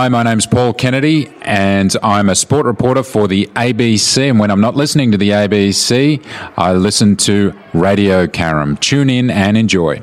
Hi, 0.00 0.08
my 0.08 0.22
name's 0.22 0.46
Paul 0.46 0.72
Kennedy, 0.72 1.30
and 1.42 1.94
I'm 2.02 2.30
a 2.30 2.34
sport 2.34 2.64
reporter 2.64 3.02
for 3.02 3.28
the 3.28 3.48
ABC. 3.48 4.30
And 4.30 4.40
when 4.40 4.50
I'm 4.50 4.62
not 4.62 4.74
listening 4.74 5.12
to 5.12 5.18
the 5.18 5.28
ABC, 5.28 6.24
I 6.56 6.72
listen 6.72 7.16
to 7.16 7.52
Radio 7.74 8.26
Caram. 8.26 8.80
Tune 8.80 9.10
in 9.10 9.28
and 9.28 9.58
enjoy. 9.58 10.02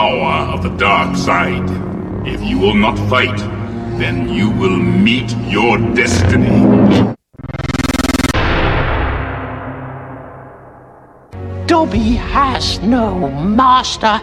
Power 0.00 0.50
of 0.54 0.62
the 0.62 0.74
dark 0.78 1.14
side. 1.14 1.68
If 2.26 2.40
you 2.42 2.58
will 2.58 2.78
not 2.86 2.96
fight, 3.10 3.38
then 4.00 4.30
you 4.30 4.48
will 4.48 4.78
meet 5.06 5.30
your 5.56 5.76
destiny. 5.94 6.58
Dobby 11.66 12.14
has 12.36 12.80
no 12.80 13.28
master. 13.60 14.16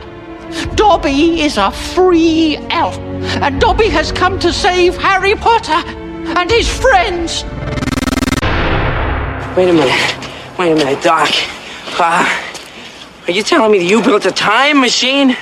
Dobby 0.73 1.41
is 1.41 1.57
a 1.57 1.69
free 1.69 2.57
elf, 2.71 2.97
and 3.43 3.61
Dobby 3.61 3.89
has 3.89 4.11
come 4.11 4.39
to 4.39 4.51
save 4.51 4.97
Harry 4.97 5.35
Potter 5.35 5.81
and 6.39 6.49
his 6.49 6.67
friends. 6.67 7.43
Wait 9.55 9.69
a 9.69 9.75
minute. 9.81 10.05
Wait 10.57 10.71
a 10.71 10.75
minute, 10.75 11.03
Doc. 11.03 11.29
Uh, 11.99 12.25
are 13.27 13.31
you 13.31 13.43
telling 13.43 13.71
me 13.71 13.77
that 13.77 13.85
you 13.85 14.01
built 14.01 14.25
a 14.25 14.31
time 14.31 14.79
machine? 14.81 15.37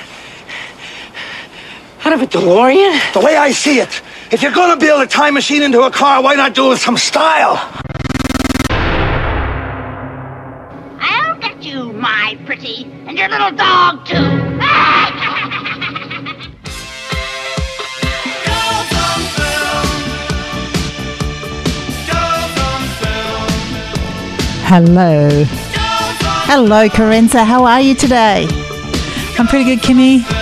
Out 2.06 2.12
of 2.12 2.22
a 2.22 2.26
DeLorean? 2.28 3.12
The 3.14 3.18
way 3.18 3.36
I 3.36 3.50
see 3.50 3.80
it, 3.80 4.00
if 4.30 4.40
you're 4.40 4.52
gonna 4.52 4.76
build 4.76 5.02
a 5.02 5.08
time 5.08 5.34
machine 5.34 5.64
into 5.64 5.82
a 5.82 5.90
car, 5.90 6.22
why 6.22 6.36
not 6.36 6.54
do 6.54 6.66
it 6.66 6.68
with 6.68 6.78
some 6.78 6.96
style? 6.96 7.58
I'll 11.00 11.36
get 11.40 11.60
you, 11.64 11.92
my 11.94 12.38
pretty, 12.46 12.84
and 13.08 13.18
your 13.18 13.28
little 13.28 13.50
dog, 13.50 14.06
too. 14.06 14.14
Hello. 24.68 25.44
Hello, 26.46 26.88
Karenza. 26.88 27.44
How 27.44 27.64
are 27.64 27.80
you 27.80 27.96
today? 27.96 28.46
I'm 29.40 29.48
pretty 29.48 29.64
good, 29.64 29.80
Kimmy. 29.80 30.35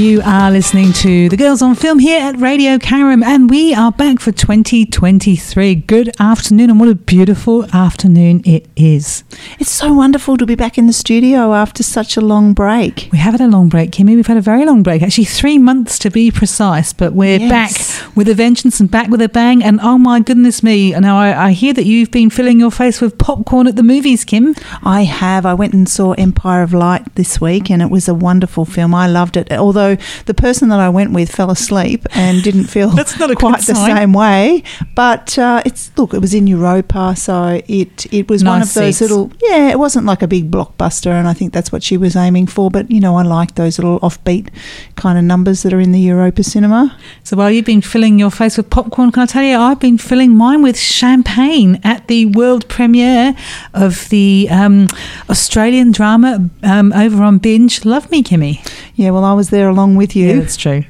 You 0.00 0.22
are 0.24 0.50
listening 0.50 0.94
to 0.94 1.28
The 1.28 1.36
Girls 1.36 1.60
on 1.60 1.74
Film 1.74 1.98
here 1.98 2.18
at 2.22 2.40
Radio 2.40 2.78
Caram, 2.78 3.22
and 3.22 3.50
we 3.50 3.74
are 3.74 3.92
back 3.92 4.18
for 4.18 4.32
2023. 4.32 5.74
Good 5.74 6.10
afternoon, 6.18 6.70
and 6.70 6.80
what 6.80 6.88
a 6.88 6.94
beautiful 6.94 7.66
afternoon 7.76 8.40
it 8.46 8.66
is. 8.76 9.24
It's 9.58 9.70
so 9.70 9.92
wonderful 9.92 10.38
to 10.38 10.46
be 10.46 10.54
back 10.54 10.78
in 10.78 10.86
the 10.86 10.94
studio 10.94 11.52
after 11.52 11.82
such 11.82 12.16
a 12.16 12.22
long 12.22 12.54
break. 12.54 13.10
We 13.12 13.18
have 13.18 13.34
had 13.34 13.42
a 13.42 13.46
long 13.46 13.68
break, 13.68 13.90
Kimmy. 13.90 14.16
We've 14.16 14.26
had 14.26 14.38
a 14.38 14.40
very 14.40 14.64
long 14.64 14.82
break, 14.82 15.02
actually, 15.02 15.26
three 15.26 15.58
months 15.58 15.98
to 15.98 16.10
be 16.10 16.30
precise, 16.30 16.94
but 16.94 17.12
we're 17.12 17.38
Yes. 17.38 17.50
back 17.50 18.16
with 18.16 18.26
a 18.28 18.34
vengeance 18.34 18.80
and 18.80 18.90
back 18.90 19.08
with 19.10 19.20
a 19.20 19.28
bang. 19.28 19.62
And 19.62 19.80
oh 19.82 19.98
my 19.98 20.20
goodness 20.20 20.62
me, 20.62 20.92
now 20.92 21.18
I, 21.18 21.48
I 21.48 21.52
hear 21.52 21.74
that 21.74 21.84
you've 21.84 22.10
been 22.10 22.30
filling 22.30 22.58
your 22.58 22.70
face 22.70 23.02
with 23.02 23.18
popcorn 23.18 23.66
at 23.66 23.76
the 23.76 23.82
movies, 23.82 24.24
Kim. 24.24 24.54
I 24.82 25.04
have. 25.04 25.44
I 25.44 25.52
went 25.52 25.74
and 25.74 25.86
saw 25.86 26.12
Empire 26.12 26.62
of 26.62 26.72
Light 26.72 27.14
this 27.16 27.38
week, 27.38 27.70
and 27.70 27.82
it 27.82 27.90
was 27.90 28.08
a 28.08 28.14
wonderful 28.14 28.64
film. 28.64 28.94
I 28.94 29.06
loved 29.06 29.36
it. 29.36 29.52
Although 29.52 29.89
the 30.26 30.34
person 30.34 30.68
that 30.70 30.80
I 30.80 30.88
went 30.88 31.12
with 31.12 31.30
fell 31.30 31.50
asleep 31.50 32.06
and 32.14 32.42
didn't 32.42 32.64
feel 32.64 32.90
That's 33.00 33.18
not 33.18 33.34
quite 33.36 33.60
the 33.60 33.74
sign. 33.74 33.96
same 33.96 34.12
way. 34.12 34.62
But 34.94 35.38
uh, 35.38 35.62
it's 35.64 35.90
look, 35.96 36.14
it 36.14 36.20
was 36.20 36.34
in 36.34 36.46
Europa, 36.46 37.14
so 37.16 37.60
it 37.68 38.12
it 38.12 38.28
was 38.28 38.44
one 38.44 38.62
of 38.62 38.72
those 38.74 38.98
seats. 38.98 39.00
little. 39.00 39.32
Yeah, 39.42 39.70
it 39.70 39.78
wasn't 39.78 40.06
like 40.06 40.22
a 40.22 40.28
big 40.28 40.50
blockbuster, 40.50 41.10
and 41.12 41.28
I 41.28 41.32
think 41.32 41.52
that's 41.52 41.72
what 41.72 41.82
she 41.82 41.96
was 41.96 42.16
aiming 42.16 42.46
for. 42.46 42.70
But 42.70 42.90
you 42.90 43.00
know, 43.00 43.16
I 43.16 43.22
like 43.22 43.54
those 43.54 43.78
little 43.78 44.00
offbeat 44.00 44.48
kind 44.96 45.18
of 45.18 45.24
numbers 45.24 45.62
that 45.62 45.72
are 45.72 45.80
in 45.80 45.92
the 45.92 46.00
Europa 46.00 46.42
cinema. 46.42 46.96
So 47.24 47.36
while 47.36 47.50
you've 47.50 47.64
been 47.64 47.80
filling 47.82 48.18
your 48.18 48.30
face 48.30 48.56
with 48.56 48.70
popcorn, 48.70 49.12
can 49.12 49.22
I 49.22 49.26
tell 49.26 49.42
you, 49.42 49.56
I've 49.56 49.80
been 49.80 49.98
filling 49.98 50.34
mine 50.34 50.62
with 50.62 50.78
champagne 50.78 51.80
at 51.84 52.06
the 52.08 52.26
world 52.26 52.68
premiere 52.68 53.34
of 53.74 54.08
the 54.10 54.48
um, 54.50 54.86
Australian 55.28 55.92
drama 55.92 56.48
um, 56.62 56.92
over 56.92 57.22
on 57.22 57.38
Binge. 57.38 57.84
Love 57.84 58.10
me, 58.10 58.22
Kimmy. 58.22 58.60
Yeah, 59.00 59.12
well, 59.12 59.24
I 59.24 59.32
was 59.32 59.48
there 59.48 59.70
along 59.70 59.96
with 59.96 60.14
you. 60.14 60.26
Yeah, 60.26 60.40
that's 60.40 60.58
true. 60.58 60.84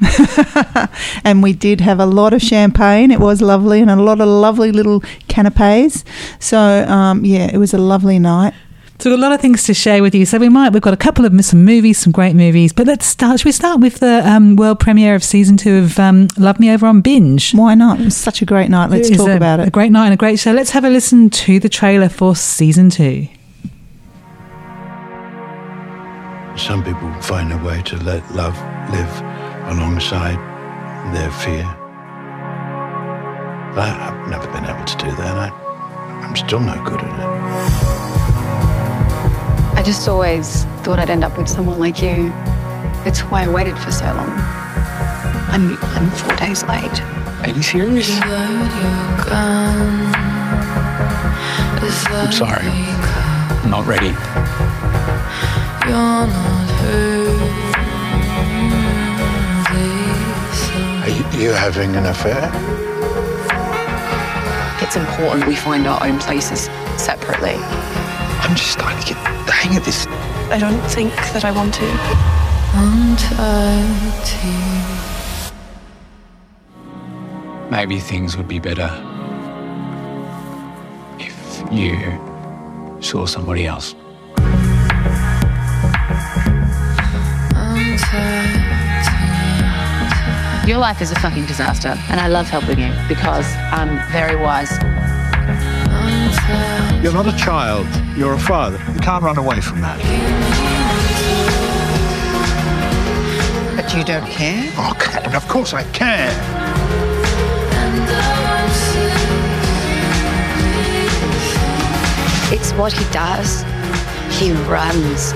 and 1.25 1.45
we 1.45 1.53
did 1.53 1.81
have 1.81 2.01
a 2.01 2.07
lot 2.07 2.33
of 2.33 2.43
champagne. 2.43 3.13
It 3.13 3.21
was 3.21 3.41
lovely, 3.41 3.81
and 3.81 3.89
a 3.89 3.95
lot 3.95 4.21
of 4.21 4.27
lovely 4.27 4.73
little 4.73 5.05
canapes. 5.29 6.05
So 6.41 6.59
um, 6.59 7.25
yeah, 7.25 7.49
it 7.53 7.59
was 7.59 7.73
a 7.73 7.79
lovely 7.79 8.19
night. 8.19 8.53
So 8.99 9.15
a 9.15 9.17
lot 9.17 9.31
of 9.31 9.41
things 9.41 9.63
to 9.63 9.75
share 9.75 10.03
with 10.03 10.13
you. 10.13 10.27
So 10.27 10.39
we 10.39 10.49
might 10.49 10.73
we've 10.73 10.83
got 10.83 10.93
a 10.93 10.97
couple 10.97 11.25
of 11.25 11.45
some 11.45 11.65
movies, 11.65 11.99
some 11.99 12.11
great 12.13 12.35
movies. 12.35 12.73
But 12.73 12.89
let's 12.89 13.07
start. 13.07 13.39
Should 13.39 13.47
we 13.47 13.53
start 13.53 13.79
with 13.79 14.01
the 14.01 14.29
um, 14.29 14.57
world 14.57 14.81
premiere 14.81 15.15
of 15.15 15.23
season 15.23 15.57
two 15.57 15.77
of 15.77 15.97
um, 16.01 16.27
Love 16.37 16.59
Me 16.59 16.69
Over 16.73 16.87
on 16.87 17.03
Binge? 17.03 17.53
Why 17.53 17.77
not? 17.77 18.01
It 18.01 18.07
was 18.07 18.17
such 18.17 18.43
a 18.43 18.45
great 18.45 18.71
night. 18.71 18.91
Let's 18.91 19.09
talk 19.09 19.29
a, 19.29 19.37
about 19.37 19.61
it. 19.61 19.69
A 19.69 19.71
great 19.71 19.93
night 19.93 20.07
and 20.07 20.15
a 20.15 20.17
great 20.17 20.41
show. 20.41 20.51
Let's 20.51 20.71
have 20.71 20.85
a 20.85 20.91
listen 20.91 21.31
to 21.31 21.61
the 21.61 21.69
trailer 21.69 22.09
for 22.09 22.35
season 22.35 22.91
two. 22.91 23.29
Some 26.57 26.83
people 26.85 27.13
find 27.23 27.53
a 27.53 27.59
way 27.59 27.83
to 27.83 27.97
let 28.05 28.23
love 28.35 28.57
live 28.91 29.23
alongside 29.71 30.37
their 31.15 31.31
fear. 31.31 31.65
I, 33.77 34.11
I've 34.11 34.29
never 34.29 34.47
been 34.49 34.65
able 34.65 34.85
to 34.85 34.97
do 34.99 35.11
that. 35.17 35.37
I, 35.37 35.51
I'm 36.25 36.37
still 36.37 36.61
no 36.61 36.75
good 36.85 37.01
at 37.01 37.07
it. 37.07 37.27
I 39.79 39.83
just 39.83 40.07
always 40.09 40.65
thought 40.83 40.99
I'd 40.99 41.09
end 41.09 41.25
up 41.25 41.39
with 41.39 41.49
someone 41.49 41.79
like 41.79 42.03
you. 42.03 42.33
It's 43.07 43.21
why 43.21 43.45
I 43.45 43.49
waited 43.49 43.79
for 43.79 43.91
so 43.91 44.05
long. 44.07 44.31
I'm, 45.49 45.79
I'm 45.81 46.11
four 46.11 46.37
days 46.37 46.63
late. 46.65 47.03
Are 47.43 47.49
you 47.49 47.63
serious? 47.63 48.11
I'm 52.13 52.33
sorry. 52.33 52.67
I'm 52.67 53.71
not 53.71 53.87
ready. 53.87 54.15
Are 61.03 61.09
you, 61.09 61.25
you 61.41 61.51
having 61.53 61.97
an 61.97 62.07
affair? 62.07 62.51
It's 64.83 64.97
important 64.97 65.47
we 65.47 65.57
find 65.57 65.87
our 65.87 66.03
own 66.05 66.19
places 66.19 66.69
separately. 66.97 67.57
I'm 68.43 68.57
just 68.57 68.73
starting 68.73 69.01
to 69.01 69.15
get 69.15 69.47
the 69.47 69.53
hang 69.53 69.77
of 69.77 69.85
this. 69.85 70.07
I 70.51 70.59
don't 70.59 70.81
think 70.91 71.13
that 71.33 71.45
I 71.45 71.53
want 71.53 71.75
to. 71.75 71.87
Maybe 77.71 77.99
things 77.99 78.37
would 78.37 78.49
be 78.49 78.59
better 78.59 78.91
if 81.19 81.63
you 81.73 81.97
saw 83.01 83.27
somebody 83.27 83.67
else. 83.67 83.95
Your 90.71 90.79
life 90.79 91.03
is 91.03 91.11
a 91.11 91.17
fucking 91.17 91.47
disaster, 91.47 91.99
and 92.11 92.21
I 92.21 92.29
love 92.29 92.49
helping 92.49 92.79
you 92.79 92.93
because 93.09 93.45
I'm 93.73 93.99
very 94.13 94.37
wise. 94.37 94.71
You're 97.03 97.13
not 97.13 97.27
a 97.27 97.37
child, 97.37 97.89
you're 98.17 98.35
a 98.35 98.39
father. 98.39 98.79
You 98.95 99.01
can't 99.01 99.25
run 99.25 99.37
away 99.37 99.61
from 99.61 99.81
that. 99.81 99.99
But 103.75 103.93
you 103.97 104.05
don't 104.05 104.25
care? 104.29 104.73
Oh, 104.77 104.95
Captain, 104.97 105.35
of 105.35 105.49
course 105.49 105.75
I 105.75 105.83
care. 105.91 106.31
It's 112.55 112.71
what 112.75 112.93
he 112.93 113.05
does. 113.13 113.65
He 114.39 114.53
runs. 114.71 115.33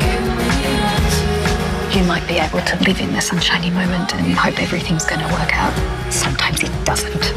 You 1.94 2.02
might 2.02 2.26
be 2.26 2.38
able 2.38 2.60
to 2.60 2.76
live 2.84 3.00
in 3.00 3.12
the 3.12 3.20
sunshiny 3.20 3.70
moment 3.70 4.12
and 4.16 4.34
hope 4.34 4.60
everything's 4.60 5.04
going 5.04 5.20
to 5.20 5.32
work 5.32 5.56
out. 5.56 6.12
Sometimes 6.12 6.60
it 6.64 6.84
doesn't. 6.84 7.34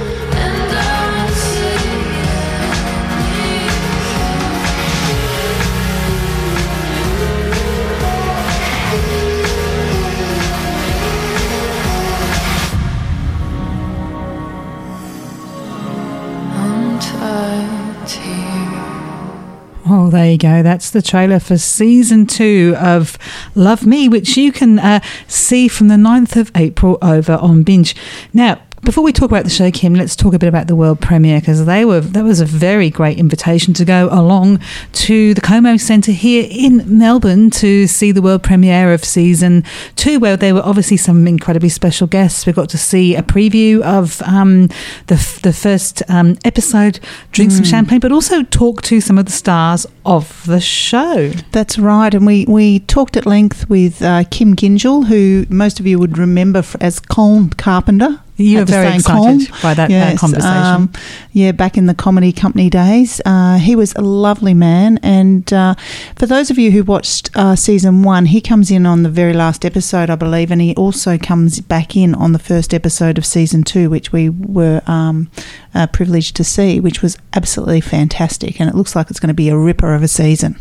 Oh, 19.89 20.09
there 20.09 20.31
you 20.31 20.37
go. 20.37 20.63
That's 20.63 20.89
the 20.89 21.01
trailer 21.01 21.39
for 21.39 21.57
season 21.57 22.25
two 22.25 22.75
of 22.77 23.17
Love 23.55 23.85
Me, 23.85 24.09
which 24.09 24.35
you 24.35 24.51
can 24.51 24.79
uh, 24.79 24.99
see 25.27 25.69
from 25.69 25.87
the 25.87 25.95
9th 25.95 26.35
of 26.35 26.51
April 26.55 26.97
over 27.01 27.35
on 27.35 27.63
Binge. 27.63 27.95
Now, 28.33 28.61
before 28.81 29.03
we 29.03 29.11
talk 29.11 29.29
about 29.29 29.43
the 29.43 29.49
show, 29.49 29.69
Kim, 29.71 29.95
let's 29.95 30.15
talk 30.15 30.33
a 30.33 30.39
bit 30.39 30.47
about 30.47 30.67
the 30.67 30.75
world 30.75 31.01
premiere 31.01 31.39
because 31.39 31.65
they 31.65 31.83
were 31.83 31.99
that 31.99 32.23
was 32.23 32.39
a 32.39 32.45
very 32.45 32.89
great 32.89 33.17
invitation 33.17 33.73
to 33.73 33.83
go 33.85 34.07
along 34.11 34.59
to 34.93 35.33
the 35.33 35.41
Como 35.41 35.77
Centre 35.77 36.11
here 36.11 36.47
in 36.49 36.83
Melbourne 36.97 37.49
to 37.51 37.85
see 37.87 38.11
the 38.11 38.21
world 38.21 38.43
premiere 38.43 38.93
of 38.93 39.03
season 39.03 39.63
two, 39.95 40.19
where 40.19 40.37
there 40.37 40.53
were 40.53 40.61
obviously 40.61 40.95
some 40.97 41.27
incredibly 41.27 41.69
special 41.69 42.07
guests. 42.07 42.45
We 42.45 42.53
got 42.53 42.69
to 42.69 42.77
see 42.77 43.15
a 43.15 43.21
preview 43.23 43.81
of 43.81 44.21
um, 44.21 44.67
the 45.07 45.15
f- 45.15 45.41
the 45.41 45.53
first 45.53 46.01
um, 46.09 46.37
episode, 46.45 46.99
drink 47.31 47.51
some 47.51 47.63
Mm. 47.65 47.69
champagne, 47.69 47.99
but 47.99 48.11
also 48.11 48.43
talk 48.43 48.81
to 48.83 49.01
some 49.01 49.17
of 49.17 49.25
the 49.25 49.31
stars 49.31 49.85
of 50.05 50.45
the 50.45 50.61
show. 50.61 51.29
That's 51.51 51.77
right, 51.77 52.13
and 52.13 52.25
we, 52.25 52.45
we 52.47 52.79
talked 52.79 53.17
at 53.17 53.25
length 53.25 53.69
with 53.69 54.01
uh, 54.01 54.23
Kim 54.31 54.55
Gyngell, 54.55 55.07
who 55.07 55.45
most 55.49 55.79
of 55.79 55.87
you 55.87 55.99
would 55.99 56.17
remember 56.17 56.63
as 56.79 56.99
Colin 56.99 57.49
Carpenter. 57.49 58.21
You 58.37 58.59
were 58.59 58.65
very 58.65 58.95
excited 58.95 59.51
by 59.63 59.73
that, 59.73 59.89
that 59.89 60.17
conversation. 60.17 60.47
um, 60.47 60.93
yeah, 61.31 61.51
back 61.51 61.75
in 61.75 61.87
the 61.87 61.95
comedy 61.95 62.31
company 62.31 62.69
days, 62.69 63.19
uh, 63.25 63.57
he 63.57 63.75
was 63.75 63.93
a 63.95 64.01
lovely 64.01 64.53
man. 64.53 64.99
And 65.01 65.51
uh, 65.51 65.73
for 66.15 66.27
those 66.27 66.51
of 66.51 66.59
you 66.59 66.71
who 66.71 66.83
watched 66.83 67.31
uh, 67.35 67.55
season 67.55 68.03
one, 68.03 68.27
he 68.27 68.39
comes 68.39 68.69
in 68.69 68.85
on 68.85 69.01
the 69.01 69.09
very 69.09 69.33
last 69.33 69.65
episode, 69.65 70.11
I 70.11 70.15
believe, 70.15 70.51
and 70.51 70.61
he 70.61 70.75
also 70.75 71.17
comes 71.17 71.59
back 71.61 71.95
in 71.95 72.13
on 72.13 72.33
the 72.33 72.39
first 72.39 72.73
episode 72.73 73.17
of 73.17 73.25
season 73.25 73.63
two, 73.63 73.89
which 73.89 74.11
we 74.11 74.29
were 74.29 74.81
um, 74.85 75.31
uh, 75.73 75.87
privileged 75.87 76.35
to 76.35 76.43
see, 76.43 76.79
which 76.79 77.01
was 77.01 77.17
absolutely 77.33 77.81
fantastic. 77.81 78.61
And 78.61 78.69
it 78.69 78.75
looks 78.75 78.95
like 78.95 79.09
it's 79.09 79.19
going 79.19 79.29
to 79.29 79.33
be 79.33 79.49
a 79.49 79.57
ripper 79.57 79.95
of 79.95 80.03
a 80.03 80.07
season. 80.07 80.57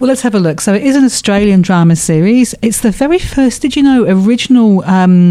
Well, 0.00 0.08
let's 0.08 0.22
have 0.22 0.34
a 0.34 0.40
look. 0.40 0.62
So, 0.62 0.72
it 0.72 0.82
is 0.82 0.96
an 0.96 1.04
Australian 1.04 1.60
drama 1.60 1.94
series. 1.94 2.54
It's 2.62 2.80
the 2.80 2.90
very 2.90 3.18
first, 3.18 3.60
did 3.60 3.76
you 3.76 3.82
know, 3.82 4.06
original 4.08 4.82
um, 4.86 5.28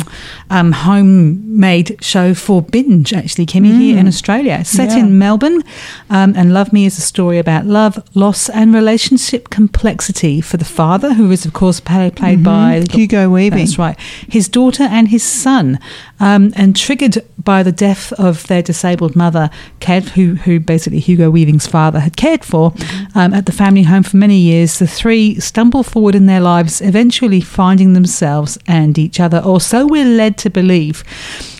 um, 0.51 0.71
homemade 0.73 1.97
show 2.01 2.35
for 2.35 2.61
binge, 2.61 3.11
actually, 3.11 3.47
Kimmy, 3.47 3.75
here 3.79 3.97
in 3.97 4.07
Australia. 4.07 4.63
Set 4.63 4.91
Yeah. 4.91 4.99
in 4.99 5.17
Melbourne. 5.17 5.63
Um, 6.11 6.33
and 6.37 6.53
Love 6.53 6.71
Me 6.71 6.85
is 6.85 6.99
a 6.99 7.01
story 7.01 7.39
about 7.39 7.65
love, 7.65 8.03
loss, 8.13 8.47
and 8.47 8.71
relationship 8.71 9.49
complexity 9.49 10.39
for 10.39 10.57
the 10.57 10.65
father, 10.65 11.15
who 11.15 11.31
is, 11.31 11.45
of 11.47 11.53
course, 11.53 11.79
played, 11.79 12.15
played 12.15 12.41
Mhm. 12.41 12.43
by 12.43 12.83
Hugo 12.91 13.27
Weaving. 13.27 13.57
That's 13.57 13.79
right. 13.79 13.97
His 14.27 14.47
daughter 14.47 14.83
and 14.83 15.07
his 15.07 15.23
son. 15.23 15.79
Um, 16.19 16.51
and 16.55 16.75
triggered 16.75 17.17
by 17.43 17.63
the 17.63 17.71
death 17.71 18.11
of 18.13 18.45
their 18.47 18.61
disabled 18.61 19.15
mother, 19.15 19.49
Kev, 19.79 20.09
who, 20.09 20.35
who 20.35 20.59
basically 20.59 20.99
Hugo 20.99 21.31
Weaving's 21.31 21.67
father 21.67 21.99
had 21.99 22.17
cared 22.17 22.43
for 22.43 22.73
um, 23.15 23.33
at 23.33 23.45
the 23.45 23.51
family 23.51 23.83
home 23.83 24.03
for 24.03 24.17
many 24.17 24.37
years, 24.37 24.79
the 24.79 24.87
three 24.87 25.39
stumble 25.39 25.83
forward 25.83 26.15
in 26.15 26.25
their 26.25 26.41
lives, 26.41 26.81
eventually 26.81 27.41
finding 27.41 27.93
themselves 27.93 28.57
and 28.67 28.97
each 28.97 29.19
other, 29.19 29.39
or 29.39 29.61
so 29.61 29.87
we're 29.87 30.05
led 30.05 30.37
to 30.39 30.49
believe. 30.49 31.03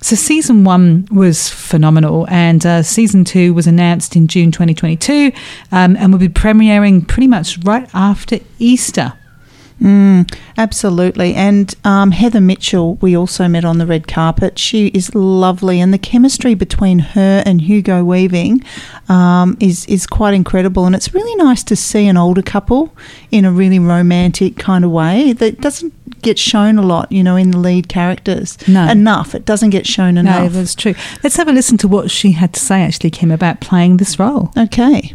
So, 0.01 0.15
season 0.15 0.63
one 0.63 1.07
was 1.11 1.49
phenomenal, 1.49 2.27
and 2.29 2.65
uh, 2.65 2.83
season 2.83 3.25
two 3.25 3.53
was 3.53 3.67
announced 3.67 4.15
in 4.15 4.27
June 4.27 4.51
2022 4.51 5.31
um, 5.71 5.95
and 5.97 6.11
will 6.11 6.19
be 6.19 6.29
premiering 6.29 7.07
pretty 7.07 7.27
much 7.27 7.57
right 7.59 7.89
after 7.93 8.39
Easter. 8.59 9.13
Mm, 9.81 10.29
absolutely. 10.57 11.33
And 11.35 11.73
um, 11.85 12.11
Heather 12.11 12.41
Mitchell, 12.41 12.95
we 12.95 13.15
also 13.15 13.47
met 13.47 13.63
on 13.63 13.77
the 13.77 13.85
red 13.85 14.07
carpet. 14.07 14.59
She 14.59 14.87
is 14.87 15.15
lovely, 15.15 15.79
and 15.79 15.93
the 15.93 15.97
chemistry 15.97 16.53
between 16.53 16.99
her 16.99 17.41
and 17.45 17.61
Hugo 17.61 18.03
Weaving 18.03 18.63
um, 19.07 19.55
is 19.59 19.85
is 19.85 20.05
quite 20.05 20.33
incredible. 20.33 20.85
And 20.85 20.95
it's 20.95 21.13
really 21.13 21.35
nice 21.35 21.63
to 21.63 21.75
see 21.75 22.07
an 22.07 22.17
older 22.17 22.41
couple 22.41 22.93
in 23.31 23.45
a 23.45 23.51
really 23.51 23.79
romantic 23.79 24.57
kind 24.57 24.83
of 24.83 24.91
way 24.91 25.31
that 25.33 25.61
doesn't 25.61 25.93
get 26.21 26.37
shown 26.37 26.77
a 26.77 26.81
lot, 26.81 27.09
you 27.09 27.23
know, 27.23 27.37
in 27.37 27.51
the 27.51 27.57
lead 27.57 27.87
characters. 27.87 28.57
No. 28.67 28.85
enough. 28.89 29.33
It 29.33 29.45
doesn't 29.45 29.69
get 29.69 29.87
shown 29.87 30.15
No, 30.15 30.19
enough. 30.21 30.51
that's 30.51 30.75
true. 30.75 30.93
Let's 31.23 31.37
have 31.37 31.47
a 31.47 31.53
listen 31.53 31.77
to 31.77 31.87
what 31.87 32.11
she 32.11 32.33
had 32.33 32.53
to 32.55 32.59
say, 32.59 32.81
actually, 32.81 33.11
Kim, 33.11 33.31
about 33.31 33.61
playing 33.61 33.95
this 33.97 34.19
role. 34.19 34.51
Okay. 34.57 35.13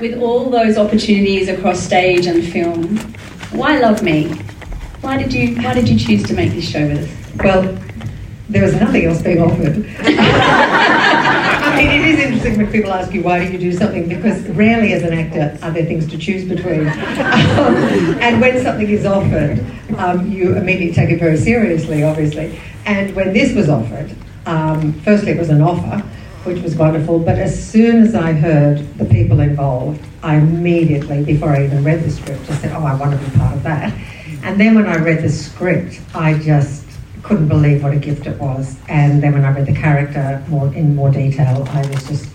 With 0.00 0.20
all 0.20 0.50
those 0.50 0.76
opportunities 0.76 1.48
across 1.48 1.80
stage 1.80 2.26
and 2.26 2.44
film, 2.44 2.96
why 3.52 3.78
love 3.78 4.02
me? 4.02 4.28
Why 5.00 5.16
did 5.16 5.32
you 5.32 5.56
Why 5.56 5.74
did 5.74 5.88
you 5.88 5.98
choose 5.98 6.22
to 6.24 6.34
make 6.34 6.52
this 6.52 6.68
show 6.68 6.86
with 6.88 6.98
us? 6.98 7.42
Well, 7.44 7.78
there 8.48 8.62
was 8.62 8.74
nothing 8.74 9.04
else 9.06 9.22
being 9.22 9.40
offered. 9.40 9.86
I 10.00 11.76
mean, 11.76 11.90
it 11.90 12.06
is 12.06 12.20
interesting 12.20 12.56
when 12.56 12.70
people 12.70 12.92
ask 12.92 13.12
you 13.12 13.22
why 13.22 13.44
do 13.44 13.52
you 13.52 13.58
do 13.58 13.72
something 13.72 14.08
because 14.08 14.42
rarely, 14.50 14.92
as 14.92 15.02
an 15.02 15.12
actor, 15.12 15.58
are 15.64 15.72
there 15.72 15.84
things 15.84 16.06
to 16.08 16.18
choose 16.18 16.44
between. 16.44 16.86
Um, 16.88 18.18
and 18.20 18.40
when 18.40 18.62
something 18.62 18.88
is 18.88 19.06
offered, 19.06 19.64
um, 19.96 20.30
you 20.30 20.56
immediately 20.56 20.92
take 20.94 21.10
it 21.10 21.18
very 21.18 21.36
seriously, 21.36 22.02
obviously. 22.02 22.58
And 22.86 23.14
when 23.14 23.32
this 23.32 23.54
was 23.54 23.68
offered, 23.68 24.14
um, 24.46 24.92
firstly, 25.00 25.32
it 25.32 25.38
was 25.38 25.48
an 25.48 25.62
offer, 25.62 26.06
which 26.44 26.62
was 26.62 26.76
wonderful. 26.76 27.18
But 27.18 27.38
as 27.38 27.70
soon 27.70 28.02
as 28.02 28.14
I 28.14 28.32
heard 28.32 28.78
the 28.98 29.04
people 29.04 29.40
involved, 29.40 30.00
I 30.22 30.36
immediately, 30.36 31.24
before 31.24 31.50
I 31.50 31.64
even 31.64 31.82
read 31.82 32.02
the 32.02 32.10
script, 32.10 32.46
just 32.46 32.60
said, 32.60 32.72
"Oh, 32.72 32.84
I 32.84 32.94
want 32.94 33.12
to 33.12 33.18
be 33.18 33.36
part 33.36 33.54
of 33.54 33.62
that." 33.64 33.92
And 34.42 34.60
then 34.60 34.74
when 34.74 34.86
I 34.86 34.96
read 34.96 35.22
the 35.22 35.30
script, 35.30 36.00
I 36.14 36.34
just 36.34 36.84
couldn't 37.22 37.48
believe 37.48 37.82
what 37.82 37.94
a 37.94 37.98
gift 37.98 38.26
it 38.26 38.38
was. 38.38 38.76
And 38.88 39.22
then 39.22 39.32
when 39.32 39.44
I 39.44 39.50
read 39.50 39.66
the 39.66 39.74
character 39.74 40.44
more 40.48 40.72
in 40.74 40.94
more 40.94 41.10
detail, 41.10 41.66
I 41.70 41.86
was 41.88 42.06
just 42.06 42.28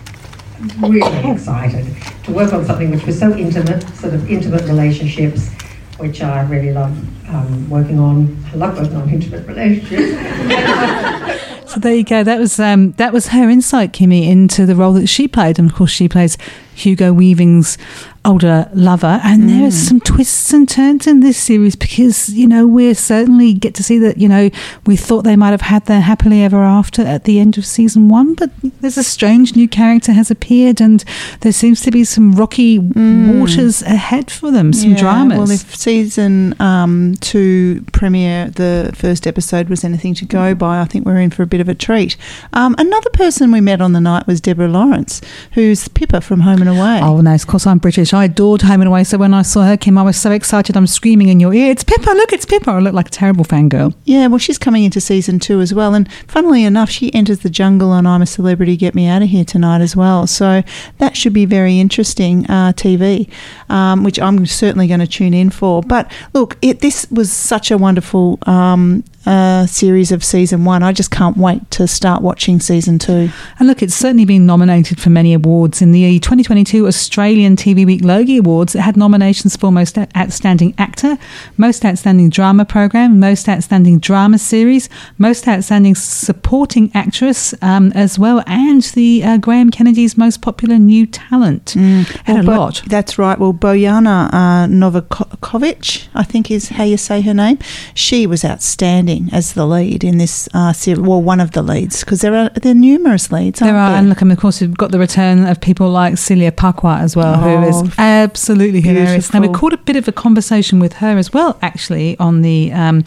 really 0.78 1.30
excited 1.30 1.86
to 2.24 2.32
work 2.32 2.52
on 2.52 2.64
something 2.64 2.90
which 2.90 3.06
was 3.06 3.18
so 3.18 3.34
intimate, 3.36 3.88
sort 3.94 4.14
of 4.14 4.28
intimate 4.28 4.64
relationships, 4.64 5.50
which 5.98 6.20
I 6.20 6.42
really 6.42 6.72
love 6.72 6.92
um, 7.28 7.70
working 7.70 8.00
on. 8.00 8.44
I 8.52 8.56
love 8.56 8.76
working 8.76 8.96
on 8.96 9.08
intimate 9.08 9.46
relationships. 9.46 11.46
So 11.70 11.78
there 11.78 11.94
you 11.94 12.02
go. 12.02 12.24
That 12.24 12.40
was 12.40 12.58
um, 12.58 12.92
that 12.92 13.12
was 13.12 13.28
her 13.28 13.48
insight, 13.48 13.92
Kimmy, 13.92 14.28
into 14.28 14.66
the 14.66 14.74
role 14.74 14.92
that 14.94 15.06
she 15.06 15.28
played, 15.28 15.56
and 15.56 15.70
of 15.70 15.76
course, 15.76 15.92
she 15.92 16.08
plays 16.08 16.36
Hugo 16.74 17.12
Weaving's 17.12 17.78
older 18.24 18.68
lover. 18.74 19.20
And 19.24 19.48
there 19.48 19.66
are 19.66 19.70
some 19.70 20.00
twists 20.00 20.52
and 20.52 20.68
turns 20.68 21.06
in 21.06 21.20
this 21.20 21.38
series 21.38 21.74
because 21.74 22.28
you 22.30 22.46
know 22.46 22.66
we 22.66 22.92
certainly 22.94 23.54
get 23.54 23.74
to 23.76 23.82
see 23.82 23.98
that 23.98 24.18
you 24.18 24.28
know 24.28 24.50
we 24.86 24.96
thought 24.96 25.22
they 25.22 25.36
might 25.36 25.50
have 25.50 25.62
had 25.62 25.86
their 25.86 26.00
happily 26.02 26.42
ever 26.42 26.62
after 26.62 27.02
at 27.02 27.24
the 27.24 27.40
end 27.40 27.56
of 27.56 27.64
season 27.64 28.08
one, 28.08 28.34
but 28.34 28.50
there's 28.80 28.98
a 28.98 29.02
strange 29.04 29.56
new 29.56 29.66
character 29.68 30.12
has 30.12 30.30
appeared, 30.30 30.80
and 30.80 31.04
there 31.40 31.52
seems 31.52 31.80
to 31.82 31.90
be 31.90 32.04
some 32.04 32.32
rocky 32.32 32.78
waters 32.78 33.82
ahead 33.82 34.30
for 34.30 34.50
them, 34.50 34.72
some 34.72 34.90
Yeah, 34.90 34.98
dramas. 34.98 35.38
Well, 35.38 35.50
if 35.50 35.74
season 35.74 36.60
um, 36.60 37.14
two 37.20 37.84
premiere, 37.92 38.50
the 38.50 38.92
first 38.94 39.26
episode 39.26 39.68
was 39.68 39.84
anything 39.84 40.14
to 40.14 40.24
go 40.26 40.54
by, 40.54 40.80
I 40.80 40.84
think 40.84 41.06
we're 41.06 41.20
in 41.20 41.30
for 41.30 41.42
a 41.42 41.46
bit 41.46 41.60
of 41.60 41.68
a 41.68 41.74
treat. 41.74 42.16
Um, 42.52 42.74
another 42.78 43.10
person 43.10 43.50
we 43.50 43.60
met 43.60 43.80
on 43.80 43.92
the 43.92 44.00
night 44.00 44.26
was 44.26 44.40
Deborah 44.40 44.68
Lawrance, 44.68 45.24
who's 45.52 45.88
Pippa 45.88 46.20
from 46.20 46.40
Home 46.40 46.60
and 46.60 46.68
Away. 46.68 47.00
Oh 47.02 47.20
no! 47.20 47.34
Of 47.34 47.46
course, 47.46 47.66
I'm 47.66 47.78
British. 47.78 48.09
I 48.16 48.24
adored 48.24 48.62
Home 48.62 48.80
and 48.80 48.88
Away. 48.88 49.04
So 49.04 49.18
when 49.18 49.34
I 49.34 49.42
saw 49.42 49.62
her, 49.64 49.76
Kim, 49.76 49.98
I 49.98 50.02
was 50.02 50.16
so 50.16 50.30
excited. 50.30 50.76
I'm 50.76 50.86
screaming 50.86 51.28
in 51.28 51.40
your 51.40 51.52
ear, 51.54 51.70
"It's 51.70 51.84
Pippa! 51.84 52.10
Look, 52.10 52.32
it's 52.32 52.44
Pippa!" 52.44 52.70
I 52.70 52.78
look 52.78 52.94
like 52.94 53.08
a 53.08 53.10
terrible 53.10 53.44
fangirl. 53.44 53.94
Yeah, 54.04 54.26
well, 54.26 54.38
she's 54.38 54.58
coming 54.58 54.84
into 54.84 55.00
season 55.00 55.38
two 55.38 55.60
as 55.60 55.74
well. 55.74 55.94
And 55.94 56.10
funnily 56.26 56.64
enough, 56.64 56.90
she 56.90 57.12
enters 57.14 57.40
the 57.40 57.50
jungle 57.50 57.90
on 57.90 58.06
I'm 58.06 58.22
a 58.22 58.26
Celebrity, 58.26 58.76
Get 58.76 58.94
Me 58.94 59.06
Out 59.06 59.22
of 59.22 59.28
Here 59.28 59.44
tonight 59.44 59.80
as 59.80 59.94
well. 59.96 60.26
So 60.26 60.62
that 60.98 61.16
should 61.16 61.32
be 61.32 61.44
very 61.44 61.78
interesting 61.78 62.46
uh, 62.46 62.72
TV, 62.72 63.30
um, 63.68 64.04
which 64.04 64.18
I'm 64.18 64.46
certainly 64.46 64.86
going 64.86 65.00
to 65.00 65.06
tune 65.06 65.34
in 65.34 65.50
for. 65.50 65.82
But 65.82 66.10
look, 66.32 66.56
it, 66.62 66.80
this 66.80 67.06
was 67.10 67.30
such 67.32 67.70
a 67.70 67.78
wonderful 67.78 68.38
um, 68.46 69.04
uh, 69.30 69.66
series 69.66 70.10
of 70.12 70.24
season 70.24 70.64
one. 70.64 70.82
I 70.82 70.92
just 70.92 71.10
can't 71.10 71.36
wait 71.36 71.70
to 71.72 71.86
start 71.86 72.22
watching 72.22 72.58
season 72.60 72.98
two. 72.98 73.30
And 73.58 73.68
look, 73.68 73.82
it's 73.82 73.94
certainly 73.94 74.24
been 74.24 74.44
nominated 74.46 75.00
for 75.00 75.10
many 75.10 75.32
awards. 75.34 75.80
In 75.80 75.92
the 75.92 76.18
2022 76.18 76.86
Australian 76.86 77.56
TV 77.56 77.86
Week 77.86 78.02
Logie 78.02 78.38
Awards, 78.38 78.74
it 78.74 78.80
had 78.80 78.96
nominations 78.96 79.56
for 79.56 79.70
Most 79.70 79.96
Outstanding 80.16 80.74
Actor, 80.78 81.16
Most 81.56 81.84
Outstanding 81.84 82.28
Drama 82.30 82.64
Program, 82.64 83.20
Most 83.20 83.48
Outstanding 83.48 83.98
Drama 84.00 84.38
Series, 84.38 84.88
Most 85.18 85.46
Outstanding 85.46 85.94
Supporting 85.94 86.90
Actress, 86.94 87.54
um, 87.62 87.92
as 87.94 88.18
well, 88.18 88.42
and 88.46 88.82
the 88.94 89.22
uh, 89.24 89.36
Graham 89.38 89.70
Kennedy's 89.70 90.18
Most 90.18 90.42
Popular 90.42 90.78
New 90.78 91.06
Talent. 91.06 91.70
Had 91.70 92.06
a 92.26 92.34
Well, 92.34 92.42
Bo- 92.44 92.56
lot. 92.56 92.82
That's 92.86 93.18
right. 93.18 93.38
Well, 93.38 93.52
Bojana 93.54 94.28
uh, 94.32 94.66
Novakovic, 94.66 96.08
I 96.14 96.22
think 96.24 96.50
is 96.50 96.70
how 96.70 96.84
you 96.84 96.96
say 96.96 97.20
her 97.20 97.34
name. 97.34 97.58
She 97.94 98.26
was 98.26 98.44
outstanding. 98.44 99.19
As 99.32 99.52
the 99.52 99.66
lead 99.66 100.04
in 100.04 100.18
this 100.18 100.48
uh, 100.54 100.72
series. 100.72 101.00
Well, 101.00 101.22
one 101.22 101.40
of 101.40 101.50
the 101.52 101.62
leads 101.62 102.00
because 102.00 102.20
there 102.20 102.34
are 102.34 102.48
there 102.50 102.72
are 102.72 102.74
numerous 102.74 103.30
leads. 103.30 103.60
There 103.60 103.76
are, 103.76 103.90
there? 103.90 103.98
and 103.98 104.08
look, 104.08 104.20
and 104.22 104.32
of 104.32 104.38
course, 104.38 104.60
we've 104.60 104.76
got 104.76 104.90
the 104.92 104.98
return 104.98 105.46
of 105.46 105.60
people 105.60 105.88
like 105.90 106.18
Celia 106.18 106.52
Pacquola 106.52 106.98
as 106.98 107.16
well, 107.16 107.36
who 107.36 107.50
Oh, 107.50 107.68
is 107.68 107.94
absolutely 107.98 108.80
hilarious. 108.80 109.32
Now, 109.32 109.40
we 109.40 109.48
caught 109.48 109.72
a 109.72 109.78
bit 109.78 109.96
of 109.96 110.06
a 110.08 110.12
conversation 110.12 110.78
with 110.80 110.94
her 110.94 111.18
as 111.18 111.32
well, 111.32 111.58
actually, 111.62 112.18
on 112.18 112.42
the 112.42 112.72
um, 112.72 113.04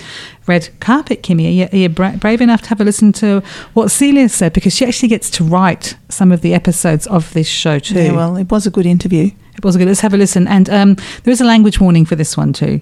red 0.47 0.69
carpet, 0.79 1.23
Kimmy. 1.23 1.45
Are 1.47 1.51
you, 1.51 1.67
are 1.71 1.77
you 1.83 1.89
bra- 1.89 2.15
brave 2.17 2.41
enough 2.41 2.61
to 2.63 2.69
have 2.69 2.81
a 2.81 2.83
listen 2.83 3.11
to 3.13 3.41
what 3.73 3.89
Celia 3.89 4.29
said? 4.29 4.53
Because 4.53 4.75
she 4.75 4.85
actually 4.85 5.09
gets 5.09 5.29
to 5.31 5.43
write 5.43 5.95
some 6.09 6.31
of 6.31 6.41
the 6.41 6.53
episodes 6.53 7.07
of 7.07 7.31
this 7.33 7.47
show, 7.47 7.79
too. 7.79 7.95
Yeah, 7.95 8.11
well, 8.13 8.35
it 8.37 8.49
was 8.51 8.65
a 8.67 8.71
good 8.71 8.85
interview. 8.85 9.31
It 9.55 9.63
was 9.63 9.75
a 9.75 9.79
good. 9.79 9.87
Let's 9.87 10.01
have 10.01 10.13
a 10.13 10.17
listen. 10.17 10.47
And 10.47 10.69
um, 10.69 10.95
there 11.23 11.31
is 11.31 11.41
a 11.41 11.45
language 11.45 11.79
warning 11.79 12.05
for 12.05 12.15
this 12.15 12.35
one, 12.35 12.53
too. 12.53 12.81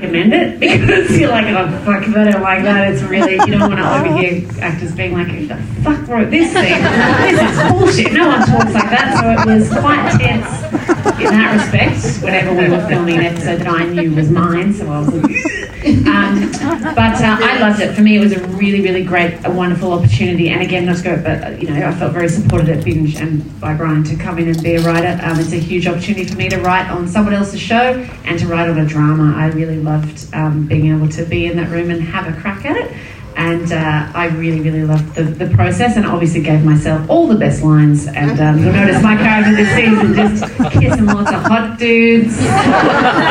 Recommend 0.00 0.32
it 0.32 0.60
because 0.60 1.18
you're 1.18 1.30
like, 1.30 1.46
oh 1.46 1.68
fuck, 1.84 2.08
I 2.16 2.30
don't 2.30 2.42
like 2.42 2.62
that, 2.64 2.92
it's 2.92 3.02
really 3.02 3.34
you 3.34 3.58
don't 3.58 3.68
want 3.68 3.76
to 3.76 3.98
overhear 3.98 4.48
actors 4.60 4.94
being 4.94 5.12
like, 5.12 5.28
who 5.28 5.46
the 5.46 5.56
fuck 5.82 6.06
wrote 6.08 6.30
this 6.30 6.52
thing? 6.52 6.82
This 6.82 7.40
is 7.40 7.70
bullshit. 7.70 8.12
No 8.12 8.28
one 8.28 8.40
talks 8.40 8.74
like 8.74 8.90
that. 8.90 9.18
So 9.20 9.50
it 9.50 9.54
was 9.54 9.68
quite 9.70 10.10
tense 10.18 10.70
in 11.20 11.30
that 11.30 11.56
respect. 11.56 12.24
Whenever 12.24 12.54
we 12.54 12.68
were 12.68 12.86
filming 12.88 13.18
an 13.18 13.24
episode 13.24 13.60
that 13.60 13.68
I 13.68 13.84
knew 13.86 14.14
was 14.14 14.30
mine, 14.30 14.72
so 14.72 14.90
I 14.90 15.00
was 15.00 15.14
like. 15.14 15.70
Um, 15.82 16.52
but 16.94 17.20
uh, 17.22 17.38
I 17.40 17.58
loved 17.58 17.80
it. 17.80 17.94
For 17.94 18.02
me, 18.02 18.16
it 18.16 18.20
was 18.20 18.32
a 18.32 18.40
really, 18.48 18.82
really 18.82 19.02
great, 19.02 19.40
a 19.46 19.50
wonderful 19.50 19.92
opportunity. 19.92 20.50
And 20.50 20.60
again, 20.60 20.84
not 20.84 20.98
to 20.98 21.02
go, 21.02 21.22
but 21.22 21.60
you 21.60 21.70
know, 21.70 21.88
I 21.88 21.94
felt 21.94 22.12
very 22.12 22.28
supported 22.28 22.68
at 22.68 22.84
Binge 22.84 23.16
and 23.16 23.58
by 23.60 23.74
Brian 23.74 24.04
to 24.04 24.16
come 24.16 24.38
in 24.38 24.48
and 24.48 24.62
be 24.62 24.74
a 24.74 24.82
writer. 24.82 25.18
Um, 25.22 25.40
it's 25.40 25.52
a 25.52 25.58
huge 25.58 25.86
opportunity 25.86 26.26
for 26.26 26.36
me 26.36 26.50
to 26.50 26.58
write 26.58 26.90
on 26.90 27.08
someone 27.08 27.32
else's 27.32 27.60
show 27.60 27.94
and 28.24 28.38
to 28.38 28.46
write 28.46 28.68
on 28.68 28.78
a 28.78 28.86
drama. 28.86 29.34
I 29.34 29.46
really 29.46 29.78
loved 29.90 30.34
um, 30.34 30.66
being 30.66 30.94
able 30.94 31.08
to 31.08 31.24
be 31.24 31.46
in 31.46 31.56
that 31.56 31.68
room 31.70 31.90
and 31.90 32.00
have 32.02 32.26
a 32.32 32.40
crack 32.40 32.64
at 32.64 32.76
it. 32.76 32.92
And 33.36 33.72
uh, 33.72 34.10
I 34.14 34.26
really, 34.28 34.60
really 34.60 34.84
loved 34.84 35.14
the, 35.14 35.22
the 35.22 35.48
process 35.54 35.96
and 35.96 36.06
obviously 36.06 36.42
gave 36.42 36.64
myself 36.64 37.08
all 37.08 37.26
the 37.26 37.36
best 37.36 37.62
lines. 37.62 38.06
And 38.06 38.38
um, 38.40 38.58
you'll 38.58 38.72
notice 38.72 39.02
my 39.02 39.16
character 39.16 39.54
this 39.56 39.68
season 39.74 40.14
just 40.14 40.44
kissing 40.78 41.06
lots 41.06 41.30
of 41.30 41.42
hot 41.42 41.78
dudes, 41.78 42.36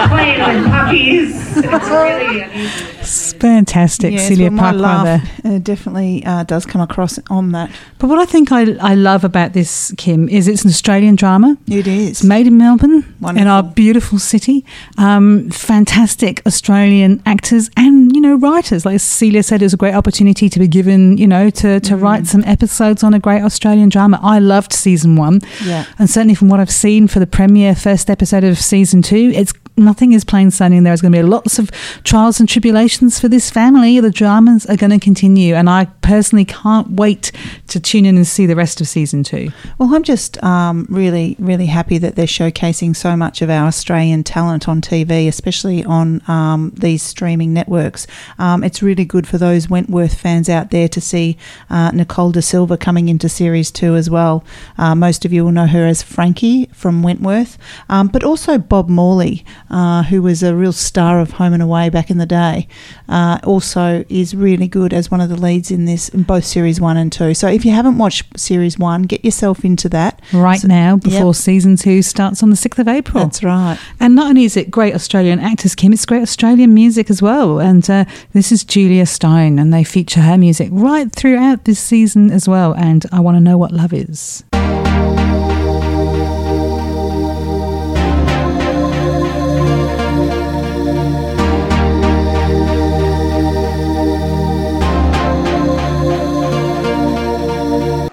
playing 0.10 0.64
with 0.64 0.66
puppies. 0.72 1.58
It's 1.58 1.90
really 1.90 2.42
unusual. 2.42 2.90
It's 3.00 3.34
fantastic, 3.34 4.12
Yes, 4.14 4.28
Celia 4.28 4.50
well, 4.50 4.58
my 4.58 4.72
laugh 4.72 5.46
uh, 5.46 5.60
definitely 5.60 6.24
uh, 6.26 6.44
does 6.44 6.66
come 6.66 6.82
across 6.82 7.18
on 7.30 7.52
that. 7.54 7.72
But 7.98 8.08
what 8.08 8.20
I 8.20 8.26
think 8.26 8.52
I, 8.52 8.74
I 8.80 8.96
love 8.96 9.24
about 9.24 9.54
this, 9.54 9.94
Kim, 9.98 10.28
is 10.30 10.48
it's 10.48 10.64
an 10.64 10.70
Australian 10.70 11.16
drama. 11.16 11.58
It 11.68 11.88
is. 11.88 12.10
It's 12.10 12.24
made 12.24 12.48
in 12.48 12.58
Melbourne, 12.58 13.16
Wonderful. 13.20 13.42
in 13.42 13.48
our 13.48 13.64
beautiful 13.64 14.20
city. 14.20 14.66
Um, 14.98 15.50
fantastic 15.50 16.42
Australian 16.46 17.22
actors 17.26 17.70
and, 17.78 18.14
you 18.16 18.22
know, 18.22 18.36
writers. 18.36 18.86
Like 18.86 19.00
Celia 19.00 19.44
said, 19.44 19.62
it 19.62 19.66
was 19.66 19.74
a 19.74 19.78
great 19.78 19.89
opportunity 19.94 20.50
to 20.50 20.60
be 20.60 20.68
given, 20.68 21.18
you 21.18 21.28
know, 21.28 21.50
to, 21.50 21.80
to 21.80 21.94
mm. 21.94 22.02
write 22.02 22.28
some 22.28 22.44
episodes 22.46 23.04
on 23.04 23.14
a 23.14 23.20
great 23.20 23.42
Australian 23.42 23.90
drama. 23.90 24.20
I 24.22 24.40
loved 24.40 24.74
season 24.74 25.16
one. 25.16 25.42
Yeah. 25.64 25.86
And 25.98 26.10
certainly 26.10 26.36
from 26.36 26.50
what 26.50 26.60
I've 26.60 26.72
seen 26.72 27.08
for 27.08 27.20
the 27.20 27.28
premiere 27.28 27.76
first 27.76 28.10
episode 28.10 28.44
of 28.44 28.58
season 28.58 29.02
two, 29.02 29.32
it's 29.34 29.54
nothing 29.80 30.14
is 30.14 30.24
plain 30.24 30.52
sailing. 30.52 30.84
There's 30.84 31.02
going 31.02 31.12
to 31.14 31.20
be 31.20 31.24
lots 31.24 31.60
of 31.60 31.72
trials 32.04 32.40
and 32.40 32.48
tribulations 32.48 33.20
for 33.20 33.28
this 33.28 33.50
family. 33.50 34.00
The 34.00 34.12
dramas 34.12 34.66
are 34.66 34.78
going 34.78 34.92
to 34.92 35.00
continue, 35.00 35.56
and 35.56 35.70
I 35.70 35.86
personally 36.02 36.46
can't 36.46 36.92
wait 36.92 37.32
to 37.68 37.80
tune 37.80 38.06
in 38.06 38.18
and 38.18 38.28
see 38.28 38.46
the 38.46 38.56
rest 38.56 38.82
of 38.82 38.88
season 38.88 39.24
two. 39.24 39.52
Well, 39.78 39.94
I'm 39.94 40.04
just 40.04 40.42
um, 40.44 40.86
really, 40.90 41.36
really 41.40 41.68
happy 41.68 41.98
that 42.00 42.16
they're 42.16 42.26
showcasing 42.26 42.96
so 42.96 43.16
much 43.16 43.42
of 43.42 43.50
our 43.50 43.68
Australian 43.68 44.24
talent 44.24 44.68
on 44.68 44.82
TV, 44.82 45.28
especially 45.28 45.84
on 45.86 46.22
um, 46.28 46.72
these 46.76 47.04
streaming 47.04 47.54
networks. 47.54 48.08
Um, 48.38 48.64
it's 48.64 48.82
really 48.82 49.06
good 49.06 49.28
for 49.28 49.38
those 49.38 49.70
Wentworth 49.70 50.16
fans 50.16 50.50
out 50.50 50.72
there 50.72 50.88
to 50.90 51.02
see 51.02 51.38
uh, 51.70 51.92
Nicole 51.92 52.32
da 52.32 52.42
Silva 52.42 52.78
coming 52.78 53.10
into 53.10 53.30
series 53.30 53.72
two 53.72 53.96
as 53.96 54.10
well. 54.10 54.44
Uh, 54.78 54.96
most 54.96 55.26
of 55.26 55.34
you 55.34 55.44
will 55.44 55.52
know 55.52 55.68
her 55.68 55.86
as 55.86 56.02
Frankie 56.02 56.68
from 56.74 57.04
Wentworth, 57.04 57.58
um, 57.90 58.08
but 58.08 58.24
also 58.24 58.58
Bob 58.58 58.90
Morley, 58.90 59.46
uh, 59.70 60.04
who 60.04 60.22
was 60.22 60.44
a 60.44 60.56
real 60.56 60.74
star 60.74 61.20
of 61.20 61.32
Home 61.32 61.54
and 61.54 61.62
Away 61.64 61.90
back 61.90 62.10
in 62.10 62.18
the 62.18 62.26
day, 62.26 62.68
uh, 63.08 63.40
also 63.44 64.04
is 64.10 64.36
really 64.36 64.68
good 64.68 64.94
as 64.94 65.10
one 65.12 65.22
of 65.22 65.30
the 65.30 65.36
leads 65.40 65.72
in 65.72 65.86
this 65.86 66.10
in 66.10 66.24
both 66.24 66.46
series 66.46 66.80
one 66.82 66.98
and 66.98 67.12
two. 67.12 67.34
So 67.34 67.48
if 67.48 67.66
you 67.66 67.72
haven't 67.72 67.98
watched 67.98 68.40
series 68.40 68.78
one, 68.80 69.04
get 69.04 69.24
yourself 69.26 69.64
into 69.66 69.90
that 69.90 70.22
Right 70.34 70.60
So- 70.60 70.68
now, 70.68 70.96
before 70.98 71.28
Yep. 71.28 71.36
season 71.36 71.76
two 71.76 72.02
starts 72.02 72.42
on 72.44 72.50
the 72.50 72.56
6th 72.56 72.80
of 72.80 72.88
April. 72.88 73.24
That's 73.24 73.44
right. 73.44 73.78
And 74.00 74.16
not 74.16 74.28
only 74.30 74.44
is 74.46 74.56
it 74.58 74.70
great 74.72 74.94
Australian 74.96 75.40
actors, 75.40 75.76
Kim, 75.76 75.94
it's 75.94 76.06
great 76.06 76.22
Australian 76.22 76.74
music 76.74 77.10
as 77.10 77.22
well. 77.22 77.60
And 77.60 77.88
uh, 77.90 78.06
this 78.34 78.52
is 78.52 78.64
Julia 78.64 79.06
Stone, 79.06 79.60
and 79.60 79.74
they 79.74 79.84
feature 79.84 80.22
her 80.22 80.38
music 80.38 80.70
right 80.72 81.12
throughout 81.12 81.66
this 81.66 81.80
season 81.80 82.32
as 82.32 82.48
well. 82.48 82.74
And 82.74 83.06
I 83.12 83.20
want 83.20 83.38
to 83.38 83.42
know 83.42 83.58
what 83.58 83.72
love 83.72 83.94
is. 83.94 84.44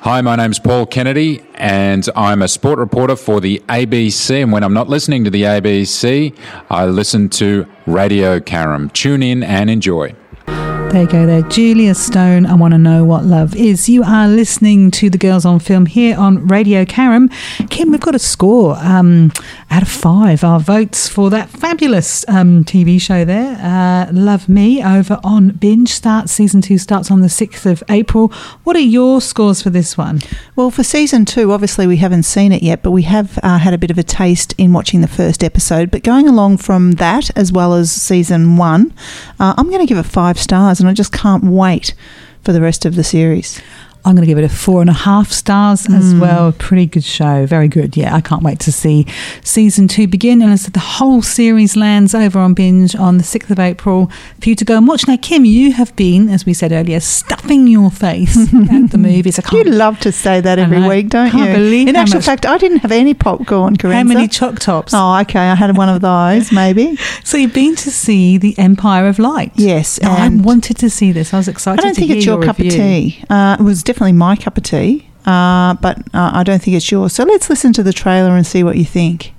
Hi, 0.06 0.20
my 0.20 0.36
name's 0.36 0.60
Paul 0.60 0.86
Kennedy, 0.86 1.44
and 1.56 2.08
I'm 2.14 2.40
a 2.40 2.46
sport 2.46 2.78
reporter 2.78 3.16
for 3.16 3.40
the 3.40 3.60
ABC. 3.68 4.40
And 4.40 4.52
when 4.52 4.62
I'm 4.62 4.72
not 4.72 4.88
listening 4.88 5.24
to 5.24 5.30
the 5.30 5.42
ABC, 5.42 6.32
I 6.70 6.86
listen 6.86 7.28
to 7.30 7.66
Radio 7.86 8.38
Caram. 8.38 8.92
Tune 8.92 9.20
in 9.20 9.42
and 9.42 9.68
enjoy. 9.68 10.14
There 10.96 11.02
you 11.02 11.10
go, 11.10 11.26
there. 11.26 11.42
Julia 11.42 11.94
Stone, 11.94 12.46
I 12.46 12.54
want 12.54 12.72
to 12.72 12.78
know 12.78 13.04
what 13.04 13.22
love 13.22 13.54
is. 13.54 13.86
You 13.86 14.02
are 14.02 14.26
listening 14.26 14.90
to 14.92 15.10
the 15.10 15.18
Girls 15.18 15.44
on 15.44 15.58
Film 15.58 15.84
here 15.84 16.16
on 16.18 16.46
Radio 16.46 16.86
Caram. 16.86 17.30
Kim, 17.68 17.90
we've 17.90 18.00
got 18.00 18.14
a 18.14 18.18
score 18.18 18.76
um, 18.78 19.30
out 19.70 19.82
of 19.82 19.88
five. 19.88 20.42
Our 20.42 20.58
votes 20.58 21.06
for 21.06 21.28
that 21.28 21.50
fabulous 21.50 22.24
um, 22.28 22.64
TV 22.64 22.98
show 22.98 23.26
there, 23.26 23.58
uh, 23.60 24.10
Love 24.10 24.48
Me, 24.48 24.82
over 24.82 25.20
on 25.22 25.50
Binge. 25.50 25.90
Starts 25.90 26.32
season 26.32 26.62
two 26.62 26.78
starts 26.78 27.10
on 27.10 27.20
the 27.20 27.28
sixth 27.28 27.66
of 27.66 27.84
April. 27.90 28.28
What 28.64 28.74
are 28.74 28.80
your 28.80 29.20
scores 29.20 29.60
for 29.60 29.68
this 29.68 29.98
one? 29.98 30.22
Well, 30.54 30.70
for 30.70 30.82
season 30.82 31.26
two, 31.26 31.52
obviously 31.52 31.86
we 31.86 31.98
haven't 31.98 32.22
seen 32.22 32.52
it 32.52 32.62
yet, 32.62 32.82
but 32.82 32.92
we 32.92 33.02
have 33.02 33.38
uh, 33.42 33.58
had 33.58 33.74
a 33.74 33.78
bit 33.78 33.90
of 33.90 33.98
a 33.98 34.02
taste 34.02 34.54
in 34.56 34.72
watching 34.72 35.02
the 35.02 35.08
first 35.08 35.44
episode. 35.44 35.90
But 35.90 36.04
going 36.04 36.26
along 36.26 36.56
from 36.56 36.92
that, 36.92 37.36
as 37.36 37.52
well 37.52 37.74
as 37.74 37.92
season 37.92 38.56
one, 38.56 38.94
uh, 39.38 39.52
I'm 39.58 39.68
going 39.68 39.80
to 39.80 39.86
give 39.86 39.98
it 39.98 40.04
five 40.04 40.38
stars, 40.38 40.80
and 40.80 40.85
I 40.88 40.92
just 40.92 41.12
can't 41.12 41.44
wait 41.44 41.94
for 42.42 42.52
the 42.52 42.60
rest 42.60 42.84
of 42.84 42.94
the 42.94 43.04
series. 43.04 43.60
I'm 44.06 44.14
going 44.14 44.22
to 44.22 44.26
give 44.26 44.38
it 44.38 44.44
a 44.44 44.48
four 44.48 44.80
and 44.80 44.88
a 44.88 44.92
half 44.94 45.32
stars 45.32 45.86
as 45.90 46.14
Mm. 46.14 46.20
well. 46.20 46.52
Pretty 46.52 46.86
good 46.86 47.04
show. 47.04 47.44
Very 47.46 47.68
good. 47.68 47.96
Yeah, 47.96 48.14
I 48.14 48.20
can't 48.20 48.42
wait 48.42 48.60
to 48.60 48.72
see 48.72 49.04
season 49.42 49.88
two 49.88 50.06
begin. 50.06 50.40
And 50.42 50.52
as 50.52 50.66
the 50.66 50.78
whole 50.80 51.22
series 51.22 51.76
lands 51.76 52.14
over 52.14 52.38
on 52.38 52.54
Binge 52.54 52.94
on 52.94 53.18
the 53.18 53.24
6th 53.24 53.50
of 53.50 53.58
April 53.58 54.10
for 54.40 54.48
you 54.48 54.54
to 54.54 54.64
go 54.64 54.76
and 54.78 54.86
watch. 54.86 55.06
Now, 55.08 55.16
Kim, 55.20 55.44
you 55.44 55.72
have 55.72 55.94
been, 55.96 56.28
as 56.28 56.46
we 56.46 56.54
said 56.54 56.72
earlier, 56.72 57.00
stuffing 57.00 57.66
your 57.66 57.90
face 57.90 58.36
at 58.54 58.90
the 58.90 58.98
movies. 58.98 59.38
I 59.38 59.42
You 59.42 59.48
can't, 59.50 59.66
You 59.66 59.72
love 59.72 59.98
to 60.00 60.12
say 60.12 60.40
that 60.40 60.58
every 60.58 60.86
week, 60.86 61.08
don't 61.08 61.34
you? 61.34 61.44
believe 61.44 61.88
In 61.88 61.96
actual 61.96 62.18
much- 62.18 62.26
fact, 62.26 62.46
I 62.46 62.58
didn't 62.58 62.78
have 62.78 62.92
any 62.92 63.12
popcorn, 63.14 63.76
how 63.82 64.02
many 64.04 64.28
choc 64.28 64.58
tops? 64.60 64.92
Oh, 64.94 65.18
okay. 65.22 65.40
I 65.50 65.54
had 65.56 65.76
one 65.76 65.88
of 65.88 66.00
those, 66.00 66.52
maybe. 66.52 66.96
So 67.24 67.36
you've 67.36 67.52
been 67.54 67.74
to 67.76 67.90
see 67.90 68.38
The 68.38 68.56
Empire 68.58 69.08
of 69.08 69.18
Light. 69.18 69.50
Yes, 69.56 70.00
Now, 70.00 70.14
I 70.16 70.28
wanted 70.28 70.76
to 70.78 70.88
see 70.88 71.10
this. 71.10 71.34
I 71.34 71.38
was 71.38 71.48
I 71.48 71.52
excited 71.52 71.82
don't 71.82 71.94
think 71.96 72.10
it's 72.12 72.24
your, 72.24 72.40
cup 72.40 72.58
review. 72.58 72.70
of 72.70 72.76
tea. 72.76 73.24
Uh, 73.28 73.56
it 73.58 73.62
was 73.62 73.82
definitely 73.96 74.12
my 74.12 74.36
cup 74.36 74.58
of 74.58 74.62
tea, 74.62 75.08
uh, 75.24 75.72
but 75.76 75.96
uh, 76.12 76.30
I 76.34 76.42
don't 76.42 76.60
think 76.60 76.76
it's 76.76 76.92
yours. 76.92 77.14
So 77.14 77.24
let's 77.24 77.48
listen 77.48 77.72
to 77.72 77.82
the 77.82 77.94
trailer 77.94 78.36
and 78.36 78.46
see 78.46 78.62
what 78.62 78.76
you 78.76 78.84
think. 78.84 79.32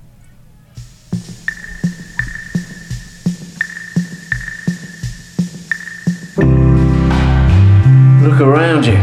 Look 8.20 8.40
around 8.40 8.84
you. 8.84 8.98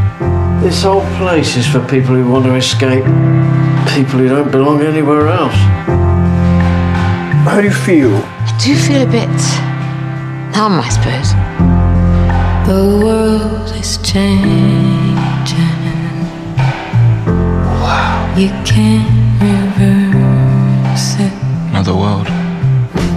This 0.61 0.83
whole 0.83 1.05
place 1.19 1.55
is 1.55 1.65
for 1.65 1.79
people 1.87 2.15
who 2.15 2.29
want 2.29 2.43
to 2.43 2.55
escape, 2.55 3.05
people 3.95 4.19
who 4.19 4.27
don't 4.27 4.51
belong 4.51 4.81
anywhere 4.81 5.29
else. 5.29 5.55
How 7.45 7.61
do 7.61 7.63
you 7.63 7.73
feel? 7.73 8.13
I 8.13 8.59
do 8.61 8.75
feel 8.75 9.03
a 9.03 9.09
bit 9.09 9.29
numb, 10.53 10.81
I 10.81 10.89
suppose. 10.89 11.31
The 12.67 13.05
world 13.05 13.69
is 13.77 13.97
changing. 13.99 15.14
You 18.37 18.49
can't 18.65 19.41
reverse 19.41 21.15
it. 21.17 21.31
Another 21.69 21.95
world. 21.95 22.27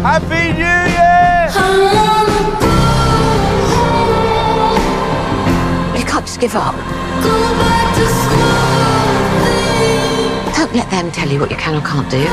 Happy 0.00 0.52
New 0.52 0.78
Year! 0.94 1.48
You 5.98 6.04
can't 6.04 6.24
just 6.24 6.38
give 6.38 6.54
up. 6.54 6.76
Don't 10.54 10.72
let 10.76 10.88
them 10.88 11.10
tell 11.10 11.28
you 11.28 11.40
what 11.40 11.50
you 11.50 11.56
can 11.56 11.74
or 11.74 11.80
can't 11.84 12.08
do. 12.08 12.24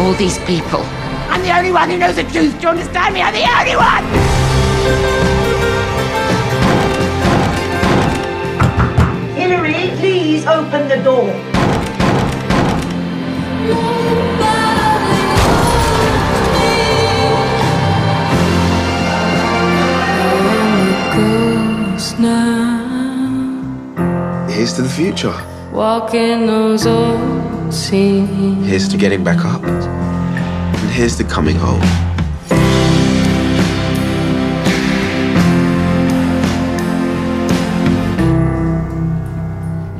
all 0.00 0.14
these 0.14 0.38
people. 0.46 0.97
I'm 1.38 1.44
the 1.44 1.56
only 1.56 1.70
one 1.70 1.88
who 1.88 1.98
knows 1.98 2.16
the 2.16 2.24
truth. 2.24 2.52
Do 2.56 2.62
you 2.62 2.68
understand 2.68 3.14
me? 3.14 3.22
I'm 3.22 3.32
the 3.32 3.46
only 3.46 3.76
one! 3.76 4.04
Hillary, 9.36 9.96
please 9.98 10.44
open 10.46 10.88
the 10.88 10.96
door. 10.96 11.30
Here's 24.50 24.72
to 24.72 24.82
the 24.82 24.88
future. 24.88 25.32
walking 25.72 26.48
those 26.48 26.84
old 26.84 27.72
scenes. 27.72 28.66
Here's 28.66 28.88
to 28.88 28.96
getting 28.96 29.22
back 29.22 29.44
up. 29.44 29.62
Here's 30.98 31.16
to 31.18 31.22
coming 31.22 31.54
home. 31.54 31.80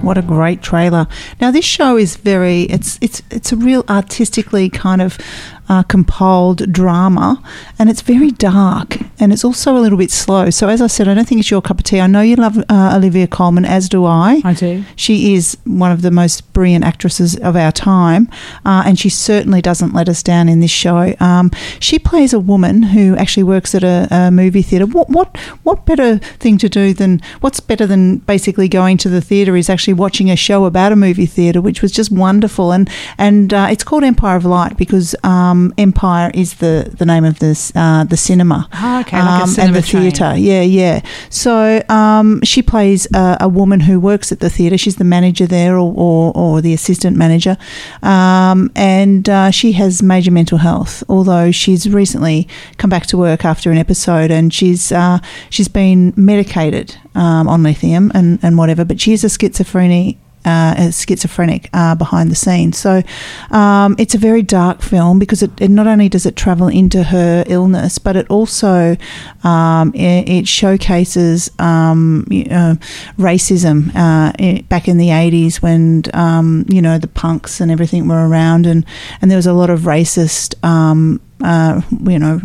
What 0.02 0.19
a 0.19 0.23
great 0.23 0.61
trailer! 0.61 1.07
Now 1.40 1.52
this 1.52 1.64
show 1.64 1.97
is 1.97 2.17
very 2.17 2.62
it's 2.62 2.99
it's 3.00 3.23
it's 3.31 3.52
a 3.52 3.57
real 3.57 3.85
artistically 3.88 4.69
kind 4.71 5.00
of 5.00 5.19
uh, 5.68 5.82
compiled 5.82 6.72
drama, 6.72 7.42
and 7.78 7.90
it's 7.90 8.02
very 8.02 8.30
dark, 8.30 8.98
and 9.20 9.32
it's 9.32 9.44
also 9.44 9.76
a 9.76 9.80
little 9.80 9.98
bit 9.98 10.10
slow. 10.10 10.50
So 10.50 10.68
as 10.68 10.80
I 10.80 10.87
said, 10.87 11.08
I 11.08 11.14
don't 11.14 11.26
think 11.26 11.40
it's 11.40 11.50
your 11.50 11.62
cup 11.62 11.78
of 11.78 11.84
tea. 11.84 12.00
I 12.00 12.06
know 12.06 12.20
you 12.20 12.37
love 12.37 12.58
uh, 12.68 12.92
Olivia 12.96 13.26
Colman, 13.26 13.64
as 13.64 13.88
do 13.88 14.04
I. 14.04 14.40
I 14.44 14.54
do. 14.54 14.84
She 14.96 15.34
is 15.34 15.58
one 15.64 15.92
of 15.92 16.02
the 16.02 16.10
most 16.10 16.52
brilliant 16.52 16.84
actresses 16.84 17.37
of 17.37 17.56
our 17.56 17.72
time, 17.72 18.28
uh, 18.64 18.82
and 18.87 18.98
she 18.98 19.08
certainly 19.08 19.60
doesn't 19.60 19.92
let 19.92 20.08
us 20.08 20.22
down 20.22 20.48
in 20.48 20.60
this 20.60 20.70
show. 20.70 21.14
Um, 21.20 21.50
she 21.80 21.98
plays 21.98 22.32
a 22.32 22.40
woman 22.40 22.82
who 22.82 23.16
actually 23.16 23.44
works 23.44 23.75
at 23.75 23.84
a, 23.84 24.08
a 24.10 24.30
movie 24.30 24.62
theatre. 24.62 24.87
What 24.87 25.10
what 25.10 25.37
what 25.64 25.84
better 25.84 26.18
thing 26.18 26.58
to 26.58 26.68
do 26.68 26.94
than 26.94 27.20
what's 27.40 27.60
better 27.60 27.87
than 27.87 28.18
basically 28.18 28.68
going 28.68 28.96
to 28.98 29.08
the 29.08 29.20
theatre 29.20 29.56
is 29.56 29.68
actually 29.68 29.94
watching 29.94 30.30
a 30.30 30.37
show 30.37 30.64
about 30.64 30.92
a 30.92 30.96
movie 30.96 31.26
theatre, 31.26 31.60
which 31.60 31.82
was 31.82 31.92
just 31.92 32.10
wonderful. 32.10 32.72
And 32.72 32.88
and 33.18 33.52
uh, 33.52 33.68
it's 33.70 33.84
called 33.84 34.04
Empire 34.04 34.37
of 34.37 34.44
Light 34.44 34.76
because 34.76 35.14
um, 35.25 35.58
Empire 35.77 36.31
is 36.35 36.55
the, 36.55 36.95
the 36.99 37.07
name 37.07 37.25
of 37.25 37.38
this 37.38 37.73
uh, 37.75 38.05
the 38.05 38.17
cinema. 38.17 38.69
Oh, 38.73 39.00
okay, 39.00 39.19
like 39.19 39.59
a 39.59 39.61
and 39.62 39.75
the 39.75 39.83
theatre. 39.83 40.35
Yeah, 40.37 40.62
yeah. 40.62 41.00
So 41.31 41.83
um, 41.88 42.41
she 42.43 42.62
plays 42.62 43.07
a, 43.15 43.38
a 43.41 43.49
woman 43.49 43.81
who 43.81 44.00
works 44.00 44.33
at 44.33 44.41
the 44.41 44.50
theatre. 44.50 44.79
She's 44.79 44.97
the 44.97 45.05
manager 45.05 45.47
there, 45.47 45.75
or, 45.77 45.93
or, 45.97 46.33
or 46.35 46.61
the 46.61 46.73
assistant 46.75 47.17
manager, 47.17 47.57
um, 48.03 48.71
and 48.77 49.29
uh, 49.29 49.50
she 49.50 49.73
has 49.73 50.03
major 50.03 50.31
mental 50.31 50.59
health. 50.59 51.03
Although 51.09 51.50
she's 51.50 51.88
recently 51.88 52.49
come 52.77 52.91
back 52.91 53.07
to 53.07 53.17
work 53.17 53.45
after 53.45 53.71
an 53.71 53.79
episode, 53.79 54.31
and 54.31 54.53
she's 54.53 54.93
uh, 54.93 55.19
she's 55.50 55.69
been 55.69 56.12
medicated 56.17 56.97
um, 57.15 57.49
on 57.49 57.62
lithium 57.62 58.11
and, 58.15 58.38
and 58.43 58.57
whatever. 58.59 58.85
But 58.85 59.00
she 59.00 59.12
is 59.12 59.25
a 59.25 59.29
schizophrenic 59.29 60.17
uh, 60.49 60.90
schizophrenic 60.90 61.69
uh, 61.73 61.95
behind 61.95 62.31
the 62.31 62.35
scenes. 62.35 62.78
So 62.78 63.02
um, 63.50 63.95
it's 63.99 64.14
a 64.14 64.19
very 64.19 64.43
dark 64.43 64.83
film 64.83 65.19
because 65.19 65.43
it, 65.43 65.50
it 65.61 65.71
not 65.71 65.87
only 65.87 66.09
does 66.09 66.26
it 66.26 66.37
travel 66.37 66.69
into 66.69 67.02
her 67.05 67.45
illness, 67.47 67.99
but 67.99 68.17
it 68.17 68.26
also 68.31 68.97
um, 69.45 69.93
it, 69.95 70.28
it 70.28 70.49
showcases 70.49 71.50
um, 71.59 72.26
you 72.31 72.45
know, 72.45 72.76
racism 73.19 73.88
uh, 73.95 74.33
i 74.38 74.64
back 74.69 74.88
in 74.88 74.99
the 74.99 75.09
80s 75.09 75.62
when 75.62 76.02
um, 76.14 76.64
you 76.69 76.83
know 76.83 76.99
the 76.99 77.09
punks 77.09 77.61
and 77.61 77.71
everything 77.71 78.09
were 78.09 78.28
around 78.28 78.67
and, 78.67 78.85
and 79.21 79.31
there 79.31 79.38
was 79.38 79.47
a 79.47 79.52
lot 79.52 79.71
of 79.71 79.81
racist 79.81 80.55
um, 80.64 81.21
uh, 81.43 81.81
you 82.05 82.19
know 82.19 82.40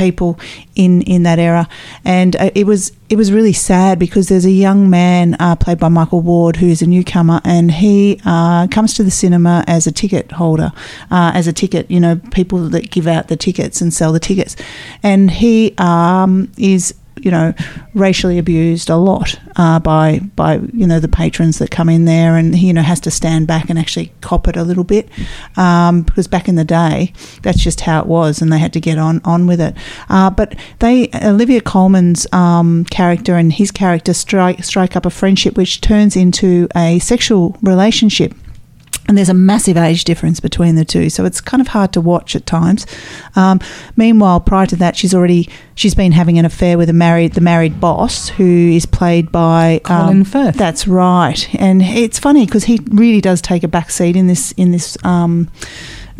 people 0.00 0.40
in 0.74 1.02
in 1.02 1.22
that 1.24 1.38
era. 1.38 1.68
And 2.04 2.34
uh, 2.36 2.50
it 2.54 2.66
was 2.66 2.92
it 3.10 3.16
was 3.16 3.30
really 3.30 3.52
sad 3.52 3.98
because 3.98 4.28
there's 4.28 4.46
a 4.46 4.50
young 4.50 4.88
man 4.88 5.36
uh, 5.38 5.56
played 5.56 5.78
by 5.78 5.88
Michael 5.88 6.22
Ward 6.22 6.56
who's 6.56 6.80
a 6.80 6.86
newcomer 6.86 7.40
and 7.44 7.70
he 7.70 8.20
uh, 8.24 8.66
comes 8.68 8.94
to 8.94 9.02
the 9.02 9.10
cinema 9.10 9.64
as 9.66 9.86
a 9.86 9.92
ticket 9.92 10.32
holder 10.32 10.72
uh, 11.10 11.32
as 11.34 11.46
a 11.46 11.52
ticket 11.52 11.90
you 11.90 12.00
know 12.00 12.16
people 12.30 12.68
that 12.70 12.90
give 12.90 13.06
out 13.06 13.28
the 13.28 13.36
tickets 13.36 13.80
and 13.80 13.92
sell 13.92 14.12
the 14.12 14.20
tickets. 14.20 14.56
And 15.02 15.30
he 15.30 15.74
um, 15.78 16.50
is 16.56 16.94
you 17.22 17.30
know, 17.30 17.54
racially 17.94 18.38
abused 18.38 18.90
a 18.90 18.96
lot 18.96 19.38
uh, 19.56 19.78
by 19.78 20.20
by 20.36 20.56
you 20.72 20.86
know 20.86 21.00
the 21.00 21.08
patrons 21.08 21.58
that 21.58 21.70
come 21.70 21.88
in 21.88 22.04
there, 22.04 22.36
and 22.36 22.54
he 22.56 22.68
you 22.68 22.72
know 22.72 22.82
has 22.82 23.00
to 23.00 23.10
stand 23.10 23.46
back 23.46 23.70
and 23.70 23.78
actually 23.78 24.12
cop 24.20 24.48
it 24.48 24.56
a 24.56 24.62
little 24.62 24.84
bit 24.84 25.08
um, 25.56 26.02
because 26.02 26.26
back 26.26 26.48
in 26.48 26.54
the 26.54 26.64
day 26.64 27.12
that's 27.42 27.62
just 27.62 27.80
how 27.82 28.00
it 28.00 28.06
was, 28.06 28.40
and 28.40 28.52
they 28.52 28.58
had 28.58 28.72
to 28.72 28.80
get 28.80 28.98
on 28.98 29.20
on 29.24 29.46
with 29.46 29.60
it. 29.60 29.74
Uh, 30.08 30.30
but 30.30 30.56
they 30.78 31.08
Olivia 31.22 31.60
Colman's 31.60 32.26
um, 32.32 32.84
character 32.86 33.36
and 33.36 33.52
his 33.52 33.70
character 33.70 34.14
strike 34.14 34.64
strike 34.64 34.96
up 34.96 35.06
a 35.06 35.10
friendship, 35.10 35.56
which 35.56 35.80
turns 35.80 36.16
into 36.16 36.68
a 36.76 36.98
sexual 36.98 37.56
relationship 37.62 38.34
and 39.10 39.18
there's 39.18 39.28
a 39.28 39.34
massive 39.34 39.76
age 39.76 40.04
difference 40.04 40.38
between 40.38 40.76
the 40.76 40.84
two, 40.84 41.10
so 41.10 41.24
it's 41.24 41.40
kind 41.40 41.60
of 41.60 41.66
hard 41.66 41.92
to 41.94 42.00
watch 42.00 42.36
at 42.36 42.46
times. 42.46 42.86
Um, 43.34 43.58
meanwhile, 43.96 44.38
prior 44.38 44.66
to 44.66 44.76
that, 44.76 44.94
she's 44.94 45.12
already 45.12 45.48
she's 45.74 45.96
been 45.96 46.12
having 46.12 46.38
an 46.38 46.44
affair 46.44 46.78
with 46.78 46.88
a 46.88 46.92
married 46.92 47.32
the 47.32 47.40
married 47.40 47.80
boss, 47.80 48.28
who 48.28 48.44
is 48.44 48.86
played 48.86 49.32
by 49.32 49.80
Colin 49.82 50.18
um, 50.18 50.24
Firth. 50.24 50.54
That's 50.54 50.86
right, 50.86 51.52
and 51.56 51.82
it's 51.82 52.20
funny 52.20 52.46
because 52.46 52.62
he 52.62 52.78
really 52.88 53.20
does 53.20 53.42
take 53.42 53.64
a 53.64 53.68
back 53.68 53.90
seat 53.90 54.14
in 54.14 54.28
this 54.28 54.52
in 54.52 54.70
this. 54.70 54.96
Um, 55.04 55.50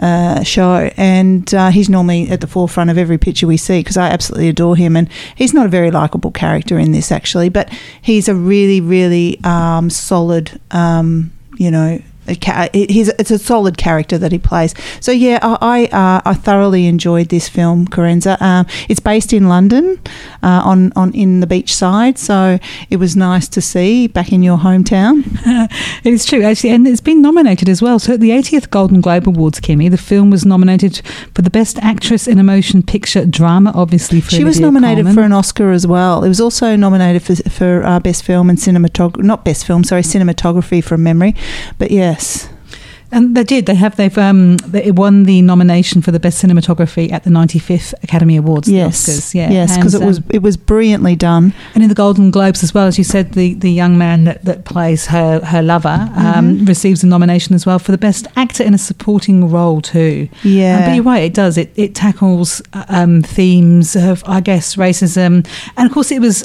uh, 0.00 0.42
show, 0.42 0.90
and 0.96 1.53
uh, 1.53 1.68
he's 1.68 1.90
normally 1.90 2.29
at 2.31 2.40
the 2.40 2.46
forefront 2.46 2.88
of 2.88 2.96
every 2.96 3.18
picture 3.18 3.46
we 3.46 3.59
see 3.59 3.81
because 3.81 3.98
I 3.98 4.09
absolutely 4.09 4.48
adore 4.48 4.74
him. 4.74 4.96
And 4.96 5.11
he's 5.37 5.53
not 5.53 5.66
a 5.66 5.68
very 5.68 5.90
likable 5.90 6.31
character 6.31 6.79
in 6.79 6.92
this, 6.92 7.12
actually, 7.12 7.50
but 7.50 7.70
he's 8.00 8.26
a 8.26 8.35
really, 8.35 8.81
really 8.81 9.38
um, 9.44 9.90
solid, 9.90 10.59
um, 10.70 11.31
you 11.59 11.70
know, 11.70 12.00
he's 12.72 13.08
it's 13.18 13.30
a 13.30 13.38
solid 13.38 13.76
character 13.76 14.18
that 14.18 14.32
he 14.32 14.38
plays. 14.38 14.74
So 15.00 15.12
yeah, 15.12 15.38
I 15.42 15.58
I, 15.60 15.84
uh, 15.86 16.20
I 16.24 16.34
thoroughly 16.34 16.86
enjoyed 16.86 17.28
this 17.28 17.48
film, 17.48 17.86
Karenza. 17.86 18.40
Um, 18.40 18.66
it's 18.88 19.00
based 19.00 19.32
in 19.32 19.48
London, 19.48 20.00
uh, 20.42 20.62
on 20.64 20.92
on 20.96 21.12
in 21.14 21.40
the 21.40 21.46
beachside. 21.46 22.18
So 22.18 22.58
it 22.88 22.96
was 22.96 23.16
nice 23.16 23.48
to 23.48 23.60
see 23.60 24.06
back 24.06 24.32
in 24.32 24.42
your 24.42 24.58
hometown. 24.58 25.24
it's 26.04 26.24
true, 26.24 26.42
actually, 26.42 26.70
and 26.70 26.86
it's 26.86 27.00
been 27.00 27.22
nominated 27.22 27.68
as 27.68 27.82
well. 27.82 27.98
So 27.98 28.14
at 28.14 28.20
the 28.20 28.30
80th 28.30 28.70
Golden 28.70 29.00
Globe 29.00 29.28
Awards, 29.28 29.60
Kimmy, 29.60 29.90
the 29.90 29.98
film 29.98 30.30
was 30.30 30.44
nominated 30.44 31.02
for 31.34 31.42
the 31.42 31.50
Best 31.50 31.78
Actress 31.78 32.26
in 32.26 32.38
a 32.38 32.44
Motion 32.44 32.82
Picture 32.82 33.24
Drama, 33.24 33.72
obviously 33.74 34.20
for 34.20 34.30
She 34.30 34.44
was 34.44 34.60
nominated 34.60 35.04
Colman. 35.04 35.14
for 35.14 35.22
an 35.22 35.32
Oscar 35.32 35.70
as 35.70 35.86
well. 35.86 36.24
It 36.24 36.28
was 36.28 36.40
also 36.40 36.76
nominated 36.76 37.22
for 37.22 37.50
for 37.50 37.84
uh, 37.84 38.00
best 38.00 38.24
film 38.24 38.50
and 38.50 38.58
cinematography, 38.58 39.22
not 39.22 39.44
best 39.44 39.66
film, 39.66 39.84
sorry, 39.84 40.02
cinematography 40.02 40.82
from 40.82 41.02
memory. 41.02 41.34
But 41.78 41.90
yes, 42.20 42.48
And 43.12 43.37
they 43.37 43.42
did. 43.42 43.66
They 43.66 43.74
have. 43.74 43.96
They've. 43.96 44.16
Um. 44.18 44.56
They 44.59 44.92
won 44.92 45.24
the 45.24 45.42
nomination 45.42 46.00
for 46.00 46.12
the 46.12 46.20
best 46.20 46.40
cinematography 46.40 47.11
at 47.11 47.24
the 47.24 47.30
95th 47.30 47.92
Academy 48.04 48.37
Awards. 48.37 48.68
the 48.68 48.74
yes, 48.74 49.09
Oscars. 49.09 49.35
Yeah. 49.35 49.50
yes, 49.50 49.76
because 49.76 49.94
it 49.96 50.04
was 50.04 50.18
um, 50.18 50.24
it 50.30 50.42
was 50.42 50.56
brilliantly 50.56 51.16
done. 51.16 51.52
And 51.74 51.83
in 51.83 51.88
the 51.88 51.94
Golden 51.96 52.30
Globes 52.30 52.62
as 52.62 52.72
well, 52.72 52.87
as 52.87 52.98
you 52.98 53.04
said, 53.04 53.33
the, 53.33 53.54
the 53.54 53.70
young 53.83 53.98
man 53.98 54.24
that, 54.26 54.44
that 54.44 54.64
plays 54.64 55.06
her 55.06 55.40
her 55.44 55.61
lover 55.61 55.98
um, 56.14 56.59
Mhm. 56.61 56.68
receives 56.68 57.02
a 57.02 57.06
nomination 57.09 57.54
as 57.56 57.66
well 57.66 57.80
for 57.80 57.90
the 57.90 57.98
best 57.98 58.28
actor 58.37 58.62
in 58.62 58.74
a 58.74 58.78
supporting 58.78 59.50
role 59.50 59.80
too. 59.80 60.28
Yeah. 60.44 60.87
But 60.87 60.94
you're 60.94 61.02
right, 61.04 61.24
it 61.24 61.35
does. 61.35 61.59
It 61.59 61.72
it 61.74 61.96
tackles 61.96 62.62
uh, 62.72 62.85
um, 62.88 63.22
themes 63.22 63.96
of 63.96 64.22
I 64.26 64.40
guess 64.40 64.76
racism, 64.76 65.44
and 65.76 65.87
of 65.88 65.92
course 65.92 66.12
it 66.12 66.20
was. 66.20 66.44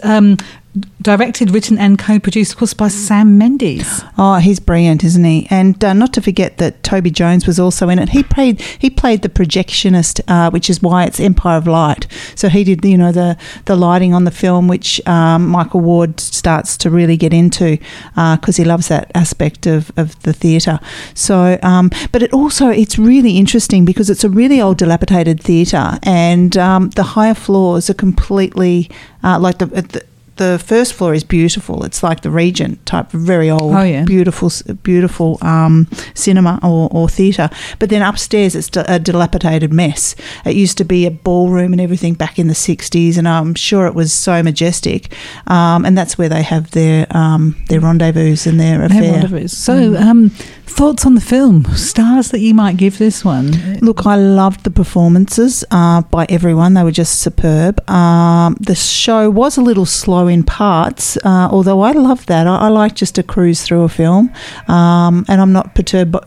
Directed, 1.01 1.51
written, 1.51 1.77
and 1.77 1.97
co-produced, 1.97 2.53
of 2.53 2.57
course, 2.57 2.73
by 2.73 2.89
Sam 2.89 3.37
Mendes. 3.37 4.03
Oh, 4.17 4.35
he's 4.35 4.59
brilliant, 4.59 5.03
isn't 5.03 5.23
he? 5.23 5.47
And 5.49 5.81
uh, 5.81 5.93
not 5.93 6.11
to 6.13 6.21
forget 6.21 6.57
that 6.57 6.83
Toby 6.83 7.11
Jones 7.11 7.47
was 7.47 7.59
also 7.59 7.87
in 7.87 7.97
it. 7.97 8.09
He 8.09 8.23
played 8.23 8.59
he 8.59 8.89
played 8.89 9.21
the 9.21 9.29
projectionist, 9.29 10.19
uh, 10.27 10.49
which 10.49 10.69
is 10.69 10.81
why 10.81 11.05
it's 11.05 11.19
Empire 11.19 11.57
of 11.57 11.67
Light. 11.67 12.07
So 12.35 12.49
he 12.49 12.65
did 12.65 12.83
you 12.83 12.97
know 12.97 13.13
the 13.13 13.37
the 13.65 13.75
lighting 13.77 14.13
on 14.13 14.25
the 14.25 14.31
film, 14.31 14.67
which 14.67 14.99
um, 15.07 15.47
Michael 15.47 15.79
Ward 15.79 16.19
starts 16.19 16.75
to 16.77 16.89
really 16.89 17.15
get 17.15 17.33
into 17.33 17.77
because 18.15 18.57
he 18.57 18.65
loves 18.65 18.89
that 18.89 19.11
aspect 19.15 19.67
of, 19.67 19.91
of 19.95 20.21
the 20.23 20.33
theatre. 20.33 20.79
So, 21.13 21.57
um, 21.63 21.89
but 22.11 22.21
it 22.21 22.33
also 22.33 22.67
it's 22.69 22.97
really 22.99 23.37
interesting 23.37 23.85
because 23.85 24.09
it's 24.09 24.23
a 24.25 24.29
really 24.29 24.59
old, 24.59 24.77
dilapidated 24.79 25.39
theatre, 25.39 25.99
and 26.03 26.57
um, 26.57 26.89
the 26.91 27.03
higher 27.03 27.35
floors 27.35 27.89
are 27.89 27.93
completely 27.93 28.89
uh, 29.23 29.39
like 29.39 29.59
the. 29.59 29.67
the 29.67 30.03
the 30.37 30.61
first 30.63 30.93
floor 30.93 31.13
is 31.13 31.23
beautiful. 31.23 31.83
It's 31.85 32.03
like 32.03 32.21
the 32.21 32.29
Regent 32.29 32.85
type, 32.85 33.09
very 33.11 33.49
old, 33.49 33.73
Oh, 33.73 33.83
yeah. 33.83 34.03
beautiful, 34.03 34.51
beautiful 34.83 35.37
um, 35.41 35.87
cinema 36.13 36.59
or, 36.61 36.89
or 36.91 37.07
theatre. 37.09 37.49
But 37.79 37.89
then 37.89 38.01
upstairs, 38.01 38.55
it's 38.55 38.69
d- 38.69 38.81
a 38.87 38.99
dilapidated 38.99 39.71
mess. 39.71 40.15
It 40.45 40.55
used 40.55 40.77
to 40.79 40.83
be 40.85 41.05
a 41.05 41.11
ballroom 41.11 41.71
and 41.71 41.81
everything 41.81 42.15
back 42.15 42.37
in 42.37 42.47
the 42.47 42.53
'60s, 42.53 43.17
and 43.17 43.27
I'm 43.27 43.55
sure 43.55 43.87
it 43.87 43.95
was 43.95 44.11
so 44.11 44.43
majestic. 44.43 45.13
Um, 45.47 45.85
and 45.85 45.97
that's 45.97 46.17
where 46.17 46.29
they 46.29 46.43
have 46.43 46.71
their 46.71 47.07
um, 47.11 47.55
their 47.69 47.79
rendezvous 47.79 48.37
and 48.49 48.59
their 48.59 48.83
affair. 48.83 49.11
rendezvous. 49.13 49.47
So, 49.47 49.95
um, 49.95 50.31
Thoughts 50.67 51.05
on 51.05 51.15
the 51.15 51.21
film? 51.21 51.63
Stars 51.75 52.31
that 52.31 52.39
you 52.39 52.53
might 52.53 52.75
give 52.75 52.97
this 52.97 53.23
one? 53.23 53.79
Look, 53.79 54.05
I 54.05 54.15
loved 54.15 54.63
the 54.63 54.69
performances 54.69 55.63
uh, 55.71 56.01
by 56.01 56.25
everyone. 56.27 56.73
They 56.73 56.83
were 56.83 56.91
just 56.91 57.21
superb. 57.21 57.87
Um, 57.89 58.57
the 58.59 58.75
show 58.75 59.29
was 59.29 59.57
a 59.57 59.61
little 59.61 59.85
slow 59.85 60.27
in 60.27 60.43
parts, 60.43 61.17
uh, 61.17 61.47
although 61.51 61.81
I 61.81 61.91
love 61.93 62.25
that. 62.25 62.47
I, 62.47 62.57
I 62.57 62.67
like 62.67 62.95
just 62.95 63.15
to 63.15 63.23
cruise 63.23 63.61
through 63.63 63.83
a 63.83 63.89
film, 63.89 64.33
um, 64.67 65.23
and 65.29 65.39
I'm 65.39 65.53
not 65.53 65.75
perturbed, 65.75 66.11
by, 66.11 66.19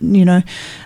you 0.00 0.24
know, 0.24 0.42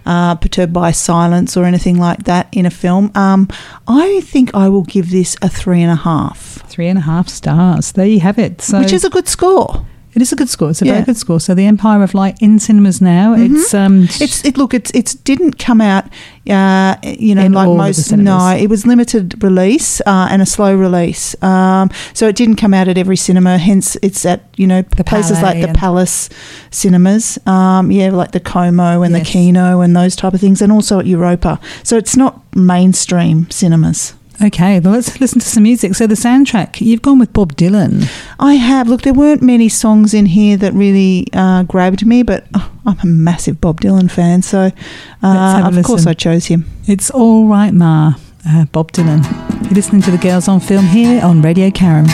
uh, 0.07 0.37
perturbed 0.37 0.73
by 0.73 0.92
silence 0.92 1.57
or 1.57 1.64
anything 1.64 1.99
like 1.99 2.25
that 2.25 2.49
in 2.53 2.64
a 2.64 2.70
film. 2.70 3.11
Um, 3.14 3.49
I 3.87 4.20
think 4.23 4.55
I 4.55 4.68
will 4.68 4.85
give 4.85 5.11
this 5.11 5.37
a 5.42 5.49
three 5.49 5.83
and 5.83 5.90
a 5.90 5.96
half. 5.96 6.62
Three 6.68 6.87
and 6.87 6.99
a 6.99 7.03
half 7.03 7.29
stars. 7.29 7.92
There 7.92 8.07
you 8.07 8.20
have 8.20 8.38
it. 8.38 8.62
So 8.62 8.79
Which 8.79 8.92
is 8.92 9.05
a 9.05 9.11
good 9.11 9.29
score. 9.29 9.85
It 10.12 10.23
is 10.23 10.33
a 10.33 10.37
good 10.37 10.49
score. 10.49 10.70
It's 10.70 10.83
a 10.83 10.87
Yeah. 10.87 10.92
very 10.94 11.05
good 11.05 11.16
score. 11.16 11.38
So 11.38 11.55
the 11.55 11.66
Empire 11.66 12.03
of 12.03 12.14
Light 12.14 12.37
in 12.40 12.59
cinemas 12.59 13.01
now. 13.01 13.37
Mhm. 13.37 13.55
It's 13.57 13.73
um, 13.75 14.09
it's 14.20 14.44
it. 14.44 14.57
Look, 14.59 14.75
it's 14.75 14.90
it 14.90 15.14
didn't 15.25 15.59
come 15.59 15.81
out. 15.81 16.05
Uh, 16.49 16.96
you 17.05 17.35
know, 17.35 17.42
In 17.44 17.53
like 17.53 17.68
all 17.68 17.75
of 17.75 17.79
the 17.79 17.85
most. 17.85 18.12
No, 18.12 18.49
it 18.57 18.68
was 18.68 18.85
limited 18.87 19.40
release 19.42 20.01
uh, 20.07 20.27
and 20.31 20.42
a 20.42 20.46
slow 20.46 20.75
release. 20.75 21.40
Um, 21.42 21.90
so 22.12 22.27
it 22.27 22.35
didn't 22.35 22.57
come 22.57 22.75
out 22.75 22.88
at 22.88 22.99
every 22.99 23.16
cinema. 23.16 23.57
Hence, 23.59 23.96
it's 24.03 24.27
at 24.27 24.40
you 24.57 24.66
know 24.66 24.83
the 24.96 25.05
places 25.05 25.40
like 25.42 25.61
the 25.64 25.73
Palace 25.73 26.29
cinemas. 26.70 27.38
Um, 27.46 27.90
yeah, 27.92 28.11
like 28.11 28.33
the 28.33 28.40
Como 28.40 29.03
and 29.03 29.14
the 29.14 29.20
Kino 29.20 29.81
and 29.81 29.94
those 29.94 30.16
type 30.16 30.35
of 30.35 30.40
things, 30.40 30.61
and 30.61 30.73
also 30.73 30.99
at 30.99 31.07
Europa. 31.07 31.61
So 31.85 31.96
it's 31.96 32.16
not 32.16 32.40
mainstream 32.57 33.46
cinemas. 33.51 34.14
Okay. 34.42 34.81
Well, 34.81 34.94
let's 34.94 35.20
listen 35.20 35.40
to 35.40 35.46
some 35.46 35.62
music. 35.62 35.94
So 35.94 36.07
the 36.07 36.14
soundtrack. 36.14 36.81
You've 36.81 37.03
gone 37.03 37.18
with 37.18 37.33
Bob 37.33 37.55
Dylan. 37.55 38.11
I 38.38 38.55
have. 38.55 38.88
Look, 38.88 39.03
there 39.03 39.14
weren't 39.14 39.42
many 39.42 39.68
songs 39.68 40.14
in 40.14 40.26
here 40.26 40.57
that 40.57 40.72
really 40.72 41.26
uh, 41.33 41.64
grabbed 41.64 42.07
me, 42.07 42.22
but 42.22 42.46
oh, 42.55 42.70
I'm 42.87 42.98
a 43.03 43.07
massive 43.07 43.61
Bob 43.61 43.81
Dylan 43.81 44.11
fan, 44.11 44.42
so 44.42 44.70
uh, 45.22 45.70
of 45.72 45.85
course. 45.85 46.07
I 46.07 46.14
chose 46.14 46.46
him. 46.46 46.64
It's 46.87 47.11
all 47.11 47.46
right, 47.46 47.72
Ma. 47.72 48.14
Uh, 48.46 48.64
Bob 48.66 48.92
Dylan. 48.92 49.22
You're 49.64 49.74
listening 49.74 50.03
to 50.03 50.11
the 50.11 50.18
Girls 50.18 50.48
on 50.48 50.61
Film 50.61 50.87
here 50.87 51.22
on 51.22 51.42
Radio 51.42 51.68
Caram. 51.68 52.09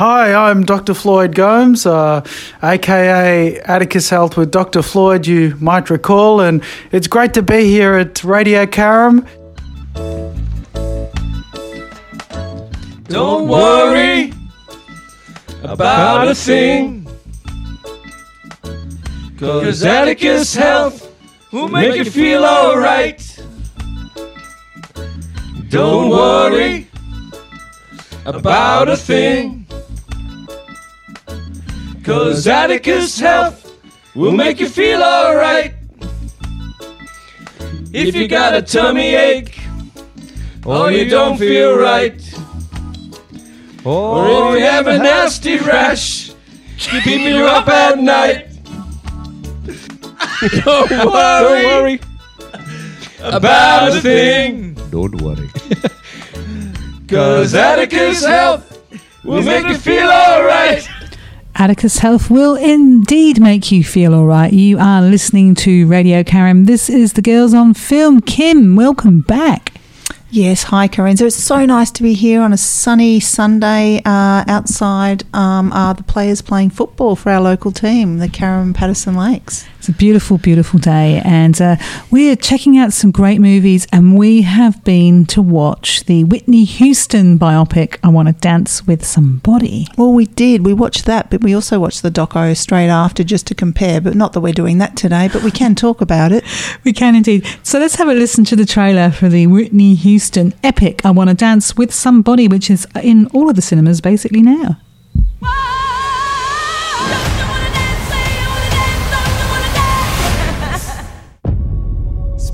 Hi, 0.00 0.32
I'm 0.32 0.64
Dr. 0.64 0.94
Floyd 0.94 1.34
Gomes, 1.34 1.84
uh, 1.84 2.24
aka 2.62 3.60
Atticus 3.60 4.08
Health 4.08 4.34
with 4.34 4.50
Dr. 4.50 4.80
Floyd, 4.80 5.26
you 5.26 5.54
might 5.60 5.90
recall, 5.90 6.40
and 6.40 6.62
it's 6.90 7.06
great 7.06 7.34
to 7.34 7.42
be 7.42 7.64
here 7.64 7.92
at 7.96 8.24
Radio 8.24 8.64
Caram. 8.64 9.26
Don't 13.08 13.46
worry 13.46 14.32
about 15.64 16.28
a 16.28 16.34
thing. 16.34 17.06
Cause 19.38 19.84
Atticus 19.84 20.54
Health 20.54 21.14
will 21.52 21.68
make 21.68 21.94
you 21.96 22.06
feel 22.06 22.46
alright. 22.46 23.20
Don't 25.68 26.08
worry 26.08 26.88
about 28.24 28.88
a 28.88 28.96
thing. 28.96 29.59
Cause 32.04 32.46
Atticus 32.46 33.18
Health 33.20 33.76
will 34.14 34.32
make 34.32 34.58
you 34.58 34.68
feel 34.68 35.02
alright. 35.02 35.74
If 37.92 38.14
you 38.14 38.26
got 38.26 38.54
a 38.54 38.62
tummy 38.62 39.14
ache, 39.14 39.60
or 40.64 40.90
you 40.90 41.08
don't 41.08 41.36
feel 41.36 41.76
right, 41.76 42.20
or 43.84 44.54
if 44.54 44.58
you 44.58 44.64
have 44.64 44.86
a 44.86 44.98
nasty 44.98 45.58
rash, 45.58 46.32
keeping 46.78 47.20
you 47.20 47.44
up 47.46 47.68
at 47.68 47.98
night. 47.98 48.46
Don't 50.64 50.90
worry 50.90 52.00
about 53.20 53.96
a 53.96 54.00
thing. 54.00 54.74
Don't 54.90 55.20
worry. 55.20 55.50
Cause 57.08 57.54
Atticus 57.54 58.24
Health 58.24 58.82
will 59.24 59.42
make 59.42 59.66
you 59.66 59.76
feel 59.76 60.08
alright. 60.08 60.88
Atticus 61.60 61.98
Health 61.98 62.30
will 62.30 62.54
indeed 62.54 63.38
make 63.38 63.70
you 63.70 63.84
feel 63.84 64.14
all 64.14 64.24
right. 64.24 64.50
You 64.50 64.78
are 64.78 65.02
listening 65.02 65.54
to 65.56 65.86
Radio 65.86 66.22
Caram. 66.22 66.64
This 66.64 66.88
is 66.88 67.12
the 67.12 67.20
Girls 67.20 67.52
on 67.52 67.74
Film. 67.74 68.22
Kim, 68.22 68.76
welcome 68.76 69.20
back. 69.20 69.74
Yes, 70.30 70.62
hi. 70.62 70.88
So 70.88 71.26
it's 71.26 71.36
so 71.36 71.66
nice 71.66 71.90
to 71.90 72.02
be 72.02 72.14
here 72.14 72.40
on 72.40 72.54
a 72.54 72.56
sunny 72.56 73.20
Sunday 73.20 74.00
uh, 74.06 74.42
outside. 74.48 75.24
Um, 75.34 75.70
are 75.74 75.92
the 75.92 76.02
players 76.02 76.40
playing 76.40 76.70
football 76.70 77.14
for 77.14 77.30
our 77.30 77.42
local 77.42 77.72
team, 77.72 78.16
the 78.16 78.28
Carrum 78.28 78.74
Patterson 78.74 79.14
Lakes? 79.14 79.66
It's 79.80 79.88
a 79.88 79.92
beautiful, 79.92 80.36
beautiful 80.36 80.78
day, 80.78 81.22
and 81.24 81.58
uh, 81.58 81.76
we 82.10 82.30
are 82.30 82.36
checking 82.36 82.76
out 82.76 82.92
some 82.92 83.10
great 83.10 83.40
movies. 83.40 83.86
And 83.90 84.18
we 84.18 84.42
have 84.42 84.84
been 84.84 85.24
to 85.28 85.40
watch 85.40 86.04
the 86.04 86.24
Whitney 86.24 86.64
Houston 86.64 87.38
biopic. 87.38 87.96
I 88.04 88.08
want 88.08 88.28
to 88.28 88.34
dance 88.34 88.86
with 88.86 89.06
somebody. 89.06 89.86
Well, 89.96 90.12
we 90.12 90.26
did. 90.26 90.66
We 90.66 90.74
watched 90.74 91.06
that, 91.06 91.30
but 91.30 91.42
we 91.42 91.54
also 91.54 91.80
watched 91.80 92.02
the 92.02 92.10
doco 92.10 92.54
straight 92.54 92.90
after 92.90 93.24
just 93.24 93.46
to 93.46 93.54
compare. 93.54 94.02
But 94.02 94.16
not 94.16 94.34
that 94.34 94.40
we're 94.40 94.52
doing 94.52 94.76
that 94.76 94.98
today, 94.98 95.30
but 95.32 95.42
we 95.42 95.50
can 95.50 95.74
talk 95.74 96.02
about 96.02 96.30
it. 96.30 96.44
We 96.84 96.92
can 96.92 97.14
indeed. 97.14 97.46
So 97.62 97.78
let's 97.78 97.94
have 97.94 98.08
a 98.08 98.14
listen 98.14 98.44
to 98.46 98.56
the 98.56 98.66
trailer 98.66 99.10
for 99.10 99.30
the 99.30 99.46
Whitney 99.46 99.94
Houston 99.94 100.52
epic. 100.62 101.06
I 101.06 101.10
want 101.10 101.30
to 101.30 101.34
dance 101.34 101.74
with 101.76 101.94
somebody, 101.94 102.48
which 102.48 102.68
is 102.68 102.86
in 103.02 103.28
all 103.28 103.48
of 103.48 103.56
the 103.56 103.62
cinemas 103.62 104.02
basically 104.02 104.42
now. 104.42 104.76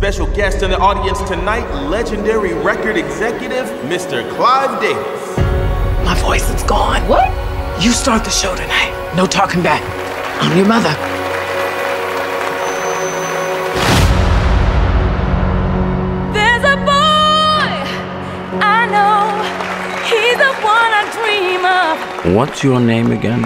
Special 0.07 0.33
guest 0.37 0.63
in 0.63 0.71
the 0.71 0.79
audience 0.79 1.21
tonight, 1.23 1.69
legendary 1.89 2.55
record 2.55 2.97
executive, 2.97 3.67
Mr. 3.91 4.23
Clive 4.37 4.81
Davis. 4.81 5.37
My 6.05 6.17
voice 6.21 6.49
is 6.49 6.63
gone. 6.63 7.03
What? 7.09 7.29
You 7.83 7.91
start 7.91 8.23
the 8.23 8.31
show 8.31 8.55
tonight. 8.55 8.93
No 9.17 9.27
talking 9.27 9.65
back. 9.65 9.83
I'm 10.41 10.57
your 10.57 10.65
mother. 10.65 10.95
There's 16.33 16.63
a 16.63 16.77
boy 16.87 17.67
I 18.63 18.87
know. 18.95 19.27
He's 20.07 20.37
the 20.39 20.55
one 20.63 20.93
I 20.95 21.03
dream 21.19 22.31
of. 22.31 22.37
What's 22.37 22.63
your 22.63 22.79
name 22.79 23.11
again? 23.11 23.43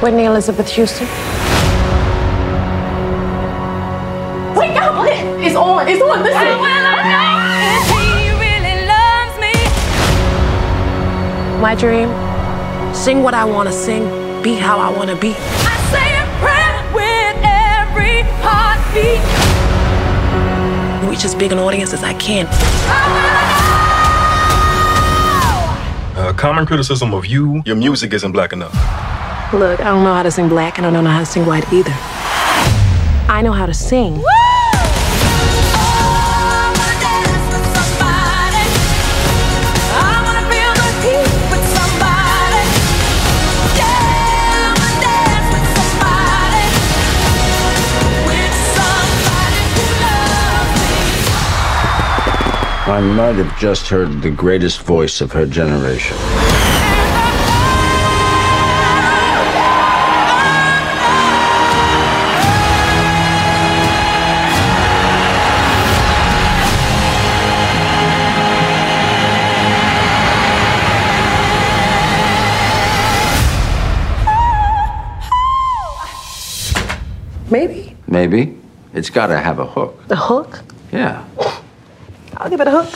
Whitney 0.00 0.26
Elizabeth 0.26 0.70
Houston. 0.74 1.08
It's 5.88 6.00
on. 6.02 6.24
It's 6.24 6.36
on. 6.36 6.60
Listen. 6.62 7.98
He 7.98 8.30
really 8.38 8.76
loves 8.86 9.34
me. 9.40 9.54
My 11.60 11.74
dream 11.74 12.08
sing 12.94 13.22
what 13.22 13.34
I 13.34 13.44
want 13.44 13.68
to 13.68 13.74
sing, 13.74 14.04
be 14.42 14.54
how 14.54 14.78
I 14.78 14.90
want 14.96 15.10
to 15.10 15.16
be. 15.16 15.34
I 15.36 15.76
say 15.90 16.14
a 16.18 16.24
prayer 16.40 16.82
with 16.94 17.36
every 17.42 18.22
heartbeat. 18.42 19.20
Reach 21.10 21.24
as 21.24 21.34
big 21.34 21.52
an 21.52 21.58
audience 21.58 21.92
as 21.92 22.02
I 22.04 22.14
can. 22.14 22.46
A 26.16 26.32
common 26.34 26.66
criticism 26.66 27.12
of 27.12 27.26
you, 27.26 27.62
your 27.66 27.76
music 27.76 28.12
isn't 28.12 28.32
black 28.32 28.52
enough. 28.52 28.72
Look, 29.52 29.80
I 29.80 29.84
don't 29.84 30.04
know 30.04 30.14
how 30.14 30.22
to 30.22 30.30
sing 30.30 30.48
black 30.48 30.78
and 30.78 30.86
I 30.86 30.90
don't 30.90 31.04
know 31.04 31.10
how 31.10 31.20
to 31.20 31.26
sing 31.26 31.44
white 31.44 31.70
either. 31.72 31.92
I 33.28 33.42
know 33.42 33.52
how 33.52 33.66
to 33.66 33.74
sing. 33.74 34.22
I 52.92 53.00
might 53.00 53.36
have 53.36 53.58
just 53.58 53.88
heard 53.88 54.20
the 54.20 54.30
greatest 54.30 54.82
voice 54.82 55.22
of 55.22 55.32
her 55.32 55.46
generation. 55.46 56.14
Maybe. 77.50 77.96
Maybe. 78.06 78.60
It's 78.92 79.08
got 79.08 79.28
to 79.28 79.40
have 79.40 79.60
a 79.60 79.66
hook. 79.66 80.08
The 80.08 80.16
hook? 80.16 80.60
Yeah. 80.92 81.24
I'll 82.42 82.50
give 82.50 82.60
it 82.60 82.66
a 82.66 82.72
hook. 82.72 82.88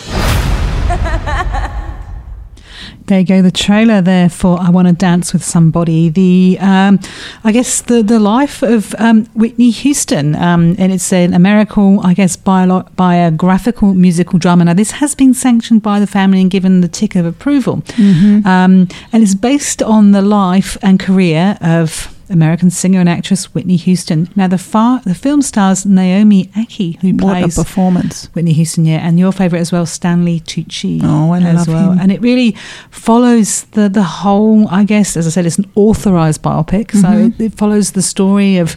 There 3.06 3.20
you 3.20 3.24
go, 3.24 3.40
the 3.40 3.52
trailer 3.52 4.00
there 4.00 4.28
for 4.28 4.59
"I 4.61 4.68
Want 4.70 4.88
to 4.88 4.92
Dance 4.92 5.32
with 5.32 5.44
Somebody." 5.44 6.09
The, 6.09 6.59
um, 6.61 6.98
I 7.44 7.52
guess, 7.52 7.80
the 7.80 8.02
the 8.02 8.18
life 8.18 8.62
of 8.64 8.96
um, 8.98 9.26
Whitney 9.26 9.70
Houston, 9.70 10.35
um, 10.35 10.74
and 10.76 10.92
it's 10.92 11.12
an 11.12 11.32
American, 11.32 12.00
I 12.00 12.14
guess, 12.14 12.35
bio- 12.35 12.82
biographical 12.96 13.94
musical 13.94 14.40
drama. 14.40 14.64
Now, 14.64 14.74
this 14.74 14.90
has 14.90 15.14
been 15.14 15.35
sanctioned 15.35 15.82
by 15.82 16.00
the 16.00 16.09
family 16.09 16.40
and 16.40 16.50
given 16.50 16.80
the 16.80 16.88
tick 16.88 17.14
of 17.14 17.24
approval, 17.24 17.76
Mhm. 17.96 18.44
um, 18.44 18.88
and 19.12 19.22
it's 19.22 19.37
based 19.37 19.85
on 19.85 20.11
the 20.11 20.22
life 20.22 20.76
and 20.82 20.98
career 20.98 21.56
of 21.61 22.12
American 22.29 22.71
singer 22.71 23.01
and 23.01 23.09
actress 23.09 23.55
Whitney 23.55 23.77
Houston. 23.77 24.29
Now, 24.37 24.49
the 24.49 24.59
far, 24.59 25.01
the 25.05 25.15
film 25.15 25.43
stars 25.43 25.87
Naomi 25.87 26.47
Ackie, 26.57 26.99
who 27.01 27.12
What 27.15 27.41
plays 27.41 27.55
performance. 27.57 28.27
Whitney 28.35 28.53
Houston, 28.55 28.85
yeah, 28.85 29.07
and 29.07 29.19
your 29.19 29.33
favourite 29.33 29.61
as 29.61 29.73
well, 29.73 29.87
Stanley 29.87 30.41
Tucci. 30.41 31.01
Oh, 31.03 31.33
I 31.33 31.39
as 31.41 31.57
love 31.57 31.69
well. 31.69 31.93
him. 31.93 31.99
And 32.01 32.12
it 32.12 32.21
really 32.21 32.57
follows 32.91 33.62
the 33.73 33.89
the 33.89 34.03
whole. 34.03 34.67
I 34.69 34.85
guess, 34.85 35.17
as 35.17 35.27
I 35.27 35.31
said, 35.31 35.47
it's 35.47 35.59
an 35.59 35.71
authorised 35.75 36.43
biopic, 36.43 36.93
so 36.93 37.09
Mhm. 37.09 37.41
it, 37.41 37.45
it 37.45 37.55
follows 37.55 37.93
the 37.93 38.03
story 38.03 38.57
of 38.59 38.77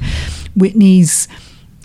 Whitney's. 0.56 1.28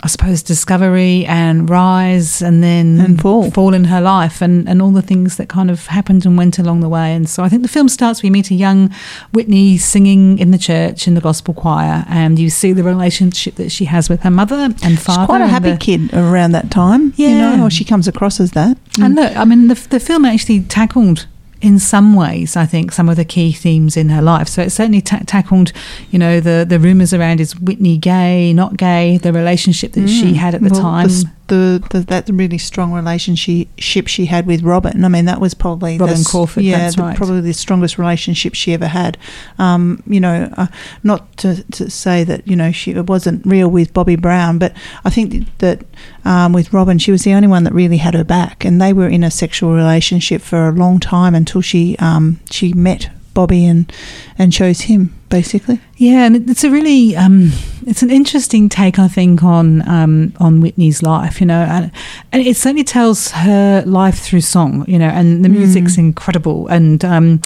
I 0.05 0.07
suppose 0.07 0.43
discovery 0.43 1.25
and 1.25 1.67
rise 1.67 2.39
and 2.39 2.63
then 2.63 2.99
And 3.01 3.19
fall. 3.19 3.49
fall 3.49 3.73
in 3.73 3.85
her 3.85 3.99
life 4.01 4.39
and, 4.39 4.69
and 4.69 4.79
all 4.79 4.91
the 4.91 5.01
things 5.01 5.37
that 5.37 5.49
kind 5.49 5.71
of 5.71 5.87
happened 5.87 6.27
and 6.27 6.37
went 6.37 6.59
along 6.59 6.81
the 6.81 6.89
way. 6.89 7.15
And 7.15 7.27
so 7.27 7.41
I 7.43 7.49
think 7.49 7.63
the 7.63 7.67
film 7.67 7.89
starts, 7.89 8.21
we 8.21 8.29
meet 8.29 8.51
a 8.51 8.53
young 8.53 8.91
Whitney 9.33 9.79
singing 9.79 10.37
in 10.37 10.51
the 10.51 10.59
church 10.59 11.07
in 11.07 11.15
the 11.15 11.21
gospel 11.21 11.55
choir 11.55 12.05
and 12.07 12.37
you 12.37 12.51
see 12.51 12.71
the 12.71 12.83
relationship 12.83 13.55
that 13.55 13.71
she 13.71 13.85
has 13.85 14.07
with 14.07 14.21
her 14.21 14.29
mother 14.29 14.55
and 14.83 14.99
father. 14.99 15.21
She's 15.21 15.25
quite 15.25 15.41
a 15.41 15.47
happy 15.47 15.71
the- 15.71 15.77
kid 15.77 16.13
around 16.13 16.51
that 16.51 16.69
time. 16.69 17.13
You 17.15 17.29
Yeah. 17.29 17.55
know, 17.55 17.65
or 17.65 17.69
she 17.71 17.83
comes 17.83 18.07
across 18.07 18.39
as 18.39 18.51
that. 18.51 18.77
And 19.01 19.17
mm. 19.17 19.23
look, 19.23 19.35
I 19.35 19.43
mean, 19.43 19.69
the, 19.69 19.75
the 19.89 19.99
film 19.99 20.23
actually 20.25 20.61
tackled, 20.61 21.25
in 21.65 21.79
some 21.79 22.13
ways, 22.13 22.55
I 22.55 22.65
think, 22.65 22.91
some 22.91 23.09
of 23.09 23.15
the 23.15 23.25
key 23.25 23.51
themes 23.51 23.97
in 23.97 24.09
her 24.09 24.21
life. 24.21 24.47
So 24.47 24.61
it 24.61 24.69
certainly 24.69 25.01
ta- 25.01 25.23
tackled, 25.25 25.71
you 26.11 26.19
know, 26.19 26.39
the, 26.39 26.65
the 26.67 26.79
rumours 26.79 27.11
around 27.13 27.41
is 27.41 27.59
Whitney 27.59 27.97
gay, 27.97 28.53
not 28.53 28.77
gay, 28.77 29.17
the 29.17 29.33
relationship 29.33 29.93
that 29.93 30.07
she 30.07 30.33
Mm. 30.33 30.35
had 30.35 30.53
at 30.55 30.61
the 30.61 30.69
Well, 30.69 30.81
time. 30.81 31.05
s- 31.07 31.25
The, 31.47 31.83
the, 31.91 31.99
that 31.99 32.27
really 32.29 32.57
strong 32.57 32.91
relationship 32.91 34.07
she 34.07 34.25
had 34.25 34.47
with 34.47 34.63
Robin. 34.63 35.05
I 35.05 35.09
mean, 35.09 35.25
that 35.25 35.39
was 35.39 35.53
probably 35.53 35.97
Robin 35.99 36.17
the, 36.17 36.27
Crawford, 36.27 36.63
Yeah, 36.63 36.79
that's 36.79 36.95
the- 36.95 37.03
right. 37.03 37.15
probably 37.15 37.41
the 37.41 37.53
strongest 37.53 37.99
relationship 37.99 38.55
she 38.55 38.73
ever 38.73 38.87
had. 38.87 39.17
Um, 39.59 40.01
you 40.07 40.19
know, 40.19 40.51
uh, 40.57 40.67
not 41.03 41.37
to, 41.37 41.63
to 41.73 41.91
say 41.91 42.23
that 42.23 42.47
you 42.47 42.55
know 42.55 42.71
she 42.71 42.91
it 42.91 43.05
wasn't 43.07 43.45
real 43.45 43.69
with 43.69 43.93
Bobby 43.93 44.15
Brown, 44.15 44.57
but 44.57 44.73
I 45.03 45.11
think 45.11 45.45
that 45.59 45.85
um, 46.23 46.51
with 46.51 46.73
Robin, 46.73 46.97
she 46.97 47.11
was 47.11 47.23
the 47.23 47.33
only 47.33 47.47
one 47.47 47.63
that 47.65 47.73
really 47.73 47.97
had 47.97 48.15
her 48.15 48.23
back, 48.23 48.65
and 48.65 48.81
they 48.81 48.91
were 48.91 49.07
in 49.07 49.23
a 49.23 49.29
sexual 49.29 49.73
relationship 49.75 50.41
for 50.41 50.67
a 50.67 50.71
long 50.71 50.99
time 50.99 51.35
until 51.35 51.61
she 51.61 51.95
um, 51.99 52.39
she 52.49 52.73
met 52.73 53.09
Bobby 53.35 53.65
and 53.67 53.91
and 54.39 54.51
chose 54.51 54.81
him 54.81 55.13
basically. 55.29 55.79
Yeah, 55.97 56.25
and 56.25 56.49
it's 56.49 56.63
a 56.65 56.69
really 56.69 57.15
um, 57.15 57.51
it's 57.87 58.01
an 58.03 58.11
interesting 58.11 58.67
take, 58.67 58.99
I 58.99 59.07
think, 59.07 59.43
on 59.43 59.87
um, 59.87 60.33
on 60.41 60.59
Whitney's 60.59 61.01
life. 61.01 61.39
You 61.39 61.47
know, 61.47 61.61
and, 61.63 61.89
and 62.33 62.41
it 62.45 62.57
certainly 62.57 62.83
tells 62.83 63.31
her 63.31 63.81
life 63.85 64.19
through 64.19 64.41
song. 64.41 64.83
You 64.89 64.99
know, 64.99 65.07
and 65.07 65.45
the 65.45 65.49
music's 65.49 65.97
incredible. 65.97 66.67
And 66.67 67.05
um, 67.05 67.41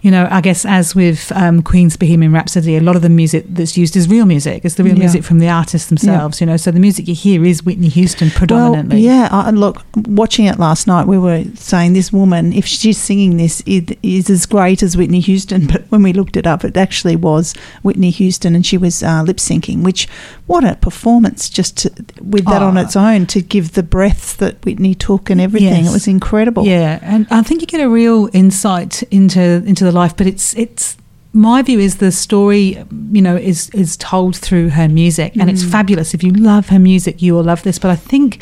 you 0.00 0.10
know, 0.10 0.26
I 0.30 0.40
guess 0.40 0.64
as 0.64 0.94
with 0.94 1.30
um, 1.32 1.60
Queen's 1.62 1.96
Bohemian 1.98 2.32
Rhapsody, 2.32 2.76
a 2.76 2.80
lot 2.80 2.96
of 2.96 3.02
the 3.02 3.10
music 3.10 3.44
that's 3.48 3.76
used 3.76 3.96
is 3.96 4.08
real 4.08 4.24
music. 4.24 4.64
It's 4.64 4.76
the 4.76 4.84
real 4.84 4.94
Yeah. 4.94 5.00
music 5.00 5.22
from 5.22 5.38
the 5.38 5.48
artists 5.50 5.88
themselves. 5.88 6.40
You 6.40 6.46
know, 6.46 6.56
so 6.56 6.70
the 6.70 6.80
music 6.80 7.06
you 7.06 7.14
hear 7.14 7.44
is 7.44 7.62
Whitney 7.64 7.88
Houston 7.88 8.30
predominantly. 8.30 8.96
Well, 8.96 9.04
yeah, 9.04 9.28
I, 9.30 9.50
look, 9.50 9.82
watching 10.06 10.46
it 10.46 10.58
last 10.58 10.86
night, 10.86 11.06
we 11.06 11.18
were 11.18 11.44
saying 11.54 11.92
this 11.92 12.10
woman, 12.12 12.54
if 12.54 12.64
she's 12.64 12.96
singing 12.96 13.36
this, 13.36 13.62
it 13.66 13.98
is 14.02 14.30
as 14.30 14.46
great 14.46 14.82
as 14.82 14.96
Whitney 14.96 15.20
Houston. 15.20 15.66
But 15.70 15.84
when 15.90 16.02
we 16.02 16.12
looked 16.14 16.36
it 16.38 16.46
up, 16.46 16.64
it 16.64 16.76
actually 16.78 17.16
was 17.16 17.54
Whitney 17.90 18.10
Houston, 18.10 18.54
and 18.54 18.64
she 18.64 18.78
was 18.78 19.02
uh, 19.02 19.22
lip 19.26 19.38
syncing. 19.38 19.82
Which, 19.82 20.06
what 20.46 20.62
a 20.64 20.74
performance! 20.76 21.50
Just 21.58 21.76
to, 21.78 21.90
with 22.22 22.44
that 22.46 22.62
on 22.62 22.78
Oh. 22.78 22.82
its 22.82 22.94
own, 22.96 23.26
to 23.26 23.40
give 23.42 23.72
the 23.72 23.82
breaths 23.82 24.36
that 24.36 24.64
Whitney 24.64 24.94
took 24.94 25.28
and 25.30 25.40
everything, 25.40 25.82
Yes. 25.84 25.90
it 25.90 25.92
was 25.92 26.06
incredible. 26.06 26.64
Yeah, 26.64 26.98
and 27.02 27.26
I 27.30 27.42
think 27.42 27.60
you 27.62 27.66
get 27.66 27.80
a 27.80 27.88
real 27.88 28.28
insight 28.32 29.02
into 29.10 29.40
into 29.66 29.82
the 29.84 29.92
life, 29.92 30.14
but 30.16 30.26
it's 30.26 30.54
it's 30.56 30.96
my 31.32 31.62
view 31.62 31.78
is 31.78 31.96
the 31.98 32.10
story, 32.10 32.64
you 33.12 33.22
know, 33.22 33.36
is 33.36 33.70
is 33.70 33.96
told 33.96 34.34
through 34.36 34.68
her 34.70 34.88
music, 34.88 35.30
and 35.40 35.48
it's 35.50 35.62
Mm. 35.64 35.70
fabulous. 35.70 36.14
If 36.14 36.22
you 36.24 36.32
love 36.32 36.70
her 36.70 36.78
music, 36.80 37.22
you 37.22 37.34
will 37.34 37.44
love 37.44 37.62
this. 37.62 37.78
But 37.78 37.90
I 37.92 37.96
think 38.10 38.38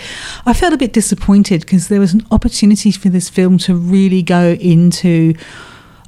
I 0.47 0.53
felt 0.55 0.73
a 0.73 0.79
bit 0.79 0.93
disappointed 0.95 1.61
because 1.61 1.89
there 1.89 2.01
was 2.01 2.15
an 2.15 2.23
opportunity 2.31 2.91
for 2.91 3.11
this 3.11 3.29
film 3.29 3.59
to 3.67 3.75
really 3.75 4.23
go 4.23 4.57
into. 4.61 5.35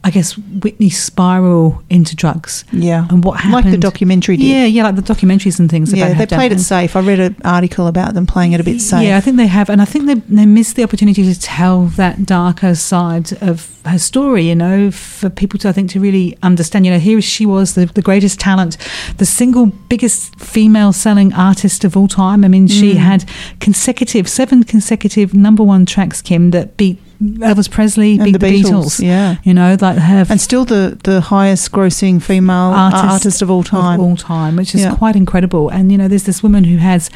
I 0.03 0.11
guess 0.11 0.33
Whitney's 0.39 0.99
spiral 0.99 1.83
into 1.91 2.17
drugs. 2.17 2.65
Yeah. 2.73 3.07
And 3.11 3.23
what 3.23 3.39
happened. 3.41 3.53
Like 3.53 3.71
the 3.71 3.77
documentary 3.77 4.39
did. 4.39 4.47
Yeah, 4.47 4.65
yeah, 4.65 4.85
like 4.85 4.97
the 4.97 5.03
documentaries 5.03 5.61
and 5.61 5.71
things. 5.71 5.93
Yeah, 5.93 6.15
they 6.15 6.27
played 6.27 6.53
it 6.53 6.61
safe. 6.61 6.97
I 6.97 7.01
read 7.01 7.21
an 7.21 7.37
article 7.45 7.87
about 7.87 8.15
them 8.15 8.27
playing 8.27 8.53
it 8.53 8.61
a 8.61 8.65
bit 8.65 8.81
safe. 8.81 9.03
Yeah, 9.07 9.19
I 9.19 9.21
think 9.21 9.37
they 9.37 9.47
have, 9.47 9.69
and 9.69 9.83
I 9.83 9.85
think 9.85 10.07
they 10.07 10.15
they 10.15 10.47
missed 10.47 10.77
the 10.77 10.85
opportunity 10.85 11.23
to 11.33 11.39
tell 11.39 11.85
that 11.97 12.25
darker 12.25 12.75
side 12.75 13.33
of 13.43 13.79
her 13.85 13.99
story. 13.99 14.49
You 14.49 14.55
know, 14.55 14.91
for 14.91 15.29
people 15.29 15.59
to 15.61 15.69
I 15.69 15.73
think 15.73 15.91
to 15.91 16.01
really 16.01 16.37
understand. 16.43 16.87
You 16.87 16.93
know, 16.93 16.99
here 16.99 17.21
she 17.21 17.45
was, 17.45 17.75
the, 17.75 17.85
the 17.85 18.03
greatest 18.03 18.41
talent, 18.41 18.79
the 19.19 19.27
single 19.27 19.67
biggest 19.67 20.35
female 20.41 20.95
selling 20.95 21.35
artist 21.35 21.85
of 21.85 21.95
all 21.95 22.09
time. 22.09 22.43
I 22.45 22.49
mean, 22.49 22.69
she 22.69 22.95
Mm. 22.95 22.97
had 22.97 23.25
consecutive 23.61 24.29
seven 24.29 24.65
consecutive 24.65 25.35
number 25.35 25.63
one 25.63 25.85
tracks, 25.85 26.23
Kim, 26.23 26.53
that 26.53 26.77
beat 26.79 26.99
Elvis 27.23 27.71
Presley, 27.71 28.17
beat 28.19 28.33
the 28.33 28.39
the, 28.39 28.63
Beatles, 28.63 28.99
yeah. 29.03 29.37
You 29.45 29.53
know, 29.53 29.77
like 29.81 29.99
have 29.99 30.31
and 30.31 30.41
still 30.41 30.65
the, 30.65 30.99
the 31.05 31.21
highest 31.21 31.71
grossing 31.71 32.21
female 32.23 32.73
artist, 32.75 33.05
artist 33.05 33.43
of 33.43 33.51
all 33.51 33.63
time. 33.63 34.01
Of 34.01 34.07
all 34.07 34.17
time, 34.17 34.57
which 34.57 34.75
is 34.75 34.81
Yeah. 34.83 34.95
quite 34.95 35.17
incredible. 35.17 35.69
And 35.69 35.93
you 35.93 35.99
know, 35.99 36.09
there's 36.09 36.25
this 36.25 36.43
woman 36.43 36.65
who 36.65 36.79
has 36.79 37.11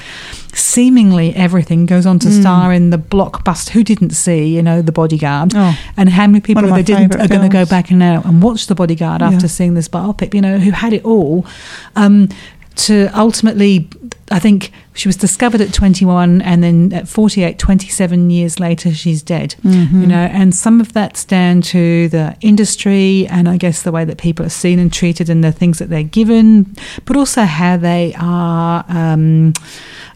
seemingly 0.52 1.34
everything, 1.34 1.86
goes 1.86 2.06
on 2.06 2.18
to 2.20 2.28
Mm. 2.28 2.40
star 2.40 2.72
in 2.72 2.90
the 2.90 2.98
blockbuster. 2.98 3.70
Who 3.70 3.82
didn't 3.82 4.10
see, 4.10 4.54
you 4.54 4.62
know, 4.62 4.82
The 4.82 4.92
Bodyguard? 4.92 5.52
Oh. 5.54 5.76
and 5.96 6.10
how 6.10 6.26
many 6.26 6.40
people 6.40 6.62
that 6.68 6.84
didn't 6.86 7.14
are 7.14 7.26
going 7.28 7.40
to 7.42 7.48
go 7.48 7.64
back 7.64 7.90
and 7.90 7.98
now 7.98 8.22
and 8.24 8.42
watch 8.42 8.66
The 8.66 8.74
Bodyguard 8.74 9.20
Yeah. 9.22 9.28
after 9.30 9.48
seeing 9.48 9.74
this 9.74 9.88
biopic? 9.88 10.34
You 10.34 10.42
know, 10.42 10.58
who 10.58 10.70
had 10.70 10.92
it 10.92 11.04
all. 11.04 11.46
Um, 11.96 12.28
to 12.76 13.08
ultimately, 13.14 13.88
I 14.30 14.38
think 14.38 14.72
she 14.94 15.08
was 15.08 15.16
discovered 15.16 15.60
at 15.60 15.72
21 15.72 16.42
and 16.42 16.62
then 16.62 16.92
at 16.92 17.06
48, 17.08 17.58
27 17.58 18.30
years 18.30 18.58
later, 18.60 18.92
she's 18.92 19.22
dead. 19.22 19.54
Mhm. 19.64 20.00
You 20.00 20.06
know, 20.06 20.24
and 20.32 20.54
some 20.54 20.80
of 20.80 20.92
that's 20.92 21.24
down 21.24 21.62
to 21.62 22.08
the 22.08 22.36
industry 22.40 23.26
and 23.28 23.48
I 23.48 23.56
guess 23.56 23.82
the 23.82 23.92
way 23.92 24.04
that 24.04 24.18
people 24.18 24.44
are 24.46 24.50
seen 24.50 24.78
and 24.78 24.92
treated 24.92 25.28
and 25.30 25.42
the 25.44 25.52
things 25.52 25.78
that 25.78 25.88
they're 25.90 26.02
given, 26.02 26.74
but 27.04 27.16
also 27.16 27.42
how 27.42 27.76
they 27.76 28.14
are 28.18 28.84
um, 28.88 29.52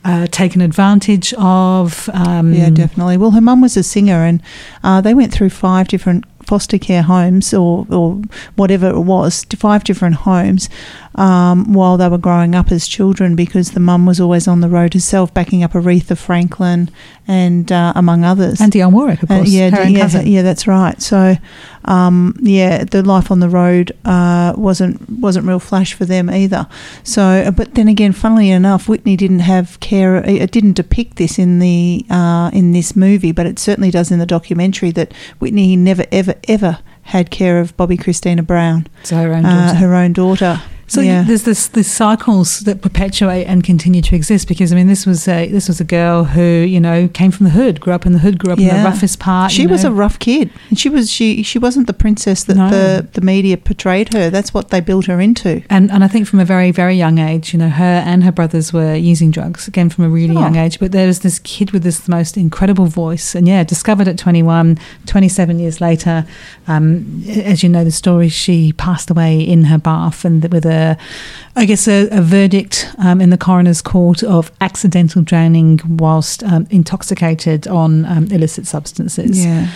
uh, 0.04 0.26
taken 0.30 0.60
advantage 0.60 1.34
of. 1.38 2.08
Um, 2.12 2.52
Yeah, 2.54 2.70
definitely. 2.70 3.16
Well, 3.18 3.32
her 3.32 3.40
mum 3.40 3.60
was 3.60 3.76
a 3.76 3.82
singer, 3.82 4.24
and 4.24 4.40
uh, 4.84 5.00
they 5.00 5.14
went 5.14 5.32
through 5.32 5.50
five 5.50 5.88
different 5.88 6.24
foster 6.48 6.78
care 6.78 7.02
homes 7.02 7.52
or, 7.52 7.87
or 7.90 8.22
whatever 8.56 8.88
it 8.88 9.00
was, 9.00 9.44
to 9.44 9.56
five 9.56 9.84
different 9.84 10.16
homes 10.16 10.70
um, 11.14 11.72
while 11.74 11.98
they 11.98 12.08
were 12.08 12.16
growing 12.16 12.54
up 12.54 12.72
as 12.72 12.88
children 12.88 13.37
because 13.37 13.72
the 13.72 13.80
mum 13.80 14.06
was 14.06 14.18
always 14.18 14.48
on 14.48 14.61
the 14.61 14.68
road 14.68 14.94
herself, 14.94 15.32
backing 15.34 15.62
up 15.62 15.72
Aretha 15.72 16.16
Franklin 16.16 16.90
and 17.28 17.70
uh, 17.70 17.92
among 17.94 18.24
others. 18.24 18.60
And 18.60 18.72
Dionne 18.72 18.92
Warwick, 18.92 19.22
of 19.22 19.30
Uh, 19.30 19.36
course, 19.36 19.50
yeah, 19.50 19.70
her 19.70 19.84
yeah, 19.88 20.20
yeah, 20.22 20.42
that's 20.42 20.66
right. 20.66 21.00
So, 21.00 21.36
um, 21.84 22.34
yeah, 22.40 22.84
the 22.84 23.02
life 23.02 23.30
on 23.30 23.40
the 23.40 23.48
road 23.48 23.92
uh, 24.04 24.54
wasn't 24.56 25.08
wasn't 25.20 25.46
real 25.46 25.60
flash 25.60 25.92
for 25.94 26.04
them 26.06 26.28
either. 26.30 26.66
So, 27.04 27.22
uh, 27.22 27.50
but 27.50 27.74
then 27.74 27.86
again, 27.88 28.12
funnily 28.12 28.50
enough, 28.50 28.88
Whitney 28.88 29.16
didn't 29.16 29.40
have 29.40 29.78
care. 29.80 30.16
It 30.16 30.42
it 30.42 30.50
didn't 30.50 30.72
depict 30.74 31.16
this 31.16 31.38
in 31.38 31.58
the 31.58 32.04
uh, 32.10 32.50
in 32.52 32.72
this 32.72 32.96
movie, 32.96 33.32
but 33.32 33.46
it 33.46 33.58
certainly 33.58 33.90
does 33.90 34.10
in 34.10 34.18
the 34.18 34.26
documentary 34.26 34.90
that 34.92 35.12
Whitney 35.38 35.76
never, 35.76 36.04
ever, 36.10 36.34
ever 36.48 36.78
had 37.02 37.30
care 37.30 37.60
of 37.60 37.76
Bobbi 37.76 37.98
Kristina 37.98 38.46
Brown, 38.46 38.86
So 39.02 39.16
her 39.16 39.32
own 39.34 39.44
uh, 39.44 39.66
daughter. 39.68 39.78
her 39.78 39.94
own 39.94 40.12
daughter. 40.12 40.62
So 40.88 41.01
yeah. 41.03 41.22
there's 41.22 41.44
this 41.44 41.68
this 41.68 41.90
cycles 41.92 42.61
that 42.61 42.81
perpetuate 42.83 43.44
and 43.44 43.62
continue 43.62 44.01
to 44.03 44.16
exist 44.16 44.48
because 44.48 44.72
I 44.72 44.77
mean 44.77 44.87
this 44.88 45.05
was 45.07 45.29
a 45.29 45.46
this 45.48 45.68
was 45.68 45.81
a 45.81 45.85
girl 45.85 46.24
who 46.24 46.42
you 46.42 46.81
know 46.81 47.09
came 47.09 47.31
from 47.31 47.44
the 47.44 47.51
hood, 47.51 47.79
grew 47.81 47.92
up 47.92 48.07
in 48.07 48.12
the 48.12 48.18
hood, 48.20 48.38
grew 48.38 48.53
up 48.55 48.59
in 48.59 48.66
the 48.68 48.83
roughest 48.85 49.18
part. 49.20 49.53
She 49.53 49.66
was 49.66 49.85
know. 49.85 49.90
a 49.90 49.92
rough 49.94 50.18
kid, 50.18 50.51
and 50.70 50.79
she 50.79 50.88
was 50.88 51.11
she 51.11 51.42
she 51.42 51.59
wasn't 51.59 51.87
the 51.87 51.92
princess 51.92 52.44
that 52.44 52.57
No. 52.57 52.70
the 52.70 53.07
the 53.12 53.20
media 53.20 53.57
portrayed 53.59 54.12
her. 54.14 54.31
That's 54.31 54.55
what 54.55 54.70
they 54.70 54.81
built 54.81 55.07
her 55.07 55.20
into. 55.20 55.62
and 55.68 55.90
and 55.90 56.03
I 56.03 56.09
think 56.09 56.27
from 56.27 56.40
a 56.40 56.44
very 56.44 56.70
very 56.70 56.96
young 56.96 57.18
age, 57.18 57.53
you 57.53 57.59
know, 57.59 57.68
her 57.68 58.03
and 58.07 58.24
her 58.24 58.33
brothers 58.33 58.72
were 58.72 58.94
using 58.94 59.31
drugs 59.31 59.68
again 59.68 59.90
from 59.90 60.05
a 60.05 60.09
really 60.09 60.37
Oh. 60.37 60.40
young 60.40 60.57
age. 60.57 60.79
But 60.81 60.92
there 60.92 61.07
was 61.07 61.20
this 61.20 61.38
kid 61.40 61.70
with 61.72 61.83
this 61.83 62.09
most 62.09 62.37
incredible 62.37 62.87
voice, 62.87 63.35
and 63.35 63.46
yeah, 63.46 63.62
discovered 63.64 64.09
at 64.09 64.16
21, 64.16 64.79
27 65.07 65.59
years 65.59 65.81
later. 65.81 66.24
Um, 66.66 67.22
as 67.29 67.62
you 67.62 67.68
know 67.68 67.85
the 67.85 67.90
story, 67.90 68.29
she 68.31 68.72
passed 68.72 69.11
away 69.11 69.40
in 69.40 69.64
her 69.64 69.79
bath 69.79 70.24
and 70.24 70.42
with 70.53 70.64
a 70.64 70.77
a, 70.78 70.96
I 71.56 71.64
guess, 71.66 71.88
a, 71.88 72.08
a 72.10 72.22
verdict 72.22 72.88
um, 72.98 73.20
in 73.20 73.30
the 73.30 73.38
coroner's 73.38 73.82
court 73.82 74.22
of 74.22 74.50
accidental 74.60 75.22
drowning 75.22 75.80
whilst 75.98 76.42
um, 76.44 76.66
intoxicated 76.70 77.66
on 77.68 78.04
um, 78.06 78.24
illicit 78.30 78.66
substances. 78.66 79.44
Yeah. 79.44 79.68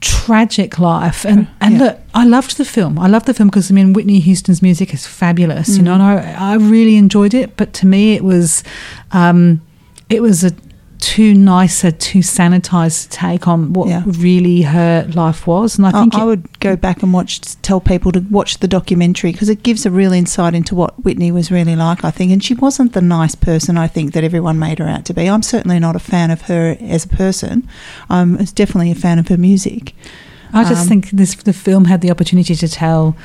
Tragic 0.00 0.78
life, 0.78 1.24
and 1.24 1.46
and 1.60 1.74
Yeah. 1.74 1.82
look, 1.84 1.98
I 2.14 2.24
loved 2.26 2.58
the 2.58 2.64
film. 2.64 2.98
I 2.98 3.08
loved 3.08 3.24
the 3.26 3.32
film 3.34 3.48
because 3.48 3.70
I 3.70 3.74
mean 3.74 3.92
Whitney 3.94 4.20
Houston's 4.20 4.60
music 4.62 4.92
is 4.92 5.06
fabulous, 5.06 5.76
you 5.76 5.82
know, 5.82 5.94
and 5.94 6.02
Mm. 6.02 6.38
I 6.40 6.52
I 6.52 6.54
really 6.56 6.96
enjoyed 6.96 7.32
it. 7.34 7.56
But 7.56 7.72
to 7.80 7.86
me, 7.86 8.12
it 8.14 8.22
was, 8.22 8.62
um, 9.12 9.60
it 10.10 10.20
was 10.22 10.44
a 10.44 10.52
too 10.98 11.34
nicer, 11.34 11.90
too 11.90 12.20
sanitized 12.20 13.04
to 13.10 13.16
take 13.16 13.46
on 13.48 13.72
what 13.72 13.88
Yeah. 13.88 14.02
really 14.06 14.62
her 14.62 15.06
life 15.14 15.46
was, 15.46 15.76
and 15.78 15.86
I 15.86 15.90
I, 15.90 15.92
think 16.00 16.14
I 16.14 16.22
it- 16.22 16.26
would 16.26 16.60
go 16.60 16.76
back 16.76 17.02
and 17.02 17.12
watch, 17.12 17.40
tell 17.62 17.80
people 17.80 18.12
to 18.12 18.20
watch 18.30 18.58
the 18.58 18.68
documentary 18.68 19.32
because 19.32 19.48
it 19.48 19.62
gives 19.62 19.84
a 19.86 19.90
real 19.90 20.12
insight 20.12 20.54
into 20.54 20.74
what 20.74 21.02
Whitney 21.04 21.30
was 21.32 21.50
really 21.50 21.76
like, 21.76 22.04
I 22.04 22.10
think. 22.10 22.32
And 22.32 22.42
she 22.42 22.54
wasn't 22.54 22.92
the 22.92 23.00
nice 23.02 23.34
person, 23.34 23.76
I 23.78 23.86
think, 23.86 24.12
that 24.14 24.24
everyone 24.24 24.58
made 24.58 24.78
her 24.78 24.88
out 24.88 25.04
to 25.06 25.14
be. 25.14 25.28
I'm 25.28 25.42
certainly 25.42 25.78
not 25.78 25.96
a 25.96 26.00
fan 26.00 26.30
of 26.30 26.42
her 26.42 26.76
as 26.80 27.04
a 27.04 27.08
person. 27.08 27.68
I'm 28.10 28.36
definitely 28.36 28.90
a 28.90 28.94
fan 28.96 29.18
of 29.18 29.28
her 29.28 29.36
music. 29.36 29.94
I 30.52 30.64
just 30.64 30.82
Um, 30.82 30.88
think 30.88 31.10
this 31.10 31.34
the 31.34 31.52
film 31.52 31.86
had 31.86 32.00
the 32.00 32.10
opportunity 32.10 32.54
to 32.54 32.68
tell 32.68 33.16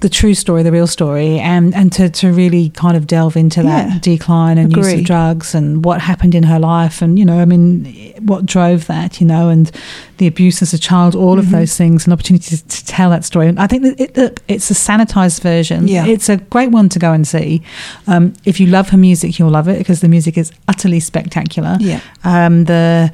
the 0.00 0.08
true 0.08 0.32
story, 0.34 0.62
the 0.62 0.70
real 0.70 0.86
story, 0.86 1.38
and 1.40 1.74
and 1.74 1.92
to, 1.92 2.08
to 2.08 2.32
really 2.32 2.70
kind 2.70 2.96
of 2.96 3.06
delve 3.06 3.36
into 3.36 3.62
that 3.64 3.88
Yeah. 3.88 3.98
decline 4.00 4.56
and 4.58 4.74
use 4.76 4.92
of 4.92 5.04
drugs 5.04 5.54
and 5.54 5.84
what 5.84 6.00
happened 6.00 6.34
in 6.36 6.44
her 6.44 6.58
life, 6.60 7.02
and 7.02 7.18
you 7.18 7.24
know, 7.24 7.40
I 7.40 7.44
mean, 7.44 8.12
what 8.20 8.46
drove 8.46 8.86
that, 8.86 9.20
you 9.20 9.26
know, 9.26 9.48
and 9.48 9.70
the 10.18 10.26
abuse 10.26 10.62
as 10.62 10.72
a 10.72 10.78
child, 10.78 11.14
all 11.16 11.38
of 11.38 11.46
Mhm. 11.46 11.50
those 11.50 11.76
things, 11.76 12.06
an 12.06 12.12
opportunity 12.12 12.56
to, 12.56 12.64
to 12.66 12.86
tell 12.86 13.10
that 13.10 13.24
story. 13.24 13.48
And 13.48 13.58
I 13.58 13.66
think 13.66 13.82
that 13.82 14.00
it, 14.18 14.40
it's 14.46 14.70
a 14.70 14.74
sanitized 14.74 15.40
version. 15.42 15.88
Yeah. 15.88 16.06
it's 16.06 16.28
a 16.28 16.36
great 16.36 16.70
one 16.70 16.88
to 16.90 16.98
go 16.98 17.12
and 17.12 17.26
see. 17.26 17.62
Um, 18.06 18.32
if 18.44 18.60
you 18.60 18.66
love 18.68 18.90
her 18.90 18.98
music, 18.98 19.38
you'll 19.38 19.50
love 19.50 19.66
it 19.68 19.78
because 19.78 20.00
the 20.00 20.08
music 20.08 20.38
is 20.38 20.52
utterly 20.68 21.00
spectacular. 21.00 21.76
Yeah. 21.80 22.00
Um, 22.24 22.64
the 22.64 23.10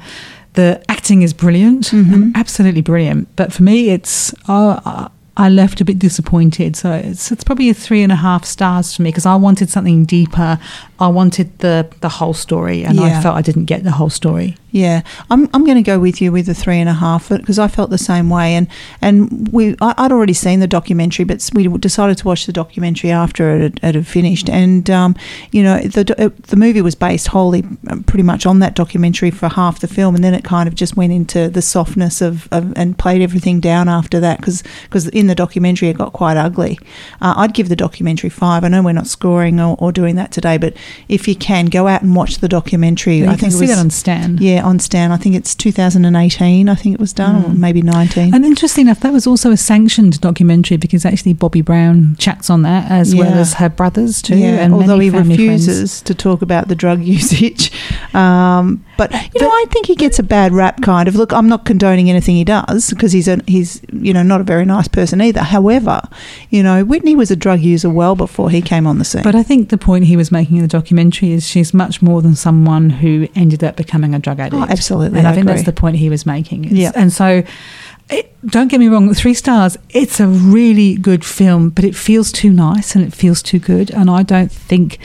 the 0.53 0.81
acting 0.87 1.21
is 1.21 1.33
brilliant, 1.33 1.91
absolutely 2.35 2.81
brilliant. 2.81 3.27
But 3.35 3.51
for 3.51 3.61
me, 3.63 3.89
it's 3.89 4.33
uh, 4.47 5.09
I 5.37 5.49
left 5.49 5.81
a 5.81 5.85
bit 5.85 5.99
disappointed. 5.99 6.75
So 6.75 6.91
it's 6.93 7.31
it's 7.31 7.43
probably 7.43 7.69
a 7.69 7.73
three 7.73 8.03
and 8.03 8.11
a 8.11 8.15
half 8.15 8.45
stars 8.45 8.95
for 8.95 9.01
me 9.01 9.09
because 9.09 9.25
I 9.25 9.35
wanted 9.35 9.69
something 9.69 10.05
deeper. 10.05 10.59
I 10.99 11.07
wanted 11.07 11.59
the 11.59 11.87
the 12.01 12.09
whole 12.09 12.33
story, 12.33 12.83
and 12.83 12.95
Yeah. 12.97 13.19
I 13.19 13.21
felt 13.21 13.35
I 13.35 13.41
didn't 13.41 13.65
get 13.65 13.83
the 13.83 13.91
whole 13.91 14.09
story. 14.09 14.57
Yeah, 14.71 15.03
I'm, 15.29 15.49
I'm 15.53 15.63
going 15.63 15.77
to 15.77 15.81
go 15.81 15.99
with 15.99 16.21
you 16.21 16.33
with 16.33 16.47
the 16.47 16.53
three 16.53 16.79
and 16.79 16.89
a 16.89 16.93
half 16.93 17.29
because 17.29 17.59
I 17.59 17.69
felt 17.69 17.91
the 17.91 17.97
same 17.97 18.29
way, 18.29 18.55
and 18.55 18.67
and 19.01 19.47
we 19.53 19.75
I, 19.81 19.93
I'd 19.97 20.11
already 20.11 20.33
seen 20.33 20.59
the 20.59 20.67
documentary, 20.67 21.23
but 21.23 21.49
we 21.53 21.65
decided 21.77 22.17
to 22.17 22.27
watch 22.27 22.45
the 22.45 22.51
documentary 22.51 23.09
after 23.09 23.55
it 23.55 23.61
had, 23.61 23.79
it 23.83 23.95
had 23.95 24.07
finished, 24.07 24.49
and 24.49 24.89
um, 24.89 25.15
you 25.51 25.63
know 25.63 25.79
the 25.79 26.33
the 26.47 26.55
movie 26.57 26.81
was 26.81 26.93
based 26.93 27.27
wholly 27.27 27.63
um, 27.89 28.03
pretty 28.03 28.23
much 28.23 28.45
on 28.45 28.59
that 28.59 28.75
documentary 28.75 29.31
for 29.31 29.47
half 29.47 29.79
the 29.79 29.87
film, 29.87 30.13
and 30.13 30.23
then 30.23 30.33
it 30.33 30.43
kind 30.43 30.67
of 30.67 30.75
just 30.75 30.97
went 30.97 31.13
into 31.13 31.49
the 31.49 31.61
softness 31.61 32.21
of, 32.21 32.47
of 32.51 32.73
and 32.75 32.97
played 32.97 33.21
everything 33.21 33.61
down 33.61 33.87
after 33.87 34.19
that 34.19 34.39
because 34.39 35.07
in 35.07 35.24
the 35.27 35.35
documentary 35.35 35.89
it 35.89 35.97
got 35.97 36.13
quite 36.13 36.37
ugly. 36.37 36.77
Uh, 37.21 37.33
I'd 37.37 37.53
give 37.53 37.69
the 37.69 37.75
documentary 37.75 38.29
five. 38.29 38.63
I 38.63 38.67
know 38.67 38.81
we're 38.83 38.93
not 38.93 39.07
scoring 39.07 39.59
or, 39.59 39.75
or 39.79 39.91
doing 39.91 40.15
that 40.15 40.31
today, 40.31 40.57
but 40.57 40.75
if 41.09 41.27
you 41.27 41.35
can 41.35 41.65
go 41.67 41.87
out 41.87 42.01
and 42.01 42.15
watch 42.15 42.37
the 42.39 42.47
documentary, 42.47 43.19
Yeah, 43.19 43.29
I 43.29 43.31
you 43.33 43.37
can 43.37 43.49
think 43.49 43.53
it 43.53 43.55
see 43.57 43.61
was, 43.61 43.69
that 43.75 43.79
on 43.79 43.89
Stan. 43.89 44.37
Yeah, 44.39 44.63
on 44.65 44.79
Stan. 44.79 45.11
I 45.11 45.17
think 45.17 45.35
it's 45.35 45.55
2018. 45.55 46.69
I 46.69 46.75
think 46.75 46.93
it 46.95 46.99
was 47.01 47.13
done, 47.13 47.43
or 47.43 47.49
Mm. 47.49 47.57
maybe 47.57 47.81
19. 47.81 48.33
And 48.33 48.45
interesting 48.45 48.85
enough, 48.87 48.99
that 49.01 49.13
was 49.13 49.25
also 49.27 49.51
a 49.51 49.57
sanctioned 49.57 50.19
documentary 50.21 50.77
because 50.77 51.05
actually 51.05 51.33
Bobby 51.33 51.61
Brown 51.61 52.15
chats 52.19 52.49
on 52.49 52.61
that 52.63 52.89
as 52.91 53.15
well 53.15 53.33
as 53.33 53.55
her 53.55 53.69
brothers 53.69 54.21
too. 54.21 54.37
yeah, 54.37 54.61
and 54.63 54.73
although 54.73 54.97
many 54.97 55.05
he 55.05 55.11
family 55.11 55.35
friends. 55.37 55.67
refuses 55.67 56.01
to 56.01 56.13
talk 56.15 56.41
about 56.41 56.67
the 56.67 56.75
drug 56.75 57.03
usage. 57.17 57.71
Um, 58.13 58.83
but 58.97 59.11
you 59.11 59.41
know, 59.41 59.49
I 59.49 59.65
think 59.71 59.87
he 59.87 59.95
gets 59.95 60.19
a 60.19 60.23
bad 60.23 60.53
rap. 60.53 60.81
Kind 60.81 61.07
of. 61.07 61.15
Look, 61.15 61.33
I'm 61.33 61.47
not 61.49 61.65
condoning 61.65 62.09
anything 62.09 62.35
he 62.35 62.43
does 62.43 62.89
because 62.89 63.11
he's 63.11 63.27
a, 63.27 63.39
he's 63.47 63.81
you 63.91 64.13
know 64.13 64.23
not 64.23 64.41
a 64.41 64.43
very 64.43 64.65
nice 64.65 64.87
person 64.87 65.14
either. 65.21 65.41
However, 65.41 66.01
you 66.49 66.63
know, 66.63 66.83
Whitney 66.83 67.15
was 67.15 67.31
a 67.31 67.35
drug 67.35 67.61
user 67.61 67.89
well 67.89 68.15
before 68.15 68.49
he 68.49 68.61
came 68.61 68.87
on 68.87 68.99
the 68.99 69.05
scene. 69.05 69.23
But 69.23 69.35
I 69.35 69.43
think 69.43 69.69
the 69.69 69.77
point 69.77 70.05
he 70.05 70.17
was 70.17 70.31
making 70.31 70.57
in 70.57 70.61
the 70.61 70.67
documentary 70.67 71.31
is 71.31 71.47
she's 71.47 71.73
much 71.73 72.01
more 72.01 72.21
than 72.21 72.35
someone 72.35 72.89
who 72.89 73.27
ended 73.35 73.63
up 73.63 73.75
becoming 73.75 74.13
a 74.13 74.19
drug 74.19 74.39
addict. 74.39 74.61
Oh, 74.61 74.65
absolutely, 74.69 75.19
And 75.19 75.27
I, 75.27 75.31
I 75.31 75.35
think 75.35 75.47
that's 75.47 75.63
the 75.63 75.73
point 75.73 75.97
he 75.97 76.09
was 76.09 76.25
making. 76.25 76.65
Yeah. 76.75 76.91
And 76.95 77.11
so, 77.11 77.43
it, 78.09 78.35
don't 78.45 78.67
get 78.67 78.79
me 78.79 78.87
wrong, 78.87 79.13
three 79.13 79.33
stars, 79.33 79.77
it's 79.89 80.19
a 80.19 80.27
really 80.27 80.95
good 80.95 81.25
film, 81.25 81.69
but 81.69 81.83
it 81.83 81.95
feels 81.95 82.31
too 82.31 82.51
nice 82.51 82.95
and 82.95 83.03
it 83.03 83.13
feels 83.13 83.41
too 83.41 83.59
good. 83.59 83.89
And 83.91 84.09
I 84.09 84.23
don't 84.23 84.51
think 84.51 84.99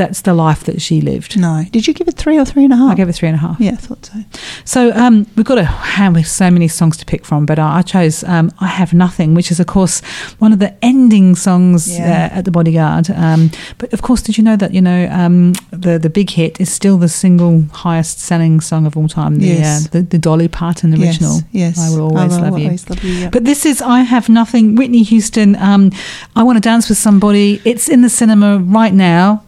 that's 0.00 0.22
the 0.22 0.32
life 0.46 0.62
that 0.64 0.80
she 0.80 0.96
lived. 1.12 1.38
No. 1.38 1.64
Did 1.70 1.86
you 1.86 1.92
give 1.98 2.08
it 2.08 2.16
three 2.16 2.38
or 2.38 2.44
three 2.46 2.64
and 2.64 2.72
a 2.72 2.76
half? 2.76 2.92
I 2.92 2.94
gave 3.00 3.08
it 3.10 3.12
three 3.20 3.28
and 3.28 3.36
a 3.36 3.44
half. 3.46 3.60
Yeah, 3.60 3.72
I 3.72 3.76
thought 3.86 4.04
so. 4.06 4.18
So 4.64 4.80
um, 5.02 5.26
we've 5.36 5.44
got 5.52 5.58
a 5.58 5.64
have 5.64 6.16
so 6.26 6.50
many 6.50 6.68
songs 6.68 6.96
to 7.00 7.04
pick 7.12 7.22
from, 7.26 7.44
but 7.50 7.58
I, 7.58 7.78
I 7.78 7.82
chose 7.82 8.24
um, 8.24 8.46
"I 8.60 8.66
Have 8.80 8.92
Nothing," 8.94 9.34
which 9.34 9.50
is 9.52 9.60
of 9.60 9.66
course 9.66 10.00
one 10.44 10.52
of 10.54 10.58
the 10.58 10.72
ending 10.82 11.36
songs 11.36 11.80
Yeah. 11.88 12.30
uh, 12.32 12.38
at 12.38 12.44
the 12.46 12.50
Bodyguard. 12.50 13.10
Um, 13.10 13.50
but 13.78 13.92
of 13.92 14.00
course, 14.02 14.22
did 14.22 14.38
you 14.38 14.44
know 14.44 14.56
that 14.56 14.72
you 14.72 14.80
know 14.80 15.00
um, 15.22 15.52
the 15.70 15.98
the 15.98 16.10
big 16.10 16.30
hit 16.30 16.60
is 16.60 16.72
still 16.72 16.96
the 16.98 17.08
single 17.08 17.64
highest 17.84 18.18
selling 18.20 18.60
song 18.60 18.86
of 18.86 18.96
all 18.96 19.08
time? 19.08 19.32
The 19.38 19.46
Yes. 19.46 19.86
uh, 19.86 19.88
the, 19.94 20.02
the 20.02 20.18
Dolly 20.18 20.48
Parton 20.48 20.90
original. 20.94 21.40
yes. 21.52 21.78
I 21.78 21.88
will 21.96 22.16
I 22.16 22.22
always 22.22 22.36
will 22.36 22.44
love 22.50 22.58
you. 22.58 22.70
love 22.88 23.04
you, 23.04 23.12
yeah. 23.22 23.30
But 23.30 23.44
this 23.44 23.66
is 23.66 23.82
"I 23.82 24.00
Have 24.14 24.28
Nothing." 24.28 24.76
Whitney 24.76 25.02
Houston. 25.12 25.56
Um, 25.56 25.90
I 26.36 26.42
want 26.42 26.56
to 26.56 26.60
dance 26.72 26.88
with 26.88 26.98
somebody. 26.98 27.60
It's 27.64 27.88
in 27.88 28.00
the 28.02 28.08
cinema 28.08 28.58
right 28.58 28.94
now. 28.94 29.42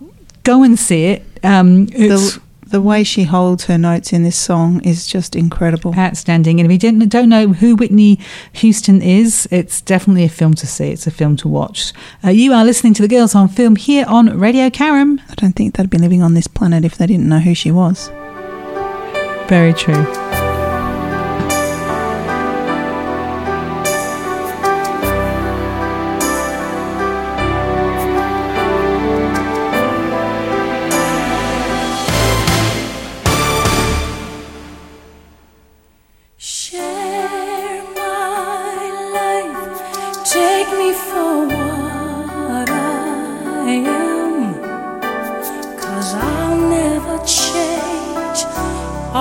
Go 0.44 0.62
and 0.62 0.78
see 0.78 1.04
it. 1.06 1.24
Um, 1.42 1.86
The, 1.86 2.40
the 2.66 2.80
way 2.80 3.04
she 3.04 3.24
holds 3.24 3.66
her 3.66 3.76
notes 3.76 4.12
in 4.12 4.22
this 4.22 4.36
song 4.36 4.80
is 4.82 5.06
just 5.06 5.36
incredible. 5.36 5.94
outstanding. 5.94 6.58
And 6.58 6.70
if 6.70 6.72
you 6.72 6.78
don't, 6.90 7.06
don't 7.08 7.28
know 7.28 7.48
who 7.48 7.76
Whitney 7.76 8.18
Houston 8.54 9.02
is, 9.02 9.46
it's 9.50 9.82
definitely 9.82 10.24
a 10.24 10.28
film 10.30 10.54
to 10.54 10.66
see. 10.66 10.88
It's 10.88 11.06
a 11.06 11.10
film 11.10 11.36
to 11.38 11.48
watch. 11.48 11.92
Uh, 12.24 12.30
you 12.30 12.52
are 12.52 12.64
listening 12.64 12.94
to 12.94 13.02
the 13.02 13.08
Girls 13.08 13.34
on 13.34 13.48
Film 13.48 13.76
here 13.76 14.06
on 14.08 14.38
Radio 14.38 14.70
Karam. 14.70 15.20
I 15.28 15.34
don't 15.34 15.54
think 15.54 15.76
they'd 15.76 15.90
be 15.90 15.98
living 15.98 16.22
on 16.22 16.32
this 16.34 16.46
planet 16.46 16.84
if 16.84 16.96
they 16.96 17.06
didn't 17.06 17.28
know 17.28 17.40
who 17.40 17.54
she 17.54 17.70
was. 17.70 18.08
Very 19.48 19.74
true. 19.74 20.31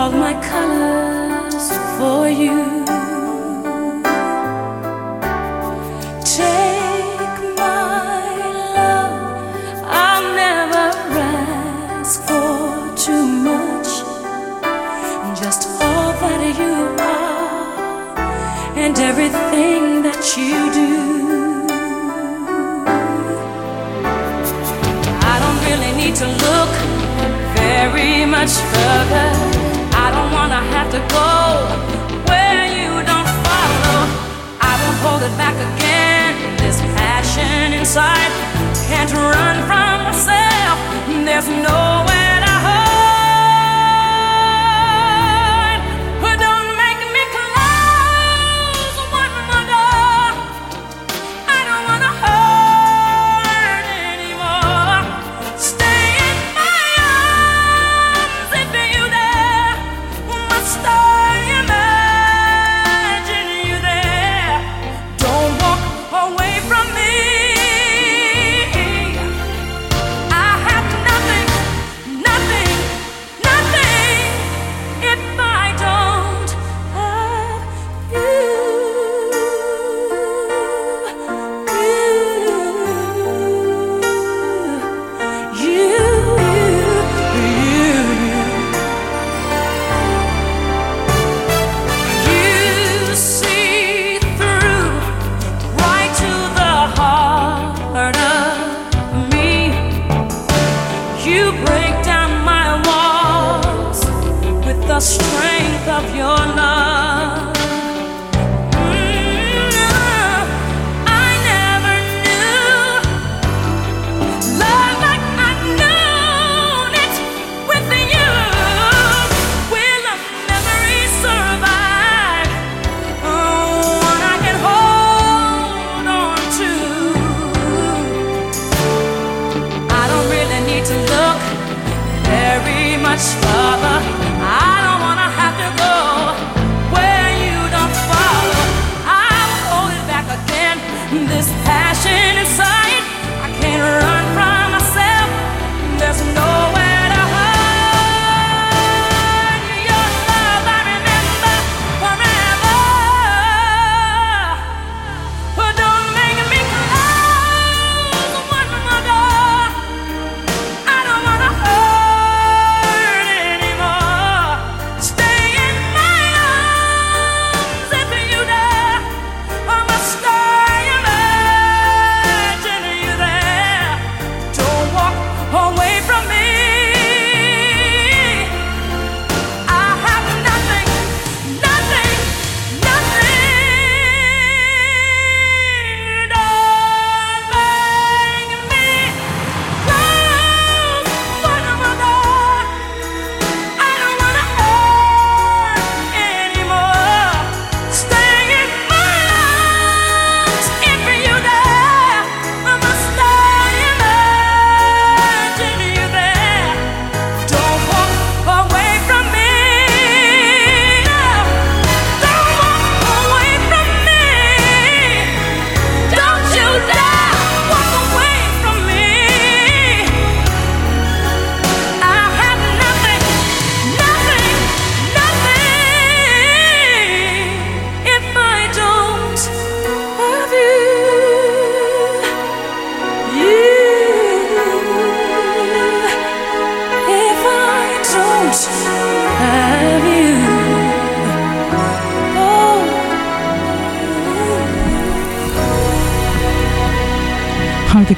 All 0.02 0.12
my 0.12 0.34
colors 0.50 1.68
for 1.98 2.28
you. 2.28 2.58
Take 6.26 7.38
my 7.56 8.24
love, 8.78 9.14
I'll 10.04 10.28
never 10.44 10.88
ask 12.00 12.20
for 12.28 12.96
too 13.06 13.26
much. 13.50 13.92
Just 15.40 15.70
all 15.80 16.14
that 16.22 16.42
you 16.62 16.76
are 17.14 18.18
and 18.84 18.98
everything 18.98 20.02
that 20.08 20.24
you 20.36 20.60
do. 20.82 20.92
I 25.32 25.36
don't 25.44 25.62
really 25.70 25.94
need 26.02 26.16
to 26.24 26.28
look 26.46 26.72
very 27.56 28.26
much 28.26 28.54
further. 28.74 29.61
I 30.62 30.64
have 30.78 30.90
to 30.92 31.02
go 31.18 31.32
where 32.30 32.66
you 32.78 32.92
don't 33.10 33.30
follow. 33.46 34.00
I 34.62 34.74
won't 34.82 35.00
hold 35.06 35.22
it 35.26 35.36
back 35.36 35.58
again. 35.70 36.32
This 36.58 36.80
passion 36.98 37.74
inside 37.74 38.32
can't 38.88 39.12
run 39.12 39.58
from 39.70 39.96
myself. 40.06 40.78
There's 41.26 41.48
nowhere 41.50 42.31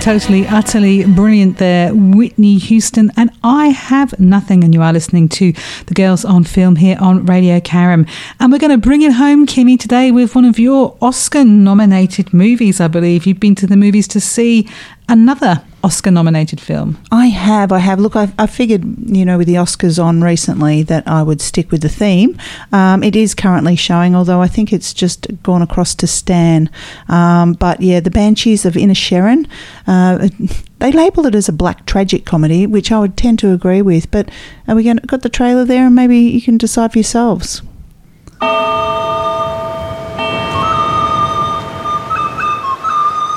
totally, 0.04 0.46
utterly 0.48 1.06
brilliant 1.06 1.60
there, 1.60 1.94
Whitney 1.94 2.58
Houston. 2.58 3.10
And 3.16 3.30
I 3.42 3.68
have 3.68 4.20
nothing, 4.20 4.62
and 4.62 4.74
you 4.74 4.82
are 4.82 4.92
listening 4.92 5.30
to 5.30 5.54
the 5.86 5.94
Girls 5.94 6.26
on 6.26 6.44
Film 6.44 6.76
here 6.76 6.98
on 7.00 7.26
Radio 7.26 7.62
Karam. 7.62 8.06
And 8.38 8.52
we're 8.52 8.60
going 8.60 8.72
to 8.72 8.78
bring 8.78 9.02
it 9.02 9.14
home, 9.14 9.48
Kimmy, 9.48 9.80
today 9.80 10.12
with 10.12 10.36
one 10.36 10.44
of 10.44 10.60
your 10.60 10.98
Oscar 11.02 11.46
nominated 11.46 12.34
movies, 12.34 12.82
I 12.82 12.90
believe. 12.90 13.26
You've 13.26 13.40
been 13.40 13.56
to 13.56 13.66
the 13.66 13.78
movies 13.78 14.10
to 14.10 14.20
see 14.20 14.68
another 15.08 15.64
Oscar 15.84 16.12
nominated 16.12 16.62
film. 16.62 16.98
I 17.12 17.26
have, 17.26 17.74
I 17.74 17.80
have. 17.80 18.00
Look, 18.00 18.16
I, 18.16 18.32
I 18.40 18.48
figured, 18.48 18.84
you 19.06 19.26
know, 19.26 19.38
with 19.38 19.48
the 19.48 19.56
Oscars 19.56 20.02
on 20.02 20.22
recently, 20.22 20.82
that 20.84 21.06
I 21.06 21.22
would 21.22 21.42
stick 21.42 21.72
with 21.72 21.82
the 21.82 21.90
theme. 21.90 22.38
Um, 22.72 23.04
it 23.04 23.18
is 23.18 23.36
currently 23.36 23.76
showing, 23.76 24.16
although 24.16 24.42
I 24.42 24.48
think 24.48 24.72
it's 24.72 24.94
just 24.94 25.28
gone 25.44 25.62
across 25.62 25.94
to 25.96 26.08
Stan. 26.08 26.70
Um, 27.10 27.54
but 27.54 27.82
yeah, 27.82 28.00
the 28.00 28.12
Banshees 28.12 28.66
of 28.66 28.76
Inisherin, 28.76 29.46
uh, 29.86 30.30
they 30.80 30.94
label 30.94 31.26
it 31.26 31.36
as 31.36 31.50
a 31.50 31.54
black 31.54 31.86
tragic 31.86 32.26
comedy, 32.26 32.66
which 32.66 32.90
I 32.90 33.00
would 33.00 33.18
tend 33.18 33.40
to 33.40 33.52
agree 33.52 33.82
with. 33.82 34.10
But 34.10 34.32
are 34.70 34.76
we 34.76 34.84
going 34.84 35.00
to, 35.00 35.08
got 35.08 35.22
the 35.22 35.30
trailer 35.30 35.66
there, 35.66 35.88
and 35.88 35.96
maybe 35.96 36.18
you 36.18 36.42
can 36.42 36.58
decide 36.58 36.94
for 36.94 37.00
yourselves. 37.00 37.62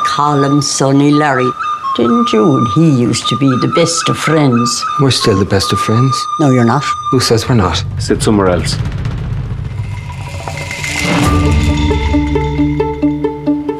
Call 0.04 0.44
him 0.44 0.62
Sonny 0.62 1.10
Larry. 1.10 1.50
Didn't 1.96 2.30
you 2.30 2.62
he 2.74 2.90
used 2.90 3.26
to 3.28 3.38
be 3.38 3.48
the 3.48 3.72
best 3.74 4.06
of 4.10 4.18
friends? 4.18 4.84
We're 5.00 5.10
still 5.10 5.38
the 5.38 5.46
best 5.46 5.72
of 5.72 5.80
friends. 5.80 6.14
No, 6.38 6.50
you're 6.50 6.62
not. 6.62 6.84
Who 7.10 7.20
says 7.20 7.48
we're 7.48 7.54
not? 7.54 7.82
Sit 7.98 8.22
somewhere 8.22 8.48
else. 8.48 8.76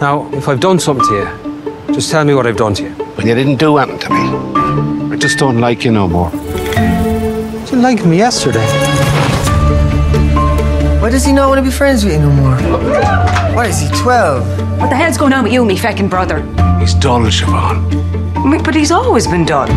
Now, 0.00 0.30
if 0.32 0.48
I've 0.48 0.60
done 0.60 0.78
something 0.78 1.06
to 1.08 1.14
you, 1.14 1.94
just 1.94 2.10
tell 2.10 2.24
me 2.24 2.32
what 2.32 2.46
I've 2.46 2.56
done 2.56 2.72
to 2.76 2.84
you. 2.84 2.90
When 3.16 3.26
you 3.26 3.34
didn't 3.34 3.56
do 3.56 3.76
anything 3.76 3.98
to 3.98 4.08
me, 4.08 5.12
I 5.12 5.16
just 5.18 5.38
don't 5.38 5.60
like 5.60 5.84
you 5.84 5.92
no 5.92 6.08
more. 6.08 6.30
You 6.32 7.66
didn't 7.66 7.82
like 7.82 8.06
me 8.06 8.16
yesterday. 8.16 8.66
Why 11.02 11.10
does 11.10 11.26
he 11.26 11.34
not 11.34 11.50
want 11.50 11.58
to 11.58 11.62
be 11.62 11.70
friends 11.70 12.02
with 12.02 12.14
you 12.14 12.20
no 12.20 12.30
more? 12.30 12.56
Why 13.54 13.66
is 13.66 13.78
he 13.78 13.88
12? 13.88 14.80
What 14.80 14.88
the 14.88 14.96
hell's 14.96 15.18
going 15.18 15.34
on 15.34 15.44
with 15.44 15.52
you, 15.52 15.66
me 15.66 15.76
feckin' 15.76 16.08
brother? 16.08 16.42
He's 16.81 16.95
dull, 16.95 17.20
Siobhan. 17.22 18.62
But 18.64 18.74
he's 18.74 18.93
always 18.93 19.27
been 19.27 19.45
done. 19.45 19.68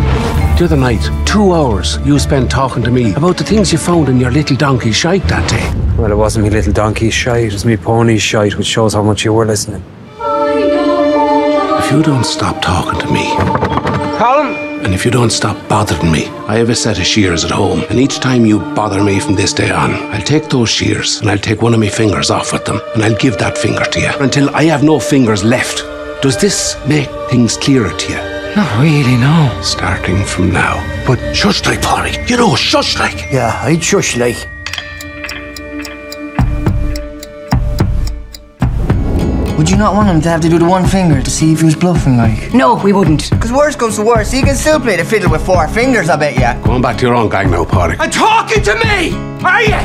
The 0.58 0.64
other 0.66 0.76
night, 0.76 1.02
two 1.26 1.52
hours 1.52 1.98
you 2.04 2.18
spent 2.18 2.50
talking 2.50 2.82
to 2.82 2.90
me 2.90 3.14
about 3.14 3.36
the 3.38 3.44
things 3.44 3.72
you 3.72 3.78
found 3.78 4.08
in 4.08 4.18
your 4.18 4.30
little 4.30 4.56
donkey 4.56 4.92
shite 4.92 5.26
that 5.28 5.48
day. 5.48 5.96
Well, 5.96 6.12
it 6.12 6.16
wasn't 6.16 6.44
me 6.44 6.50
little 6.50 6.72
donkey's 6.72 7.14
shite, 7.14 7.44
it 7.44 7.52
was 7.52 7.64
me 7.64 7.76
pony's 7.76 8.22
shite, 8.22 8.56
which 8.56 8.66
shows 8.66 8.94
how 8.94 9.02
much 9.02 9.24
you 9.24 9.32
were 9.32 9.46
listening. 9.46 9.82
If 10.20 11.90
you 11.90 12.02
don't 12.02 12.24
stop 12.24 12.62
talking 12.62 13.00
to 13.00 13.12
me, 13.12 13.34
Colin! 14.18 14.54
and 14.84 14.94
if 14.94 15.04
you 15.04 15.10
don't 15.10 15.30
stop 15.30 15.56
bothering 15.68 16.12
me, 16.12 16.26
I 16.46 16.56
have 16.56 16.70
a 16.70 16.74
set 16.74 16.98
of 16.98 17.06
shears 17.06 17.44
at 17.44 17.50
home, 17.50 17.84
and 17.90 17.98
each 17.98 18.20
time 18.20 18.46
you 18.46 18.60
bother 18.74 19.02
me 19.02 19.18
from 19.18 19.34
this 19.34 19.52
day 19.52 19.70
on, 19.70 19.94
I'll 20.12 20.22
take 20.22 20.48
those 20.48 20.68
shears 20.68 21.20
and 21.20 21.30
I'll 21.30 21.38
take 21.38 21.62
one 21.62 21.74
of 21.74 21.80
my 21.80 21.88
fingers 21.88 22.30
off 22.30 22.52
with 22.52 22.64
them, 22.64 22.80
and 22.94 23.02
I'll 23.02 23.16
give 23.16 23.38
that 23.38 23.58
finger 23.58 23.84
to 23.84 24.00
you 24.00 24.10
until 24.20 24.54
I 24.54 24.64
have 24.64 24.82
no 24.82 25.00
fingers 25.00 25.42
left. 25.42 25.82
Does 26.22 26.36
this 26.36 26.76
make 26.86 27.08
things 27.30 27.56
clearer 27.56 27.96
to 27.96 28.12
you? 28.12 28.18
Not 28.54 28.78
really, 28.78 29.16
no. 29.16 29.58
Starting 29.62 30.22
from 30.22 30.50
now. 30.50 30.76
But 31.06 31.34
shush 31.34 31.64
like, 31.64 31.80
Polly. 31.80 32.12
You 32.26 32.36
know, 32.36 32.54
shush 32.54 32.98
like. 32.98 33.32
Yeah, 33.32 33.58
I'd 33.64 33.82
shush 33.82 34.18
like. 34.18 34.36
Would 39.56 39.70
you 39.70 39.78
not 39.78 39.94
want 39.94 40.10
him 40.10 40.20
to 40.20 40.28
have 40.28 40.42
to 40.42 40.50
do 40.50 40.58
the 40.58 40.66
one 40.66 40.86
finger 40.86 41.22
to 41.22 41.30
see 41.30 41.54
if 41.54 41.60
he 41.60 41.64
was 41.64 41.74
bluffing, 41.74 42.18
like? 42.18 42.52
No, 42.52 42.74
we 42.74 42.92
wouldn't. 42.92 43.30
Because 43.30 43.50
worse 43.50 43.74
comes 43.74 43.96
to 43.96 44.02
worse, 44.02 44.30
he 44.30 44.42
can 44.42 44.56
still 44.56 44.78
play 44.78 44.96
the 44.96 45.06
fiddle 45.06 45.30
with 45.30 45.46
four 45.46 45.68
fingers, 45.68 46.10
I 46.10 46.16
bet 46.16 46.38
ya. 46.38 46.60
Going 46.62 46.82
back 46.82 46.98
to 46.98 47.06
your 47.06 47.14
own 47.14 47.30
gang 47.30 47.50
now, 47.50 47.64
Polly. 47.64 47.96
And 47.98 48.12
talking 48.12 48.62
to 48.62 48.74
me! 48.74 49.14
Are 49.42 49.62
you? 49.62 49.76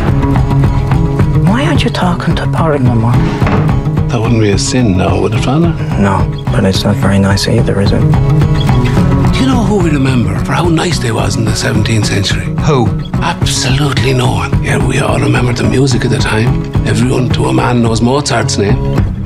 Why 1.50 1.66
aren't 1.66 1.86
you 1.86 1.90
talking 1.92 2.36
to 2.36 2.44
Pádraic 2.44 2.82
no 2.82 2.96
more? 2.96 3.75
That 4.16 4.22
wouldn't 4.22 4.40
be 4.40 4.52
a 4.52 4.58
sin 4.58 4.96
now, 4.96 5.20
would 5.20 5.34
it, 5.34 5.44
Father? 5.44 5.74
No, 6.00 6.24
but 6.46 6.64
it's 6.64 6.86
not 6.86 6.96
very 6.96 7.20
nice 7.20 7.50
either, 7.50 7.82
is 7.82 7.92
it? 7.92 8.00
Do 8.00 9.40
you 9.42 9.46
know 9.46 9.62
who 9.68 9.84
we 9.84 9.90
remember 9.90 10.40
for 10.46 10.54
how 10.54 10.70
nice 10.70 11.00
they 11.00 11.12
was 11.12 11.36
in 11.36 11.44
the 11.44 11.52
17th 11.52 12.06
century? 12.06 12.46
Who? 12.64 12.88
Absolutely 13.16 14.14
no 14.14 14.32
one. 14.32 14.64
Yeah, 14.64 14.88
we 14.88 15.00
all 15.00 15.20
remember 15.20 15.52
the 15.52 15.66
music 15.70 16.06
of 16.06 16.12
the 16.12 16.18
time. 16.18 16.64
Everyone 16.88 17.28
to 17.32 17.48
a 17.48 17.54
man 17.54 17.82
knows 17.82 18.02
Mozart's 18.02 18.58
name. 18.58 18.78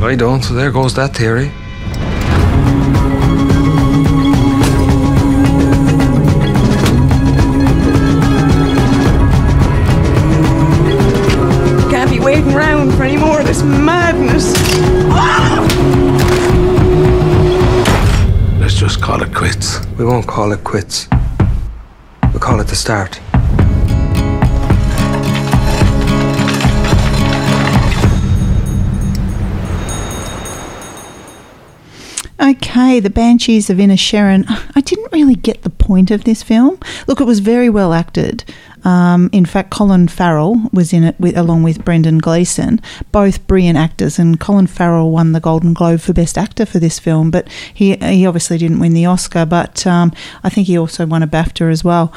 I 0.02 0.16
don't, 0.16 0.42
so 0.42 0.56
there 0.56 0.72
goes 0.72 0.96
that 0.96 1.16
theory. 1.16 1.52
Call 20.40 20.54
it 20.54 20.64
quits. 20.64 21.10
We'll 22.32 22.40
call 22.40 22.62
it 22.62 22.68
the 22.68 22.76
start. 22.78 23.20
okay, 32.40 33.00
The 33.02 33.10
Banshees 33.10 33.70
of 33.70 33.78
Inisherin. 33.78 34.46
I 34.76 34.80
didn't 34.80 35.12
really 35.12 35.36
get 35.36 35.64
the 35.64 35.70
point 35.70 36.10
of 36.10 36.24
this 36.24 36.42
film. 36.42 36.80
Look, 37.06 37.20
it 37.20 37.26
was 37.26 37.40
very 37.40 37.70
well 37.70 37.94
acted. 37.94 38.46
Um, 38.84 39.30
in 39.32 39.46
fact, 39.46 39.72
Colin 39.72 40.08
Farrell 40.08 40.70
was 40.72 40.94
in 40.94 41.04
it 41.04 41.20
with, 41.20 41.38
along 41.38 41.64
with 41.64 41.84
Brendan 41.84 42.20
Gleeson, 42.20 42.82
both 43.12 43.46
brilliant 43.48 43.78
actors. 43.78 44.20
And 44.20 44.40
Colin 44.40 44.68
Farrell 44.68 45.12
won 45.12 45.32
the 45.32 45.40
Golden 45.40 45.74
Globe 45.74 46.00
for 46.00 46.14
Best 46.14 46.38
Actor 46.38 46.66
for 46.66 46.80
this 46.80 47.00
film, 47.00 47.32
but 47.32 47.48
he 47.74 47.96
he 47.98 48.26
obviously 48.26 48.58
didn't 48.58 48.80
win 48.80 48.94
the 48.94 49.06
Oscar. 49.06 49.46
But 49.46 49.86
um, 49.86 50.12
I 50.44 50.50
think 50.50 50.68
he 50.68 50.78
also 50.78 51.06
won 51.06 51.24
a 51.24 51.28
BAFTA 51.28 51.72
as 51.72 51.84
well. 51.84 52.14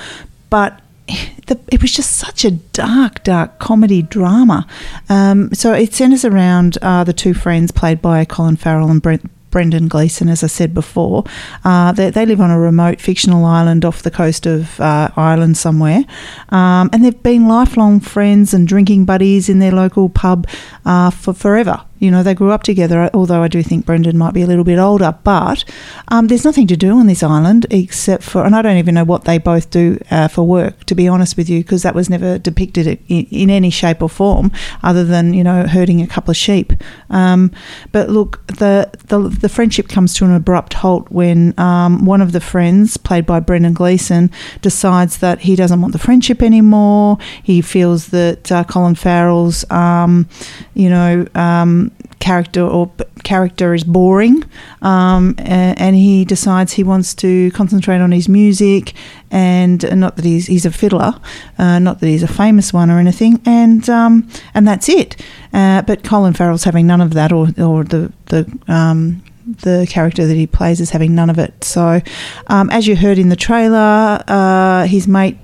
But 0.50 0.80
the, 1.46 1.58
it 1.70 1.82
was 1.82 1.92
just 1.92 2.16
such 2.16 2.44
a 2.44 2.50
dark, 2.50 3.22
dark 3.24 3.58
comedy 3.58 4.02
drama. 4.02 4.66
Um, 5.08 5.52
so 5.54 5.72
it 5.72 5.92
centres 5.92 6.24
around 6.24 6.78
uh, 6.82 7.04
the 7.04 7.12
two 7.12 7.34
friends 7.34 7.72
played 7.72 8.00
by 8.00 8.24
Colin 8.24 8.56
Farrell 8.56 8.90
and 8.90 9.02
Brent. 9.02 9.30
Brendan 9.52 9.86
Gleeson, 9.86 10.28
as 10.28 10.42
I 10.42 10.48
said 10.48 10.74
before. 10.74 11.22
Uh, 11.64 11.92
they, 11.92 12.10
they 12.10 12.26
live 12.26 12.40
on 12.40 12.50
a 12.50 12.58
remote 12.58 13.00
fictional 13.00 13.44
island 13.44 13.84
off 13.84 14.02
the 14.02 14.10
coast 14.10 14.46
of 14.46 14.80
uh, 14.80 15.10
Ireland 15.14 15.56
somewhere. 15.56 16.04
Um, 16.48 16.90
and 16.92 17.04
they've 17.04 17.22
been 17.22 17.46
lifelong 17.46 18.00
friends 18.00 18.52
and 18.52 18.66
drinking 18.66 19.04
buddies 19.04 19.48
in 19.48 19.60
their 19.60 19.70
local 19.70 20.08
pub 20.08 20.48
uh, 20.84 21.10
for 21.10 21.32
forever. 21.32 21.84
You 22.02 22.10
know, 22.10 22.24
they 22.24 22.34
grew 22.34 22.50
up 22.50 22.64
together, 22.64 23.08
although 23.14 23.44
I 23.44 23.48
do 23.48 23.62
think 23.62 23.86
Brendan 23.86 24.18
might 24.18 24.34
be 24.34 24.42
a 24.42 24.46
little 24.48 24.64
bit 24.64 24.80
older. 24.80 25.16
But 25.22 25.64
um, 26.08 26.26
there's 26.26 26.44
nothing 26.44 26.66
to 26.66 26.76
do 26.76 26.98
on 26.98 27.06
this 27.06 27.22
island 27.22 27.64
except 27.70 28.24
for, 28.24 28.44
and 28.44 28.56
I 28.56 28.62
don't 28.62 28.76
even 28.76 28.96
know 28.96 29.04
what 29.04 29.22
they 29.22 29.38
both 29.38 29.70
do 29.70 30.00
uh, 30.10 30.26
for 30.26 30.42
work, 30.42 30.82
to 30.86 30.96
be 30.96 31.06
honest 31.06 31.36
with 31.36 31.48
you, 31.48 31.60
because 31.60 31.84
that 31.84 31.94
was 31.94 32.10
never 32.10 32.38
depicted 32.38 32.98
in, 33.06 33.26
in, 33.30 33.50
any 33.50 33.70
shape 33.70 34.02
or 34.02 34.08
form 34.08 34.50
other 34.82 35.04
than, 35.04 35.32
you 35.32 35.44
know, 35.44 35.64
herding 35.64 36.02
a 36.02 36.08
couple 36.08 36.32
of 36.32 36.36
sheep. 36.36 36.72
Um, 37.08 37.52
but 37.92 38.10
look, 38.10 38.44
the, 38.48 38.90
the, 39.06 39.20
the 39.20 39.48
friendship 39.48 39.86
comes 39.86 40.12
to 40.14 40.24
an 40.24 40.34
abrupt 40.34 40.74
halt 40.74 41.08
when 41.08 41.56
um, 41.56 42.04
one 42.04 42.20
of 42.20 42.32
the 42.32 42.40
friends, 42.40 42.96
played 42.96 43.26
by 43.26 43.38
Brendan 43.38 43.74
Gleeson, 43.74 44.28
decides 44.60 45.18
that 45.18 45.42
he 45.42 45.54
doesn't 45.54 45.80
want 45.80 45.92
the 45.92 46.00
friendship 46.00 46.42
anymore. 46.42 47.18
He 47.44 47.60
feels 47.60 48.08
that 48.08 48.50
uh, 48.50 48.64
Colin 48.64 48.96
Farrell's, 48.96 49.70
um, 49.70 50.28
you 50.74 50.90
know, 50.90 51.28
um, 51.36 51.91
character 52.22 52.62
or 52.62 52.90
character 53.24 53.74
is 53.74 53.84
boring, 53.84 54.44
um, 54.80 55.34
and, 55.38 55.96
he 55.96 56.24
decides 56.24 56.72
he 56.72 56.84
wants 56.84 57.14
to 57.14 57.50
concentrate 57.50 58.00
on 58.00 58.12
his 58.12 58.28
music, 58.28 58.94
and 59.30 59.84
uh, 59.84 59.94
not 59.94 60.16
that 60.16 60.24
he's 60.24 60.46
he's 60.46 60.64
a 60.64 60.70
fiddler, 60.70 61.14
uh, 61.58 61.78
not 61.78 62.00
that 62.00 62.06
he's 62.06 62.22
a 62.22 62.28
famous 62.28 62.72
one 62.72 62.90
or 62.90 62.98
anything, 62.98 63.40
and 63.44 63.88
um, 63.90 64.28
and 64.54 64.66
that's 64.66 64.88
it. 64.88 65.16
Uh, 65.52 65.82
but 65.82 66.04
Colin 66.04 66.32
Farrell's 66.32 66.64
having 66.64 66.86
none 66.86 67.00
of 67.00 67.12
that, 67.14 67.32
or 67.32 67.48
or 67.58 67.84
the 67.84 68.12
the 68.26 68.46
um, 68.68 69.22
the 69.46 69.86
character 69.90 70.26
that 70.26 70.34
he 70.34 70.46
plays 70.46 70.80
is 70.80 70.90
having 70.90 71.14
none 71.14 71.28
of 71.28 71.38
it. 71.38 71.64
So, 71.64 72.00
um, 72.46 72.70
as 72.70 72.86
you 72.86 72.96
heard 72.96 73.18
in 73.18 73.28
the 73.28 73.36
trailer, 73.36 74.22
uh, 74.26 74.86
his 74.86 75.08
mate 75.08 75.36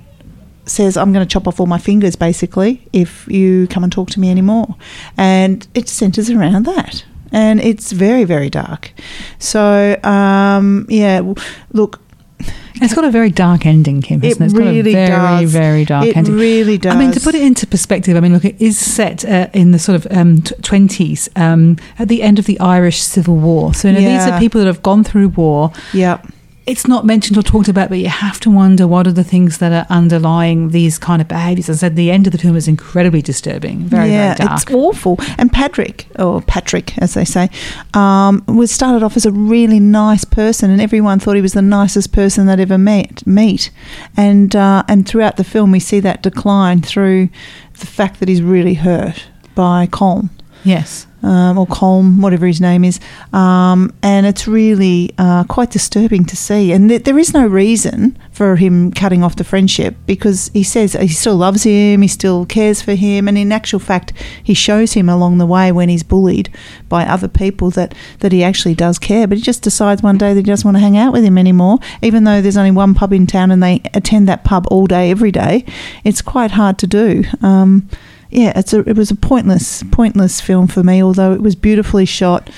says, 0.71 0.97
I'm 0.97 1.13
going 1.13 1.27
to 1.27 1.33
chop 1.33 1.47
off 1.49 1.61
all 1.61 1.67
my 1.67 1.79
fingers, 1.79 2.17
basically, 2.17 2.87
if 2.93 3.27
you 3.29 3.67
come 3.69 3.83
and 3.85 3.93
talk 3.93 4.11
to 4.11 4.21
me 4.21 4.31
anymore. 4.31 4.77
And 5.17 5.67
it 5.75 5.89
centres 5.89 6.31
around 6.31 6.67
that. 6.67 7.05
And 7.33 7.61
it's 7.61 7.93
very, 7.93 8.25
very 8.25 8.49
dark. 8.51 8.93
So, 9.39 10.01
um, 10.03 10.87
yeah, 10.89 11.21
look. 11.73 12.01
It's 12.81 12.95
got 12.95 13.05
a 13.05 13.11
very 13.11 13.31
dark 13.31 13.67
ending, 13.67 14.03
Kim. 14.03 14.23
It 14.23 14.29
Hasn't 14.39 14.43
it? 14.43 14.45
It's 14.47 14.55
really 14.55 14.93
got 14.93 15.01
a 15.01 15.07
very, 15.09 15.43
does. 15.43 15.53
very 15.53 15.85
dark 15.85 16.07
It 16.07 16.17
ending. 16.17 16.35
really 16.35 16.79
does. 16.79 16.95
I 16.95 16.99
mean, 16.99 17.11
to 17.11 17.21
put 17.21 17.35
it 17.35 17.43
into 17.43 17.67
perspective, 17.67 18.17
I 18.17 18.21
mean, 18.21 18.33
look, 18.33 18.45
it 18.45 18.61
is 18.63 18.79
set 18.79 19.25
uh, 19.25 19.49
in 19.53 19.73
the 19.73 19.81
sort 19.81 19.97
of 19.97 20.17
um, 20.17 20.43
twenties, 20.63 21.29
um, 21.35 21.77
at 21.99 22.07
the 22.07 22.23
end 22.23 22.39
of 22.39 22.47
the 22.47 22.59
Irish 22.61 23.01
Civil 23.03 23.37
War. 23.37 23.75
So 23.75 23.89
you 23.89 23.95
know, 23.95 24.01
these 24.01 24.27
are 24.29 24.39
people 24.39 24.61
that 24.61 24.69
have 24.69 24.83
gone 24.83 25.03
through 25.03 25.29
war. 25.31 25.73
Yeah. 25.93 26.23
It's 26.69 26.87
not 26.87 27.07
mentioned 27.07 27.39
or 27.39 27.43
talked 27.43 27.69
about, 27.69 27.89
but 27.89 27.97
you 27.97 28.11
have 28.11 28.39
to 28.41 28.51
wonder 28.51 28.87
what 28.87 29.07
are 29.07 29.13
the 29.13 29.25
things 29.25 29.57
that 29.57 29.73
are 29.73 29.87
underlying 29.89 30.69
these 30.69 30.99
kind 30.99 31.23
of 31.23 31.27
behaviours. 31.27 31.71
As 31.71 31.79
I 31.79 31.87
said, 31.87 31.97
the 31.97 32.11
end 32.11 32.27
of 32.27 32.33
the 32.33 32.39
film 32.39 32.57
is 32.57 32.69
incredibly 32.69 33.23
disturbing, 33.23 33.79
very, 33.79 34.11
yeah, 34.11 34.35
very 34.35 34.49
dark. 34.49 34.63
it's 34.63 34.75
awful. 34.75 35.17
And 35.39 35.51
Patrick, 35.51 36.07
or 36.19 36.43
Patrick, 36.43 36.99
as 36.99 37.15
they 37.15 37.25
say, 37.25 37.49
um, 37.95 38.45
was 38.47 38.71
started 38.71 39.03
off 39.03 39.17
as 39.17 39.25
a 39.25 39.33
really 39.33 39.81
nice 39.81 40.27
person, 40.27 40.71
and 40.71 40.79
everyone 40.79 41.19
thought 41.21 41.37
he 41.37 41.41
was 41.43 41.55
the 41.55 41.63
nicest 41.63 42.13
person 42.13 42.45
they'd 42.47 42.61
ever 42.61 42.77
met. 42.77 43.27
Meet, 43.27 43.71
and 44.15 44.55
uh, 44.55 44.83
and 44.89 45.09
throughout 45.09 45.39
the 45.39 45.45
film, 45.45 45.73
we 45.73 45.81
see 45.81 46.01
that 46.01 46.23
decline 46.23 46.83
through 46.83 47.31
the 47.79 47.87
fact 47.87 48.21
that 48.21 48.29
he's 48.29 48.43
really 48.43 48.75
hurt 48.75 49.25
by 49.55 49.87
Colm. 49.87 50.29
Yes. 50.65 51.07
Um, 51.21 51.59
or 51.59 51.67
Colm, 51.67 52.23
whatever 52.23 52.47
his 52.47 52.61
name 52.61 52.85
is, 52.85 53.01
um, 53.33 53.93
and 54.05 54.25
it's 54.25 54.47
really 54.47 55.13
uh, 55.19 55.43
quite 55.45 55.73
disturbing 55.73 56.25
to 56.27 56.37
see. 56.37 56.71
And 56.71 56.89
th- 56.89 57.03
there 57.03 57.19
is 57.19 57.35
no 57.35 57.45
reason 57.45 58.17
for 58.31 58.55
him 58.55 58.93
cutting 58.93 59.25
off 59.25 59.35
the 59.35 59.43
friendship 59.43 59.97
because 60.07 60.49
he 60.53 60.63
says 60.63 60.93
he 60.93 61.09
still 61.09 61.35
loves 61.35 61.65
him, 61.65 62.03
he 62.03 62.09
still 62.09 62.47
cares 62.47 62.83
for 62.83 62.95
him, 62.95 63.27
and 63.27 63.37
in 63.37 63.51
actual 63.51 63.81
fact, 63.81 64.13
he 64.41 64.55
shows 64.55 64.93
him 64.93 65.09
along 65.09 65.39
the 65.39 65.47
way 65.47 65.73
when 65.73 65.89
he's 65.89 66.05
bullied 66.05 66.51
by 66.89 67.05
other 67.05 67.27
people 67.27 67.71
that 67.71 67.97
that 68.21 68.31
he 68.31 68.45
actually 68.45 68.77
does 68.77 69.01
care. 69.01 69.27
But 69.27 69.39
he 69.39 69.43
just 69.43 69.63
decides 69.63 70.05
one 70.05 70.19
day 70.19 70.35
that 70.35 70.41
he 70.41 70.51
doesn't 70.53 70.67
want 70.67 70.77
to 70.77 70.81
hang 70.81 70.97
out 70.97 71.13
with 71.13 71.25
him 71.25 71.37
anymore, 71.37 71.79
even 72.01 72.23
though 72.23 72.41
there's 72.41 72.57
only 72.57 72.71
one 72.71 72.95
pub 72.95 73.13
in 73.13 73.27
town 73.27 73.51
and 73.51 73.61
they 73.61 73.83
attend 73.93 74.29
that 74.29 74.45
pub 74.45 74.69
all 74.71 74.87
day, 74.87 75.11
every 75.11 75.33
day. 75.33 75.65
It's 76.05 76.23
quite 76.23 76.53
hard 76.53 76.79
to 76.79 76.87
do. 76.87 77.25
Um, 77.43 77.89
yeah, 78.31 78.53
it's 78.57 78.73
a, 78.73 78.81
it 78.81 78.97
was 78.97 79.11
a 79.11 79.17
pointless, 79.17 79.83
pointless 79.91 80.41
film 80.41 80.67
for 80.67 80.83
me. 80.83 81.03
Although 81.03 81.33
it 81.33 81.41
was 81.43 81.55
beautifully 81.55 82.05
shot, 82.05 82.51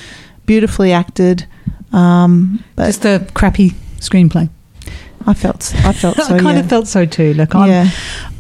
beautifully 0.47 0.93
acted, 0.93 1.47
um, 1.93 2.63
but 2.77 2.87
Just 2.87 3.05
a 3.05 3.27
crappy 3.35 3.71
screenplay. 3.99 4.49
I 5.27 5.35
felt, 5.35 5.75
I 5.85 5.93
felt 5.93 6.17
so. 6.17 6.23
I 6.35 6.39
kind 6.41 6.57
yeah. 6.57 6.61
of 6.61 6.69
felt 6.71 6.89
so 6.89 7.05
too. 7.05 7.35
Look, 7.35 7.55
I'm, 7.55 7.69
Yeah. 7.69 7.91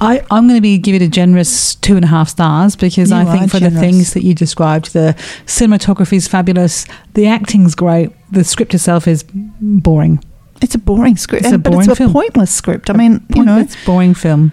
I, 0.00 0.20
I'm 0.30 0.46
going 0.48 0.56
to 0.56 0.62
be 0.62 0.78
give 0.78 0.94
it 0.94 1.02
a 1.02 1.08
generous 1.08 1.74
two 1.74 1.94
and 1.96 2.04
a 2.04 2.08
half 2.08 2.30
stars 2.30 2.74
because 2.74 3.10
You 3.10 3.16
I 3.16 3.24
think 3.26 3.50
for 3.50 3.60
the 3.60 3.70
things 3.70 4.14
that 4.14 4.22
you 4.24 4.34
described, 4.34 4.92
the 4.94 5.14
cinematography 5.46 6.14
is 6.14 6.26
fabulous, 6.26 6.86
the 7.14 7.26
acting's 7.26 7.74
great, 7.74 8.10
the 8.32 8.44
script 8.44 8.72
itself 8.74 9.06
is 9.06 9.24
boring. 9.60 10.24
It's 10.62 10.74
a 10.74 10.78
boring 10.78 11.16
script, 11.18 11.42
It's 11.44 11.52
a 11.52 11.54
and- 11.56 11.62
but 11.62 11.72
boring 11.72 11.88
it's 11.90 11.92
a 11.92 11.96
film. 11.96 12.12
pointless 12.12 12.50
script. 12.50 12.88
I 12.88 12.94
mean, 12.94 13.24
you 13.34 13.44
know, 13.44 13.58
it's 13.58 13.76
boring 13.84 14.14
film. 14.14 14.52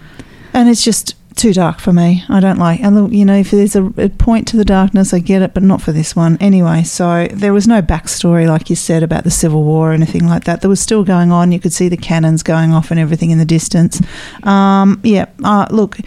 and 0.54 0.68
it's 0.70 0.84
just 0.84 1.16
too 1.38 1.54
dark 1.54 1.80
for 1.80 1.94
me. 1.94 2.24
I 2.30 2.40
don't 2.40 2.58
like. 2.58 2.82
And 2.82 3.14
you 3.14 3.24
know, 3.24 3.38
if 3.38 3.52
there's 3.52 3.76
a, 3.76 3.86
a 3.98 4.10
point 4.10 4.48
to 4.50 4.58
the 4.58 4.66
darkness, 4.66 5.14
I 5.14 5.20
get 5.20 5.42
it, 5.42 5.54
but 5.54 5.64
not 5.64 5.82
for 5.82 5.92
this 5.92 6.16
one. 6.16 6.38
Anyway, 6.40 6.84
so 6.84 7.28
there 7.32 7.54
was 7.54 7.68
no 7.68 7.82
backstory, 7.82 8.48
like 8.48 8.70
you 8.70 8.76
said, 8.76 9.04
about 9.04 9.24
the 9.24 9.32
Civil 9.32 9.64
War 9.64 9.92
or 9.92 9.94
anything 9.94 10.28
like 10.28 10.44
that. 10.46 10.62
There 10.62 10.70
was 10.70 10.82
still 10.82 11.04
going 11.04 11.32
on. 11.32 11.52
You 11.52 11.60
could 11.60 11.74
see 11.74 11.90
the 11.90 11.98
cannons 11.98 12.44
going 12.44 12.74
off 12.74 12.92
and 12.92 13.00
everything 13.00 13.32
in 13.32 13.38
the 13.38 13.46
distance. 13.46 14.02
Um, 14.44 15.00
yeah. 15.04 15.28
Uh, 15.44 15.68
look, 15.70 15.98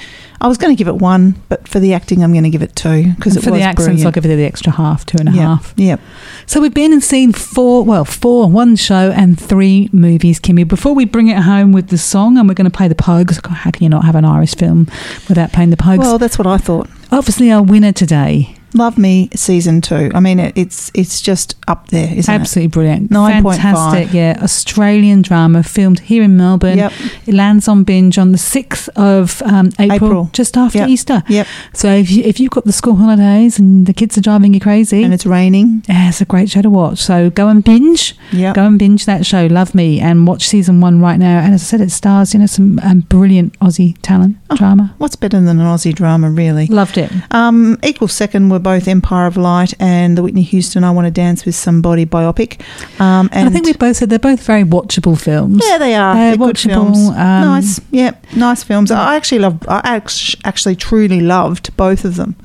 I 0.43 0.49
was 0.49 0.57
going 0.57 0.75
to 0.75 0.79
give 0.79 0.89
it 0.89 0.97
one, 0.97 1.35
but 1.51 1.69
for 1.69 1.81
the 1.81 1.93
acting, 1.93 2.25
I'm 2.25 2.33
going 2.33 2.45
to 2.45 2.51
give 2.51 2.63
it 2.63 2.75
two 2.75 3.13
because 3.17 3.37
it 3.37 3.45
for 3.45 3.51
was 3.51 3.61
the 3.61 3.65
accents, 3.65 3.87
brilliant. 3.87 4.07
I'll 4.07 4.13
give 4.13 4.25
it 4.25 4.35
the 4.35 4.45
extra 4.45 4.73
half, 4.73 5.05
two 5.05 5.19
and 5.19 5.29
a 5.29 5.33
half. 5.33 5.75
Yep. 5.77 6.01
Yep. 6.01 6.01
So 6.47 6.61
we've 6.61 6.73
been 6.73 6.93
and 6.93 7.05
seen 7.05 7.33
four, 7.33 7.85
well, 7.85 8.07
four, 8.07 8.51
one 8.51 8.77
show 8.77 9.11
and 9.11 9.39
three 9.39 9.91
movies, 9.93 10.41
Kimmy. 10.41 10.67
Before 10.67 10.95
we 10.95 11.05
bring 11.05 11.29
it 11.29 11.43
home 11.43 11.73
with 11.73 11.89
the 11.89 11.99
song, 11.99 12.39
and 12.39 12.49
we're 12.49 12.55
going 12.55 12.71
to 12.71 12.77
play 12.77 12.89
the 12.89 12.95
Pogues. 12.95 13.45
How 13.47 13.71
can 13.71 13.83
you 13.83 13.91
not 13.91 14.05
have 14.05 14.15
an 14.15 14.25
Irish 14.25 14.55
film 14.55 14.87
without 15.29 15.53
playing 15.53 15.71
the 15.71 15.77
Pogues? 15.77 15.99
Well, 15.99 16.19
that's 16.19 16.39
what 16.39 16.47
I 16.47 16.57
thought. 16.57 16.89
Obviously, 17.13 17.51
our 17.51 17.63
winner 17.63 17.93
today. 17.93 18.57
Love 18.75 18.99
Me 18.99 19.29
season 19.35 19.81
two. 19.81 20.11
I 20.15 20.21
mean, 20.21 20.39
it, 20.39 20.53
it's 20.57 20.91
it's 20.95 21.21
just 21.21 21.57
up 21.69 21.89
there, 21.89 22.13
isn't 22.17 22.33
Absolutely 22.33 22.69
brilliant. 22.69 23.11
Nine 23.11 23.43
point 23.43 23.61
Fantastic, 23.61 24.13
yeah. 24.15 24.39
Australian 24.43 25.23
drama 25.23 25.63
filmed 25.63 26.01
here 26.01 26.23
in 26.23 26.37
Melbourne. 26.37 26.79
Yep. 26.79 26.93
It 27.27 27.35
lands 27.35 27.69
on 27.69 27.85
binge 27.85 28.19
on 28.19 28.33
the 28.33 28.39
6th 28.39 28.89
of 28.97 29.43
um, 29.43 29.71
April, 29.79 29.95
April. 30.09 30.31
just 30.33 30.57
after 30.57 30.79
Yep. 30.79 30.89
Easter. 30.89 31.23
Yep. 31.29 31.47
So 31.75 31.89
if, 31.93 32.11
you, 32.11 32.23
if 32.25 32.39
you've 32.41 32.51
got 32.51 32.65
the 32.65 32.73
school 32.73 32.97
holidays 32.97 33.59
and 33.59 33.87
the 33.87 33.93
kids 33.95 34.17
are 34.17 34.21
driving 34.21 34.55
you 34.55 34.61
crazy. 34.61 35.03
And 35.03 35.13
it's 35.15 35.27
raining. 35.27 35.83
Yeah, 35.89 36.09
it's 36.09 36.21
a 36.21 36.25
great 36.25 36.51
show 36.51 36.63
to 36.63 36.71
watch. 36.71 36.99
So 36.99 37.31
go 37.31 37.49
and 37.49 37.65
binge. 37.65 38.15
Yep. 38.33 38.55
Go 38.55 38.67
and 38.67 38.79
binge 38.79 39.05
that 39.07 39.27
show, 39.27 39.47
Love 39.47 39.75
Me, 39.75 40.01
and 40.01 40.27
watch 40.27 40.47
season 40.49 40.81
one 40.81 41.01
right 41.01 41.19
now. 41.19 41.41
And 41.41 41.55
as 41.55 41.63
I 41.63 41.65
said, 41.65 41.81
it 41.81 41.91
stars, 41.91 42.35
you 42.35 42.41
know, 42.41 42.47
some 42.47 42.79
um, 42.81 43.01
brilliant 43.01 43.59
Aussie 43.61 43.97
talent, 44.03 44.37
drama. 44.57 44.95
What's 44.99 45.17
better 45.17 45.41
than 45.41 45.59
an 45.61 45.67
Aussie 45.67 45.95
drama, 45.95 46.31
really? 46.31 46.67
Loved 46.67 46.99
it. 46.99 47.11
Um, 47.31 47.79
equal 47.83 48.09
second 48.09 48.49
were 48.51 48.59
both 48.59 48.89
Empire 48.89 49.27
of 49.27 49.37
Light 49.37 49.75
and 49.81 50.17
the 50.17 50.23
Whitney 50.23 50.43
Houston 50.43 50.85
I 50.85 50.91
Want 50.91 51.07
to 51.07 51.11
Dance 51.11 51.45
with 51.45 51.55
Somebody 51.55 52.07
biopic. 52.07 52.61
Um, 53.01 53.29
and 53.33 53.49
I 53.49 53.53
think 53.53 53.67
we 53.67 53.73
both 53.75 53.97
said 53.97 54.11
they're 54.11 54.19
both 54.19 54.45
very 54.45 54.65
watchable 54.65 55.21
films. 55.21 55.63
Yeah, 55.67 55.79
they 55.79 55.95
are. 55.95 56.15
They're 56.15 56.37
They're 56.37 56.47
good 56.47 56.57
watchable. 56.57 56.75
films. 56.75 57.09
um, 57.09 57.15
nice. 57.15 57.81
Yep. 57.91 58.27
Nice 58.37 58.63
films. 58.63 58.91
I 58.91 59.17
actually 59.17 59.41
love. 59.41 59.59
I 59.69 60.03
actually 60.45 60.77
truly 60.77 61.21
loved 61.21 61.77
both 61.77 62.05
of 62.05 62.17
them. 62.17 62.37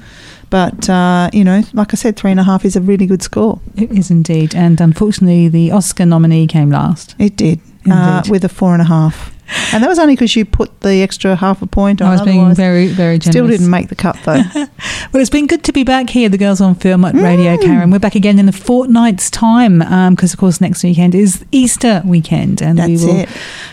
But 0.49 0.89
uh, 0.89 1.30
you 1.34 1.43
know, 1.43 1.64
like 1.74 1.93
I 1.93 1.95
said, 1.95 2.16
three 2.16 2.32
and 2.32 2.39
a 2.39 2.43
half 2.43 2.64
is 2.66 2.76
a 2.76 2.82
really 2.82 3.08
good 3.08 3.22
score. 3.24 3.60
It 3.76 3.91
is 3.91 4.10
indeed. 4.12 4.56
And 4.56 4.80
unfortunately, 4.80 5.47
the 5.49 5.72
Oscar 5.72 6.06
nominee 6.06 6.47
came 6.47 6.70
last. 6.70 7.16
It 7.20 7.36
did 7.36 7.60
uh, 7.91 8.24
with 8.30 8.43
a 8.45 8.49
four 8.49 8.74
and 8.74 8.82
a 8.82 8.86
half. 8.86 9.35
And 9.74 9.84
that 9.84 9.88
was 9.88 10.00
only 10.00 10.16
because 10.16 10.36
you 10.36 10.43
put 10.46 10.82
the 10.82 11.02
extra 11.04 11.36
half 11.36 11.62
a 11.62 11.68
point 11.68 12.02
on. 12.02 12.08
I 12.08 12.12
was 12.14 12.22
being 12.22 12.54
very, 12.56 12.88
very 12.88 13.20
generous. 13.20 13.34
Still 13.34 13.48
didn't 13.48 13.70
make 13.70 13.89
the 13.89 13.96
cut 13.96 14.18
though. 14.26 14.41
Well, 15.14 15.22
it's 15.22 15.30
been 15.30 15.48
good 15.48 15.64
to 15.66 15.72
be 15.72 15.84
back 15.84 16.10
here, 16.10 16.28
the 16.30 16.38
Girls 16.38 16.60
on 16.60 16.76
Film 16.76 17.06
at 17.06 17.14
Radio 17.16 17.56
Mm. 17.56 17.62
Karen. 17.62 17.91
We're 17.91 18.00
back 18.00 18.16
again 18.16 18.38
in 18.39 18.50
a 18.50 18.52
fortnight's 18.52 19.30
time 19.30 19.80
because, 20.14 20.34
of 20.34 20.39
course, 20.39 20.60
next 20.60 20.84
weekend 20.84 21.16
is 21.16 21.46
Easter 21.52 22.02
weekend, 22.06 22.62
and 22.62 22.80
we 22.80 22.96
That's 22.96 23.06
will 23.06 23.20
it. 23.22 23.30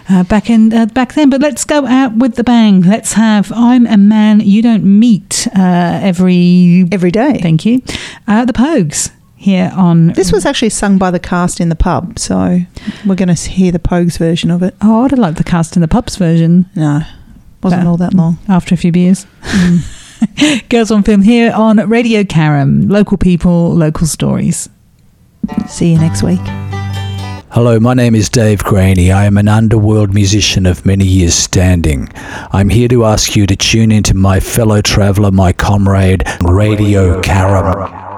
Uh, 0.09 0.23
back 0.25 0.51
in 0.51 0.73
uh, 0.73 0.87
back 0.87 1.14
then. 1.14 1.31
But 1.31 1.41
let's 1.41 1.64
go 1.64 1.87
out 1.87 2.14
with 2.16 2.37
the 2.37 2.45
bang. 2.45 2.83
Let's 2.83 3.14
have 3.14 3.51
"I'm 3.53 3.87
a 3.87 3.97
Man 3.97 4.41
You 4.41 4.62
Don't 4.62 4.85
Meet" 4.85 5.49
uh, 5.57 6.01
every 6.03 6.87
every 6.93 7.11
day. 7.11 7.39
Thank 7.43 7.64
you. 7.66 7.83
Uh, 8.29 8.45
the 8.45 8.53
Pogues 8.53 9.11
here 9.43 9.72
on. 9.74 10.09
This 10.09 10.32
was 10.32 10.47
actually 10.47 10.70
sung 10.70 10.99
by 10.99 11.11
the 11.11 11.18
cast 11.18 11.61
in 11.61 11.68
the 11.68 11.74
pub, 11.76 12.18
so 12.18 12.61
we're 13.05 13.16
going 13.16 13.34
to 13.34 13.51
hear 13.51 13.72
the 13.72 13.78
Pogues 13.80 14.16
version 14.18 14.51
of 14.51 14.62
it. 14.62 14.74
Oh, 14.80 15.05
I'd 15.05 15.11
have 15.11 15.18
liked 15.18 15.36
the 15.38 15.45
cast 15.45 15.76
in 15.76 15.82
the 15.82 15.88
pubs 15.88 16.16
version. 16.16 16.66
No, 16.76 17.03
wasn't 17.62 17.82
But- 17.82 17.88
all 17.88 17.97
that 17.97 18.14
long. 18.14 18.38
After 18.49 18.74
a 18.74 18.78
few 18.78 18.93
beers. 18.93 19.26
Girls 20.68 20.93
on 20.93 21.03
Film 21.03 21.22
here 21.22 21.53
on 21.53 21.78
Radio 21.88 22.22
Karam. 22.22 22.88
Local 22.88 23.18
people, 23.18 23.74
local 23.74 24.07
stories. 24.07 24.68
See 25.68 25.93
you 25.93 25.99
next 25.99 26.22
week. 26.22 26.40
Hello, 27.51 27.78
my 27.80 27.93
name 27.93 28.14
is 28.14 28.28
Dave 28.30 28.62
Graney. 28.62 29.11
I 29.11 29.24
am 29.24 29.36
an 29.36 29.49
underworld 29.49 30.14
musician 30.14 30.64
of 30.64 30.86
many 30.86 31.05
years 31.05 31.34
standing. 31.34 32.09
I'm 32.53 32.68
here 32.68 32.88
to 32.88 33.05
ask 33.05 33.34
you 33.36 33.47
to 33.47 33.57
tune 33.57 33.90
into 33.93 34.14
my 34.14 34.38
fellow 34.40 34.80
traveller, 34.80 35.32
my 35.32 35.53
comrade, 35.53 36.22
Radio 36.40 37.20
Karam. 37.20 38.12